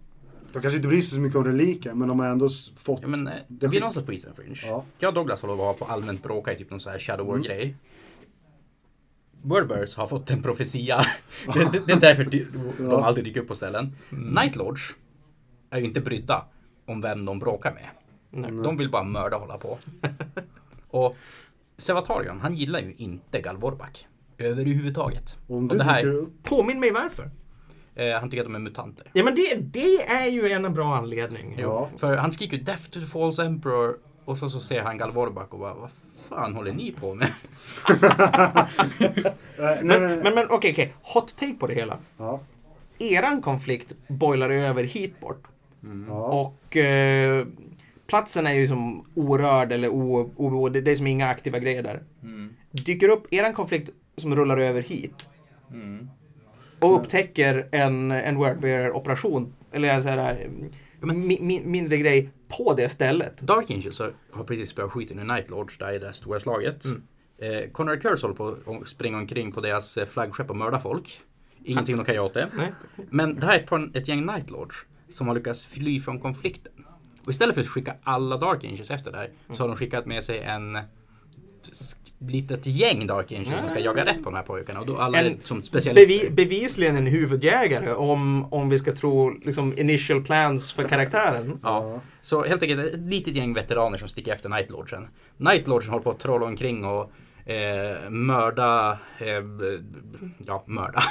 De 0.54 0.62
kanske 0.62 0.76
inte 0.76 0.88
bryr 0.88 1.02
sig 1.02 1.16
så 1.16 1.20
mycket 1.22 1.38
om 1.38 1.44
reliker, 1.46 1.94
men 1.94 2.08
de 2.08 2.20
har 2.20 2.28
ändå 2.28 2.50
fått... 2.76 3.00
Ja 3.02 3.08
men 3.08 3.28
eh, 3.28 3.34
Det 3.48 3.68
vi 3.68 3.78
är 3.78 3.82
någonstans 3.82 4.06
på 4.06 4.12
Eastern 4.12 4.34
Fringe. 4.36 4.56
Ja. 4.66 4.84
Jag 5.00 5.10
och 5.10 5.14
Douglas 5.16 5.42
håller 5.42 5.56
på 5.56 5.70
att 5.70 5.80
på 5.80 5.86
allmänt 5.86 6.24
bråka 6.24 6.52
i 6.52 6.56
typ 6.56 6.70
någon 6.70 6.80
sån 6.80 6.92
här 6.92 7.00
Shadow 7.00 7.28
Mm. 7.28 7.40
War-grej. 7.42 7.76
Wordbearers 9.42 9.96
har 9.96 10.08
fått 10.08 10.30
en 10.30 10.42
profetia. 10.42 11.06
det, 11.54 11.72
det, 11.72 11.80
det 11.88 11.94
är 11.94 12.00
därför 12.00 12.24
de, 12.24 12.38
de 12.78 12.86
Ja. 12.86 13.06
alltid 13.06 13.24
dyker 13.24 13.42
upp 13.42 13.48
på 13.48 13.56
ställen. 13.56 13.96
Night 14.10 14.56
Lords 14.56 14.96
är 15.70 15.80
ju 15.80 15.86
inte 15.86 16.02
brydda 16.02 16.46
om 16.86 17.02
vem 17.02 17.26
de 17.26 17.40
bråkar 17.40 17.74
med. 17.74 17.88
Nej. 18.30 18.64
De 18.64 18.78
vill 18.78 18.90
bara 18.92 19.04
mörda 19.04 19.36
och 19.36 19.42
hålla 19.42 19.58
på. 19.58 19.78
och 20.90 21.16
Sevatarion, 21.78 22.40
han 22.42 22.56
gillar 22.56 22.80
ju 22.80 22.94
inte 22.98 23.42
Galvorbak. 23.42 24.08
Överhuvudtaget. 24.38 25.38
Om 25.48 25.56
och 25.64 25.70
du 25.72 25.78
det 25.78 25.84
här- 25.84 25.96
dyker 26.04 26.14
upp... 26.14 26.44
Påminn 26.44 26.80
mig 26.80 26.92
varför. 26.92 27.32
Eh, 27.96 28.20
han 28.20 28.30
tycker 28.30 28.42
att 28.42 28.48
de 28.48 28.56
är 28.56 28.60
mutanter. 28.60 29.08
Ja, 29.14 29.24
men 29.24 29.36
det, 29.36 29.56
det 29.56 30.04
är 30.04 30.28
ju 30.28 30.50
en 30.50 30.74
bra 30.74 30.96
anledning. 30.96 31.56
Ja. 31.60 31.90
För 31.98 32.16
han 32.18 32.32
skriker 32.32 32.58
ju 32.58 32.64
Death 32.64 32.84
to 32.84 33.00
the 33.00 33.06
False 33.06 33.44
Emperor 33.46 33.98
och 34.26 34.38
så, 34.38 34.50
så 34.50 34.60
ser 34.60 34.82
han 34.82 34.98
Galvorbak 34.98 35.54
och 35.54 35.60
bara 35.60 35.74
Vad 35.74 35.90
fan 36.30 36.56
håller 36.56 36.74
ni 36.74 36.92
på 36.92 37.14
med? 37.16 37.28
Eh, 39.58 39.84
Men, 39.84 40.02
men, 40.02 40.36
men 40.36 40.50
okej, 40.50 40.72
okej. 40.72 40.94
Hot 41.02 41.36
take 41.38 41.54
på 41.54 41.68
det 41.68 41.74
hela. 41.74 41.98
Ja. 42.18 42.40
Eran 43.00 43.42
konflikt 43.42 43.94
boilar 44.08 44.50
över 44.50 44.84
hit 44.84 45.20
bort. 45.20 45.44
Ja. 46.08 46.14
Och 46.16 46.78
eh, 46.78 47.46
platsen 48.08 48.48
är 48.48 48.54
ju 48.54 48.68
som 48.68 49.06
orörd 49.16 49.72
eller 49.72 49.90
o, 49.90 50.32
o, 50.36 50.70
det 50.70 50.82
det 50.82 50.92
är 50.92 50.96
som 50.96 51.08
inga 51.08 51.30
aktiva 51.30 51.60
grejer 51.60 51.84
där. 51.84 52.04
Dyker 52.72 53.10
upp 53.10 53.34
eran 53.34 53.54
konflikt 53.54 53.90
som 54.18 54.36
rullar 54.36 54.58
över 54.58 54.82
hit 54.82 55.30
och 56.84 57.00
upptäcker 57.00 57.68
en, 57.72 58.12
en 58.12 58.36
Wordbearer-operation, 58.36 59.54
eller 59.72 60.02
så 60.02 60.08
här, 60.08 60.50
mi, 61.00 61.40
mi, 61.42 61.62
mindre 61.66 61.98
grej, 61.98 62.30
på 62.58 62.74
det 62.74 62.90
stället. 62.90 63.42
Dark 63.42 63.72
Angels 63.72 64.02
har 64.32 64.44
precis 64.44 64.76
börjat 64.76 64.92
skiten 64.92 65.20
i 65.20 65.24
Night 65.24 65.50
Lords 65.50 65.78
där 65.78 65.94
i 65.94 66.00
det 66.00 66.06
här 66.06 66.14
stora 66.14 66.40
slaget. 66.40 66.86
Mm. 66.86 67.04
Eh, 67.38 67.70
Conrad 67.72 68.02
Curse 68.02 68.28
håller 68.28 68.36
på 68.36 68.82
att 68.82 68.88
springa 68.88 69.18
omkring 69.18 69.52
på 69.52 69.62
deras 69.62 69.98
eh, 69.98 70.06
flaggskepp 70.06 70.50
och 70.50 70.56
mörda 70.56 70.80
folk. 70.80 71.22
Ingenting 71.64 71.98
de 71.98 72.06
kan 72.06 72.16
göra 72.16 72.26
åt 72.26 72.34
det. 72.34 72.50
Nej. 72.54 72.72
Men 73.10 73.40
det 73.40 73.46
här 73.46 73.54
är 73.54 73.60
ett, 73.60 73.68
par- 73.68 73.98
ett 73.98 74.08
gäng 74.08 74.26
Night 74.26 74.50
Lords 74.50 74.86
som 75.10 75.28
har 75.28 75.36
lyckats 75.36 75.66
fly 75.66 76.00
från 76.00 76.20
konflikten. 76.20 76.74
Och 77.26 77.30
istället 77.30 77.56
för 77.56 77.62
att 77.62 77.68
skicka 77.68 77.96
alla 78.04 78.38
Dark 78.38 78.64
Angels 78.64 78.92
efter 78.92 79.12
där 79.12 79.30
så 79.54 79.64
har 79.64 79.68
de 79.68 79.78
skickat 79.78 80.06
med 80.06 80.24
sig 80.24 80.40
en 80.40 80.78
litet 82.28 82.66
gäng 82.66 83.08
Dark 83.08 83.32
Angels 83.32 83.60
som 83.60 83.70
ska 83.70 83.80
jaga 83.80 84.06
rätt 84.06 84.24
på 84.24 84.30
de 84.30 84.36
här 84.36 84.44
pojkarna. 84.44 84.80
Och 84.80 84.86
då 84.86 84.98
alla 84.98 85.20
En 85.20 85.26
är 85.26 85.38
som 85.40 85.62
specialister. 85.62 86.30
Bevi, 86.30 86.30
bevisligen 86.30 86.96
en 86.96 87.08
huvudjägare 87.08 87.94
om, 87.94 88.54
om 88.54 88.70
vi 88.70 88.80
ska 88.80 88.96
tro 88.96 89.30
liksom, 89.30 89.78
initial 89.78 90.24
plans 90.24 90.72
för 90.72 90.84
karaktären. 90.84 91.60
Ja. 91.64 92.02
Så 92.22 92.44
helt 92.44 92.64
enkelt 92.64 92.94
ett 92.94 93.00
litet 93.00 93.36
gäng 93.36 93.54
veteraner 93.54 93.98
som 93.98 94.08
sticker 94.08 94.34
efter 94.34 94.50
Night 94.50 94.70
Lordsen. 94.70 95.08
Night 95.38 95.68
Lordsen 95.68 95.92
håller 95.92 96.04
på 96.04 96.12
att 96.12 96.20
trolla 96.20 96.46
omkring 96.46 96.86
och 96.86 97.12
eh, 97.46 98.10
mörda, 98.10 98.92
eh, 99.20 99.44
ja 100.48 100.64
mörda. 100.66 101.04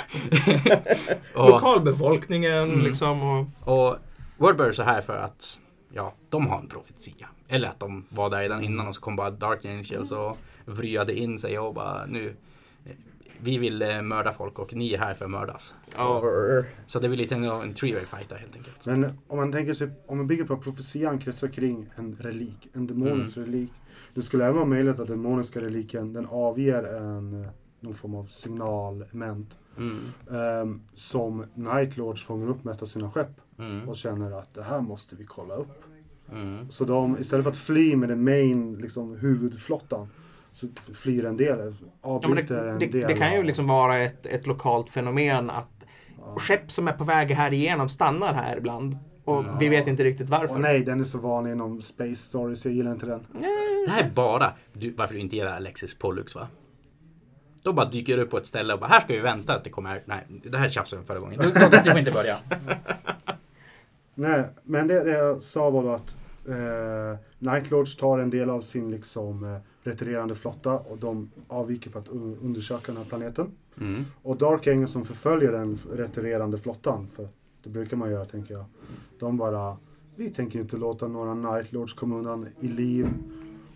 och, 1.34 1.50
Lokalbefolkningen 1.50 2.70
liksom. 2.70 3.22
Och, 3.22 3.46
och 3.74 3.96
Wordbear 4.36 4.68
är 4.68 4.72
så 4.72 4.82
här 4.82 5.00
för 5.00 5.16
att 5.16 5.58
ja, 5.92 6.14
de 6.30 6.46
har 6.46 6.58
en 6.58 6.68
profetia. 6.68 7.28
Eller 7.52 7.68
att 7.68 7.80
de 7.80 8.04
var 8.08 8.30
där 8.30 8.38
redan 8.38 8.62
innan 8.62 8.88
och 8.88 8.94
så 8.94 9.00
kom 9.00 9.16
bara 9.16 9.30
Dark 9.30 9.64
Angels 9.64 10.12
och 10.12 10.38
vryade 10.64 11.18
in 11.18 11.38
sig 11.38 11.58
och 11.58 11.74
bara 11.74 12.06
nu 12.06 12.36
eh, 12.84 12.92
vi 13.38 13.58
vill 13.58 13.82
eh, 13.82 14.02
mörda 14.02 14.32
folk 14.32 14.58
och 14.58 14.74
ni 14.74 14.94
är 14.94 14.98
här 14.98 15.14
för 15.14 15.24
att 15.24 15.30
mördas. 15.30 15.74
ja. 15.96 16.22
Så 16.86 17.00
det 17.00 17.08
blir 17.08 17.18
lite 17.18 17.34
en, 17.34 17.44
en 17.44 17.74
three-way 17.74 18.04
fight 18.04 18.28
där 18.28 18.36
helt 18.36 18.56
enkelt. 18.56 18.86
Men 18.86 19.18
om 19.28 19.36
man 19.36 19.52
tänker 19.52 19.74
sig, 19.74 19.90
om 20.06 20.16
man 20.16 20.26
bygger 20.26 20.44
på 20.44 20.54
att 20.54 20.62
profetian 20.62 21.18
kretsar 21.18 21.48
kring 21.48 21.88
en 21.96 22.16
relik, 22.20 22.68
en 22.72 22.86
demonisk 22.86 23.36
relik. 23.36 23.70
Det 24.14 24.22
skulle 24.22 24.44
även 24.44 24.56
vara 24.56 24.66
möjligt 24.66 24.90
att 24.90 24.96
den 24.96 25.22
demoniska 25.22 25.60
reliken, 25.60 26.12
den 26.12 26.26
avger 26.26 26.82
en, 26.82 27.42
eh, 27.42 27.48
någon 27.80 27.94
form 27.94 28.14
av 28.14 28.24
signalement. 28.26 29.56
Mm. 29.76 29.98
ehm, 30.30 30.82
som 30.94 31.46
Night 31.54 31.96
Lords 31.96 32.24
fångar 32.24 32.48
upp 32.48 32.64
med 32.64 32.74
ett 32.74 32.82
av 32.82 32.86
sina 32.86 33.10
skepp. 33.10 33.40
Mm. 33.58 33.88
Och 33.88 33.96
känner 33.96 34.30
att 34.30 34.54
det 34.54 34.62
här 34.62 34.80
måste 34.80 35.16
vi 35.16 35.24
kolla 35.24 35.54
upp. 35.54 35.84
Mm. 36.32 36.70
Så 36.70 36.84
de, 36.84 37.18
istället 37.18 37.42
för 37.44 37.50
att 37.50 37.56
fly 37.58 37.96
med 37.96 38.08
den 38.08 38.24
main, 38.24 38.74
liksom 38.80 39.16
huvudflottan. 39.16 40.08
Så 40.52 40.66
flyr 40.94 41.24
en 41.24 41.36
del, 41.36 41.58
Ja, 41.58 41.64
men 41.64 42.30
avbryter 42.30 42.64
det, 42.64 42.70
en 42.70 42.78
det, 42.78 42.86
del. 42.86 43.08
det 43.08 43.14
kan 43.14 43.32
ju 43.32 43.38
av- 43.38 43.44
liksom 43.44 43.66
vara 43.66 43.98
ett, 43.98 44.26
ett 44.26 44.46
lokalt 44.46 44.90
fenomen 44.90 45.50
att 45.50 45.68
Ja. 46.18 46.34
skepp 46.38 46.70
som 46.70 46.88
är 46.88 46.92
på 46.92 47.04
väg 47.04 47.30
här 47.30 47.52
igenom 47.52 47.88
stannar 47.88 48.34
här 48.34 48.56
ibland. 48.56 48.96
Och 49.24 49.44
vi 49.60 49.68
vet 49.68 49.86
inte 49.86 50.04
riktigt 50.04 50.28
varför. 50.28 50.54
Åh 50.54 50.60
nej, 50.60 50.80
den 50.84 51.00
är 51.00 51.04
så 51.04 51.18
vanlig 51.18 51.52
inom 51.52 51.80
Space 51.82 52.14
Stories, 52.14 52.64
jag 52.64 52.74
gillar 52.74 52.92
inte 52.92 53.06
den. 53.06 53.26
Det 53.86 53.90
här 53.90 54.02
är 54.04 54.10
bara 54.10 54.52
du, 54.72 54.90
varför 54.92 55.14
du 55.14 55.20
inte 55.20 55.36
gillar 55.36 55.56
Alexis 55.56 55.98
Pollux 55.98 56.34
va? 56.34 56.46
Då 57.62 57.72
bara 57.72 57.86
dyker 57.90 58.16
du 58.16 58.22
upp 58.22 58.30
på 58.30 58.36
ett 58.38 58.46
ställe 58.46 58.74
och 58.74 58.80
bara 58.80 58.86
här 58.86 59.00
ska 59.00 59.12
vi 59.12 59.18
vänta 59.20 59.54
att 59.56 59.64
det 59.64 59.70
kommer. 59.70 60.02
Nej, 60.06 60.20
det 60.44 60.58
här 60.58 60.68
tjafsade 60.68 61.02
vi 61.02 61.06
förra 61.06 61.18
gången. 61.18 61.38
Douglas, 61.38 61.84
du 61.84 61.90
får 61.90 61.98
inte 61.98 62.10
börja. 62.12 62.36
Nej, 64.14 64.44
men 64.62 64.86
det, 64.88 65.04
det 65.04 65.10
jag 65.10 65.42
sa 65.42 65.70
var 65.70 65.82
då 65.82 65.92
att 65.92 66.16
eh, 66.48 67.18
Night 67.38 67.70
Lords 67.70 67.96
tar 67.96 68.18
en 68.18 68.30
del 68.30 68.50
av 68.50 68.60
sin 68.60 68.90
liksom 68.90 69.44
eh, 69.44 69.58
retirerande 69.82 70.34
flotta 70.34 70.72
och 70.72 70.98
de 70.98 71.30
avviker 71.48 71.90
för 71.90 72.00
att 72.00 72.08
un- 72.08 72.36
undersöka 72.42 72.82
den 72.86 72.96
här 72.96 73.04
planeten. 73.04 73.50
Mm. 73.80 74.04
Och 74.22 74.36
Dark 74.36 74.66
Angel 74.66 74.88
som 74.88 75.04
förföljer 75.04 75.52
den 75.52 75.78
retirerande 75.92 76.58
flottan, 76.58 77.08
för 77.08 77.28
det 77.62 77.70
brukar 77.70 77.96
man 77.96 78.10
göra 78.10 78.24
tänker 78.24 78.54
jag. 78.54 78.64
De 79.18 79.36
bara, 79.36 79.76
vi 80.16 80.30
tänker 80.30 80.58
inte 80.60 80.76
låta 80.76 81.08
några 81.08 81.34
Night 81.34 81.72
Lords 81.72 81.92
komma 81.92 82.16
undan 82.16 82.48
i 82.60 82.68
liv. 82.68 83.06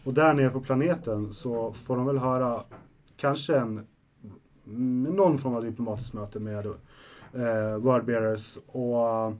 Och 0.04 0.14
där 0.14 0.34
nere 0.34 0.50
på 0.50 0.60
planeten 0.60 1.32
så 1.32 1.72
får 1.72 1.96
de 1.96 2.06
väl 2.06 2.18
höra 2.18 2.62
kanske 3.16 3.56
en, 3.56 3.86
någon 5.14 5.38
form 5.38 5.54
av 5.54 5.64
diplomatiskt 5.64 6.14
möte 6.14 6.40
med 6.40 6.66
eh, 6.66 7.76
Wordbearers. 7.78 8.58
Och 8.66 9.32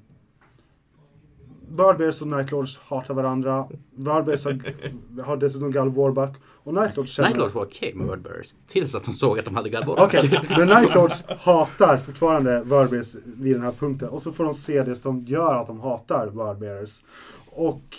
Wordbearers 1.69 2.23
och 2.23 2.29
Night 2.29 2.51
Lords 2.51 2.79
hatar 2.79 3.15
varandra. 3.15 3.69
Wordbearers 3.95 4.45
har, 4.45 5.23
har 5.23 5.37
dessutom 5.37 5.71
Gal 5.71 5.91
Warback. 5.91 6.37
Och 6.45 6.75
Night 6.75 6.97
Lords 6.97 7.13
känner... 7.13 7.29
Night 7.29 7.39
Lords 7.39 7.55
var 7.55 7.65
okej 7.65 7.95
med 7.95 8.07
Wordbearers. 8.07 8.55
Tills 8.67 8.95
att 8.95 9.05
de 9.05 9.15
såg 9.15 9.39
att 9.39 9.45
de 9.45 9.57
hade 9.57 9.69
Galbor. 9.69 10.01
Okej, 10.01 10.41
men 10.49 10.69
Night 10.69 10.95
Lords 10.95 11.25
hatar 11.41 11.97
fortfarande 11.97 12.61
Wordbearers 12.61 13.17
vid 13.25 13.55
den 13.55 13.63
här 13.63 13.73
punkten. 13.73 14.09
Och 14.09 14.23
så 14.23 14.33
får 14.33 14.45
de 14.45 14.55
se 14.55 14.83
det 14.83 14.97
som 14.97 15.25
gör 15.25 15.55
att 15.55 15.67
de 15.67 15.81
hatar 15.81 16.27
Wordbearers. 16.27 17.03
Och 17.47 17.97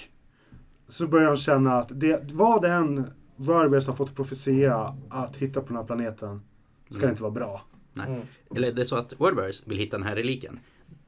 så 0.87 1.07
börjar 1.07 1.27
de 1.27 1.37
känna 1.37 1.79
att 1.79 1.87
det, 1.99 2.31
vad 2.31 2.65
än 2.65 3.11
Wordbearers 3.35 3.87
har 3.87 3.93
fått 3.93 4.15
profetia 4.15 4.97
att 5.09 5.35
hitta 5.35 5.61
på 5.61 5.67
den 5.67 5.77
här 5.77 5.83
planeten 5.83 6.41
ska 6.89 7.01
det 7.01 7.09
inte 7.09 7.23
vara 7.23 7.31
bra. 7.31 7.61
Nej. 7.93 8.07
Mm. 8.07 8.21
Eller 8.55 8.71
det 8.71 8.81
är 8.81 8.85
så 8.85 8.95
att 8.95 9.13
Wordbearers 9.17 9.67
vill 9.67 9.77
hitta 9.77 9.97
den 9.97 10.07
här 10.07 10.15
reliken. 10.15 10.59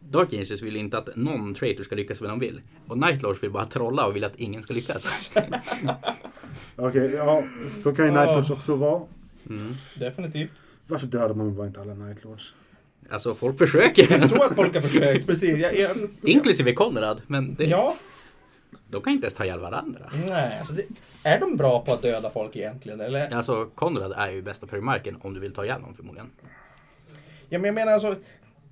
Dark 0.09 0.33
Angels 0.33 0.61
vill 0.61 0.75
inte 0.75 0.97
att 0.97 1.15
någon 1.15 1.53
traitor 1.53 1.83
ska 1.83 1.95
lyckas 1.95 2.21
med 2.21 2.29
vad 2.29 2.39
de 2.39 2.45
vill. 2.45 2.61
Och 2.87 2.97
Nightlords 2.97 3.43
vill 3.43 3.51
bara 3.51 3.65
trolla 3.65 4.05
och 4.05 4.15
vill 4.15 4.23
att 4.23 4.35
ingen 4.35 4.63
ska 4.63 4.73
lyckas. 4.73 5.31
Okej, 6.75 7.11
ja, 7.15 7.43
så 7.69 7.95
kan 7.95 8.05
ju. 8.05 8.11
Nightlords 8.11 8.49
också 8.49 8.75
vara. 8.75 9.01
Mm. 9.49 9.73
Definitivt. 9.95 10.51
Varför 10.87 11.07
dödar 11.07 11.33
man 11.35 11.55
bara 11.55 11.67
inte 11.67 11.81
alla 11.81 11.93
Nightlords? 11.93 12.53
Alltså 13.09 13.33
folk 13.33 13.57
försöker. 13.57 14.19
Jag 14.19 14.29
tror 14.29 14.45
att 14.45 14.55
folk 14.55 14.75
har 14.75 14.81
försökt, 14.81 15.27
precis. 15.27 15.57
Jag, 15.59 15.77
jag, 15.79 15.97
Inklusive 16.21 16.73
Konrad. 16.73 17.21
Men 17.27 17.55
det, 17.55 17.65
Ja, 17.65 17.95
de 18.89 19.01
kan 19.01 19.13
inte 19.13 19.25
ens 19.25 19.33
ta 19.33 19.45
ihjäl 19.45 19.59
varandra. 19.59 20.09
nej. 20.27 20.57
Alltså 20.59 20.73
det, 20.73 20.83
är 21.23 21.39
de 21.39 21.57
bra 21.57 21.85
på 21.85 21.93
att 21.93 22.01
döda 22.01 22.29
folk 22.29 22.55
egentligen? 22.55 23.01
Eller? 23.01 23.35
Alltså 23.35 23.65
Konrad 23.75 24.13
är 24.17 24.31
ju 24.31 24.41
bästa 24.41 24.67
primarken 24.67 25.17
om 25.21 25.33
du 25.33 25.39
vill 25.39 25.53
ta 25.53 25.65
ihjäl 25.65 25.81
någon 25.81 25.93
förmodligen. 25.95 26.29
Ja, 27.49 27.59
men 27.59 27.65
jag 27.65 27.75
menar 27.75 27.91
alltså, 27.91 28.15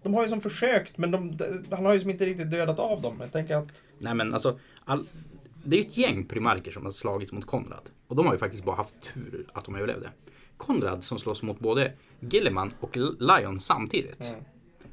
de 0.04 0.14
har 0.14 0.24
ju 0.24 0.30
som 0.30 0.42
försökt, 0.42 0.98
men 0.98 1.12
de, 1.12 1.38
han 1.72 1.86
har 1.86 1.94
ju 1.94 2.00
som 2.00 2.10
inte 2.10 2.26
riktigt 2.26 2.52
dödat 2.52 2.80
av 2.80 3.02
dem. 3.02 3.18
Jag 3.20 3.32
tänker 3.32 3.56
att... 3.56 3.84
Nej 4.00 4.14
men 4.14 4.34
alltså. 4.34 4.60
All, 4.86 5.06
det 5.64 5.76
är 5.76 5.82
ju 5.82 5.88
ett 5.88 5.98
gäng 5.98 6.26
primarker 6.26 6.72
som 6.72 6.86
har 6.86 6.92
slagits 6.92 7.32
mot 7.32 7.46
Konrad. 7.46 7.90
Och 8.08 8.16
de 8.16 8.26
har 8.26 8.34
ju 8.34 8.40
faktiskt 8.40 8.66
bara 8.66 8.76
haft 8.76 8.96
tur 9.14 9.46
att 9.54 9.66
de 9.66 9.76
överlevde. 9.76 10.10
Konrad 10.58 11.04
som 11.04 11.20
slåss 11.20 11.44
mot 11.44 11.60
både 11.60 11.94
Gilliman 12.20 12.74
och 12.80 12.98
Lion 13.20 13.60
samtidigt. 13.60 14.30
Mm. 14.30 14.44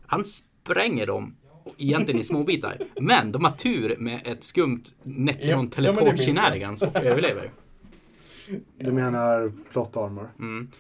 Han 0.07 0.25
spränger 0.25 1.07
dem 1.07 1.37
egentligen 1.79 2.21
i 2.21 2.25
små 2.25 2.45
bitar. 2.45 2.79
Men 3.01 3.33
de 3.33 3.45
har 3.45 3.51
tur 3.51 3.97
med 3.99 4.21
ett 4.25 4.45
skumt 4.45 4.83
Necron 5.03 5.71
teleport 5.71 6.19
shenanigans 6.19 6.83
och 6.83 6.97
överlever. 6.97 7.51
Du 8.79 8.93
menar 8.93 9.53
plot 9.73 9.97
armor? 9.97 10.31
Mm. 10.39 10.71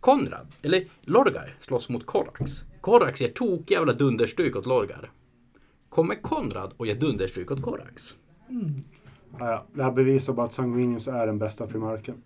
Konrad, 0.00 0.46
eller 0.62 0.84
Lorgar, 1.00 1.56
slåss 1.60 1.88
mot 1.88 2.06
Korax. 2.06 2.64
Korax 2.82 3.20
ger 3.20 3.28
tokjävla 3.28 3.92
dunderstryk 3.92 4.56
åt 4.56 4.66
Lorgar. 4.66 5.10
Kommer 5.88 6.14
Konrad 6.14 6.74
och 6.76 6.86
ger 6.86 6.94
dunderstryk 6.94 7.50
åt 7.50 7.62
Korax? 7.62 8.16
Ja, 9.38 9.50
ja. 9.50 9.66
Det 9.74 9.82
här 9.82 9.90
bevisar 9.92 10.32
bara 10.32 10.46
att 10.46 10.52
Sanguinius 10.52 11.08
är 11.08 11.26
den 11.26 11.38
bästa 11.38 11.66
primarken. 11.66 12.22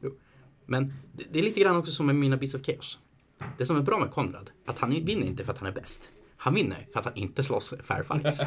Men 0.67 0.87
det, 0.87 1.25
det 1.33 1.39
är 1.39 1.43
lite 1.43 1.61
grann 1.61 1.77
också 1.77 1.93
som 1.93 2.07
med 2.07 2.15
mina 2.15 2.37
Beats 2.37 2.55
of 2.55 2.63
Chaos. 2.63 2.99
Det 3.59 3.67
som 3.67 3.77
är 3.77 3.83
bra 3.83 3.99
med 3.99 4.11
Konrad, 4.11 4.51
att 4.67 4.79
han 4.79 4.91
vinner 4.91 5.27
inte 5.27 5.45
för 5.45 5.53
att 5.53 5.59
han 5.59 5.69
är 5.69 5.73
bäst. 5.73 6.11
Han 6.37 6.55
vinner 6.55 6.89
för 6.93 6.99
att 6.99 7.05
han 7.05 7.17
inte 7.17 7.43
slåss 7.43 7.75
fair 7.83 8.03
fights. 8.03 8.41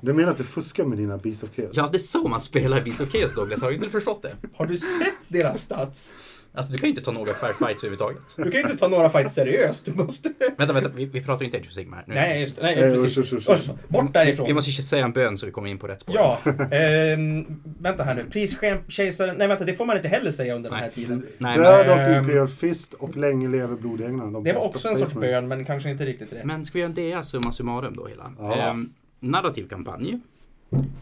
Du 0.00 0.12
menar 0.12 0.30
att 0.30 0.36
du 0.36 0.44
fuskar 0.44 0.84
med 0.84 0.98
dina 0.98 1.18
Beast 1.18 1.44
of 1.44 1.50
Chaos? 1.56 1.76
Ja, 1.76 1.88
det 1.92 1.96
är 1.96 1.98
så 1.98 2.28
man 2.28 2.40
spelar 2.40 2.80
Beats 2.80 3.00
of 3.00 3.12
Chaos 3.12 3.34
Douglas, 3.34 3.62
har 3.62 3.68
du 3.68 3.74
inte 3.74 3.88
förstått 3.88 4.22
det? 4.22 4.36
Har 4.54 4.66
du 4.66 4.76
sett 4.76 5.28
deras 5.28 5.60
stats? 5.60 6.16
Alltså 6.54 6.72
du 6.72 6.78
kan 6.78 6.86
ju 6.86 6.90
inte 6.90 7.00
ta 7.02 7.12
några 7.12 7.34
fair 7.34 7.52
fights 7.52 7.84
överhuvudtaget. 7.84 8.22
Du 8.36 8.42
kan 8.42 8.52
ju 8.52 8.60
inte 8.60 8.76
ta 8.76 8.88
några 8.88 9.10
fights 9.10 9.34
seriöst. 9.34 9.84
Du 9.84 9.92
måste... 9.92 10.32
Vänta, 10.58 10.72
vänta, 10.74 10.90
vi, 10.94 11.04
vi 11.04 11.22
pratar 11.22 11.40
ju 11.40 11.44
inte 11.46 11.58
Age 11.58 11.66
of 11.66 11.72
Sigmar 11.72 12.04
nu. 12.06 12.14
Nej, 12.14 12.40
just, 12.40 12.56
nej 12.62 12.74
Eh, 12.78 12.92
precis. 12.94 13.18
usch, 13.18 13.32
usch, 13.32 13.48
usch. 13.50 13.50
Usch, 13.50 13.70
Bort 13.88 14.12
därifrån. 14.14 14.46
Vi 14.46 14.54
måste 14.54 14.82
säga 14.82 15.04
en 15.04 15.12
bön 15.12 15.38
så 15.38 15.46
vi 15.46 15.52
kommer 15.52 15.68
in 15.68 15.78
på 15.78 15.86
rätt 15.86 16.00
spår. 16.00 16.14
Ja, 16.14 16.40
ehm, 16.70 17.44
vänta 17.78 18.02
här 18.04 18.14
nu. 18.14 18.24
Priskejsaren. 18.30 19.36
Nej 19.36 19.48
vänta, 19.48 19.64
det 19.64 19.74
får 19.74 19.86
man 19.86 19.96
inte 19.96 20.08
heller 20.08 20.30
säga 20.30 20.54
under 20.54 20.70
den 20.70 20.78
här 20.78 20.86
Nej. 20.86 20.94
tiden. 20.94 21.26
Nej, 21.38 21.58
Död 21.58 21.86
men, 21.86 22.00
åt 22.00 22.08
Ehm, 22.08 22.14
Imperial 22.24 22.48
Fist 22.48 22.94
och 22.94 23.16
länge 23.16 23.48
lever 23.48 23.76
blodänglarna. 23.76 24.30
de 24.30 24.44
Det 24.44 24.52
var 24.52 24.66
också 24.66 24.88
en 24.88 24.96
sorts 24.96 25.14
bön, 25.14 25.48
men 25.48 25.64
kanske 25.64 25.90
inte 25.90 26.04
riktigt 26.06 26.32
rätt. 26.32 26.44
men 26.44 26.64
ska 26.64 26.78
vi 26.78 26.80
göra 26.80 26.92
en 26.96 27.10
DA 27.12 27.22
summa 27.22 27.52
summarum 27.52 27.96
då 27.96 28.06
hela? 28.06 28.32
Ja. 28.38 28.54
Ehm, 28.54 28.92
narrativ 29.20 29.68
kampanj. 29.68 30.20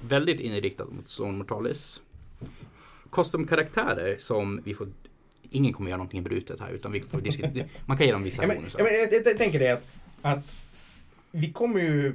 Väldigt 0.09 0.41
inriktad 0.41 0.85
mot 0.85 1.07
Zone 1.21 1.39
Mortalis. 1.39 2.01
Custom-karaktärer 3.13 4.17
som 4.19 4.61
vi 4.65 4.75
får... 4.75 4.89
Ingen 5.51 5.73
kommer 5.73 5.91
göra 5.91 5.97
någonting 5.99 6.23
brutet 6.23 6.61
här 6.61 6.71
utan 6.71 6.93
vi 6.93 7.01
får 7.01 7.21
diskutera. 7.21 7.67
Man 7.87 7.97
kan 7.97 8.07
ge 8.07 8.13
dem 8.13 8.23
vissa 8.23 8.43
Ja, 8.43 8.49
men, 8.49 8.57
bonusar. 8.57 8.79
ja, 8.79 8.85
men 8.85 8.95
jag, 8.95 9.13
jag, 9.13 9.27
jag 9.27 9.39
tänker 9.39 9.59
det 9.59 9.71
att, 9.71 9.85
att 10.23 10.55
vi 11.33 11.53
kommer 11.53 11.81
ju 11.81 12.15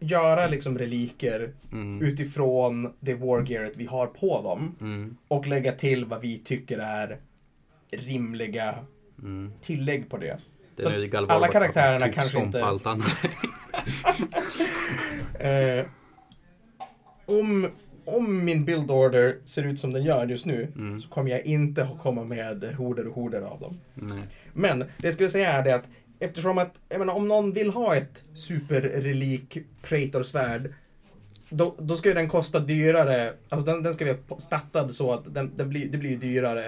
göra 0.00 0.46
liksom 0.46 0.78
reliker 0.78 1.52
Mm. 1.72 2.02
utifrån 2.02 2.92
det 3.00 3.14
wargearet 3.14 3.72
vi 3.76 3.86
har 3.86 4.06
på 4.06 4.42
dem 4.42 4.76
Mm. 4.80 5.16
och 5.28 5.46
lägga 5.46 5.72
till 5.72 6.04
vad 6.04 6.20
vi 6.20 6.38
tycker 6.38 6.78
är 6.78 7.18
rimliga 7.90 8.74
Mm. 9.22 9.52
tillägg 9.62 10.10
på 10.10 10.16
det. 10.18 10.38
Det 10.76 10.82
Så 10.82 10.88
är 10.88 10.94
att 10.96 11.02
ju 11.02 11.06
Galvar 11.06 11.34
alla 11.34 11.46
bara 11.46 11.52
karaktärerna 11.52 12.04
tog 12.06 12.14
kanske 12.14 12.38
inte- 12.40 12.64
allt 12.64 12.86
annat. 12.86 13.16
Eh, 15.40 15.84
om, 17.26 17.68
om 18.06 18.44
min 18.44 18.64
build 18.64 18.90
order 18.90 19.36
ser 19.44 19.62
ut 19.62 19.78
som 19.78 19.92
den 19.92 20.04
gör 20.04 20.26
just 20.26 20.46
nu 20.46 20.72
Mm. 20.76 21.00
så 21.00 21.08
kommer 21.08 21.30
jag 21.30 21.46
inte 21.46 21.82
att 21.82 21.98
komma 22.02 22.24
med 22.24 22.74
horder 22.78 23.06
och 23.08 23.14
horder 23.14 23.42
av 23.42 23.60
dem. 23.60 23.80
Nej. 23.94 24.22
Men 24.52 24.78
det 24.78 24.86
jag 25.02 25.12
skulle 25.12 25.28
säga 25.30 25.52
är 25.52 25.62
det 25.64 25.74
att 25.74 25.84
eftersom 26.18 26.58
att, 26.58 26.74
jag 26.88 26.98
menar, 26.98 27.14
om 27.14 27.28
någon 27.28 27.52
vill 27.52 27.70
ha 27.70 27.96
ett 27.96 28.24
superrelik 28.34 29.58
Praetor-svärd 29.82 30.72
då, 31.50 31.74
då 31.78 31.96
ska 31.96 32.08
ju 32.08 32.14
den 32.14 32.28
kosta 32.28 32.60
dyrare, 32.60 33.34
alltså 33.48 33.66
den, 33.66 33.82
den 33.82 33.94
ska 33.94 34.04
vara 34.28 34.40
stattad 34.40 34.92
så 34.92 35.12
att 35.12 35.34
den, 35.34 35.52
den 35.56 35.68
blir, 35.68 35.88
det 35.88 35.98
blir 35.98 36.16
dyrare 36.16 36.64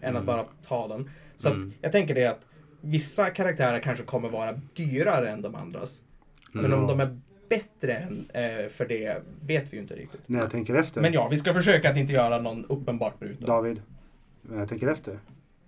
än 0.00 0.16
att 0.16 0.22
Mm. 0.22 0.26
bara 0.26 0.44
ta 0.68 0.88
den. 0.88 1.10
Så 1.36 1.48
Mm. 1.48 1.68
att 1.68 1.74
jag 1.80 1.92
tänker 1.92 2.14
det 2.14 2.26
att 2.26 2.46
vissa 2.80 3.30
karaktärer 3.30 3.80
kanske 3.80 4.04
kommer 4.04 4.28
vara 4.28 4.60
dyrare 4.76 5.30
än 5.30 5.42
de 5.42 5.54
andras. 5.54 6.02
Men 6.52 6.72
om 6.72 6.86
de 6.86 7.00
är 7.00 7.20
bättre 7.50 7.92
än, 7.92 8.26
eh, 8.34 8.68
för 8.68 8.86
det 8.88 9.22
vet 9.46 9.72
vi 9.72 9.76
ju 9.76 9.82
inte 9.82 9.94
riktigt. 9.94 10.20
När 10.26 10.38
jag 10.38 10.50
tänker 10.50 10.74
efter. 10.74 11.00
Men 11.00 11.12
ja, 11.12 11.28
vi 11.28 11.36
ska 11.36 11.54
försöka 11.54 11.90
att 11.90 11.96
inte 11.96 12.12
göra 12.12 12.38
någon 12.38 12.64
uppenbart 12.64 13.18
bruten. 13.18 13.46
David. 13.46 13.82
När 14.42 14.58
jag 14.58 14.68
tänker 14.68 14.88
efter. 14.88 15.18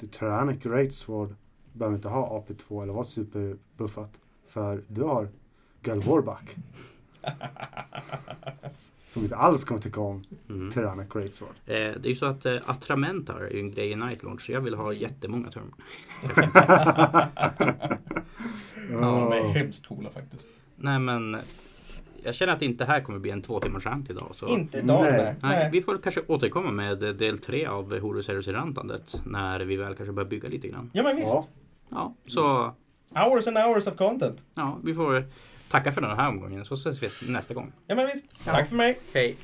The 0.00 0.06
Tyrannic 0.06 0.62
Greatsword 0.62 1.34
behöver 1.72 1.96
inte 1.96 2.08
ha 2.08 2.44
AP2 2.48 2.82
eller 2.82 2.92
vara 2.92 3.04
superbuffat. 3.04 4.20
För 4.48 4.82
du 4.88 5.02
har 5.02 5.28
Galvorback. 5.82 6.56
som 9.06 9.22
inte 9.22 9.36
alls 9.36 9.64
kommer 9.64 9.80
tycka 9.80 10.00
om 10.00 10.24
Mm. 10.48 10.72
Tyrannic 10.72 11.08
Greatsword. 11.12 11.54
Eh, 11.66 11.74
det 11.74 12.04
är 12.04 12.08
ju 12.08 12.14
så 12.14 12.26
att 12.26 12.46
eh, 12.46 12.56
Atramentar 12.66 13.40
är 13.40 13.50
ju 13.50 13.60
en 13.60 13.70
grej 13.70 13.90
i 13.90 13.96
Nightlord 13.96 14.46
så 14.46 14.52
jag 14.52 14.60
vill 14.60 14.74
ha 14.74 14.92
jättemånga 14.92 15.50
termer. 15.50 15.72
Ja, 18.90 18.98
de 19.00 19.32
är 19.32 19.52
hemskt 19.52 19.86
coola 19.86 20.10
faktiskt. 20.10 20.46
Nej 20.76 20.98
men 20.98 21.36
jag 22.24 22.34
känner 22.34 22.52
att 22.52 22.58
det 22.58 22.64
inte 22.64 22.84
här 22.84 23.00
kommer 23.00 23.18
bli 23.18 23.30
en 23.30 23.42
två 23.42 23.60
timmars 23.60 23.86
rant 23.86 24.10
idag. 24.10 24.28
Så. 24.32 24.46
Inte 24.48 24.78
idag, 24.78 25.02
Nej. 25.02 25.12
nej. 25.22 25.34
Nej, 25.42 25.68
vi 25.72 25.82
får 25.82 25.98
kanske 25.98 26.20
återkomma 26.26 26.70
med 26.70 26.98
del 26.98 27.38
tre 27.38 27.66
av 27.66 27.98
Horus 27.98 28.28
Heroes 28.28 28.48
i 28.48 28.52
rantandet 28.52 29.20
när 29.26 29.60
vi 29.60 29.76
väl 29.76 29.94
kanske 29.94 30.12
börjar 30.12 30.28
bygga 30.28 30.48
lite 30.48 30.68
grann. 30.68 30.90
Ja, 30.92 31.02
men 31.02 31.16
visst. 31.16 31.28
Ja. 31.28 31.46
Ja, 31.90 32.14
så 32.26 32.74
Hours 33.14 33.46
and 33.46 33.56
hours 33.58 33.86
of 33.86 33.96
content. 33.96 34.44
ja, 34.54 34.78
vi 34.84 34.94
får 34.94 35.24
tacka 35.70 35.92
för 35.92 36.00
den 36.00 36.16
här 36.16 36.28
omgången 36.28 36.64
så 36.64 36.74
ses 36.74 37.02
vi 37.22 37.32
nästa 37.32 37.54
gång. 37.54 37.72
Ja, 37.86 37.94
men 37.94 38.06
visst. 38.06 38.26
Ja. 38.46 38.52
Tack 38.52 38.68
för 38.68 38.76
mig. 38.76 38.98
Hej! 39.14 39.36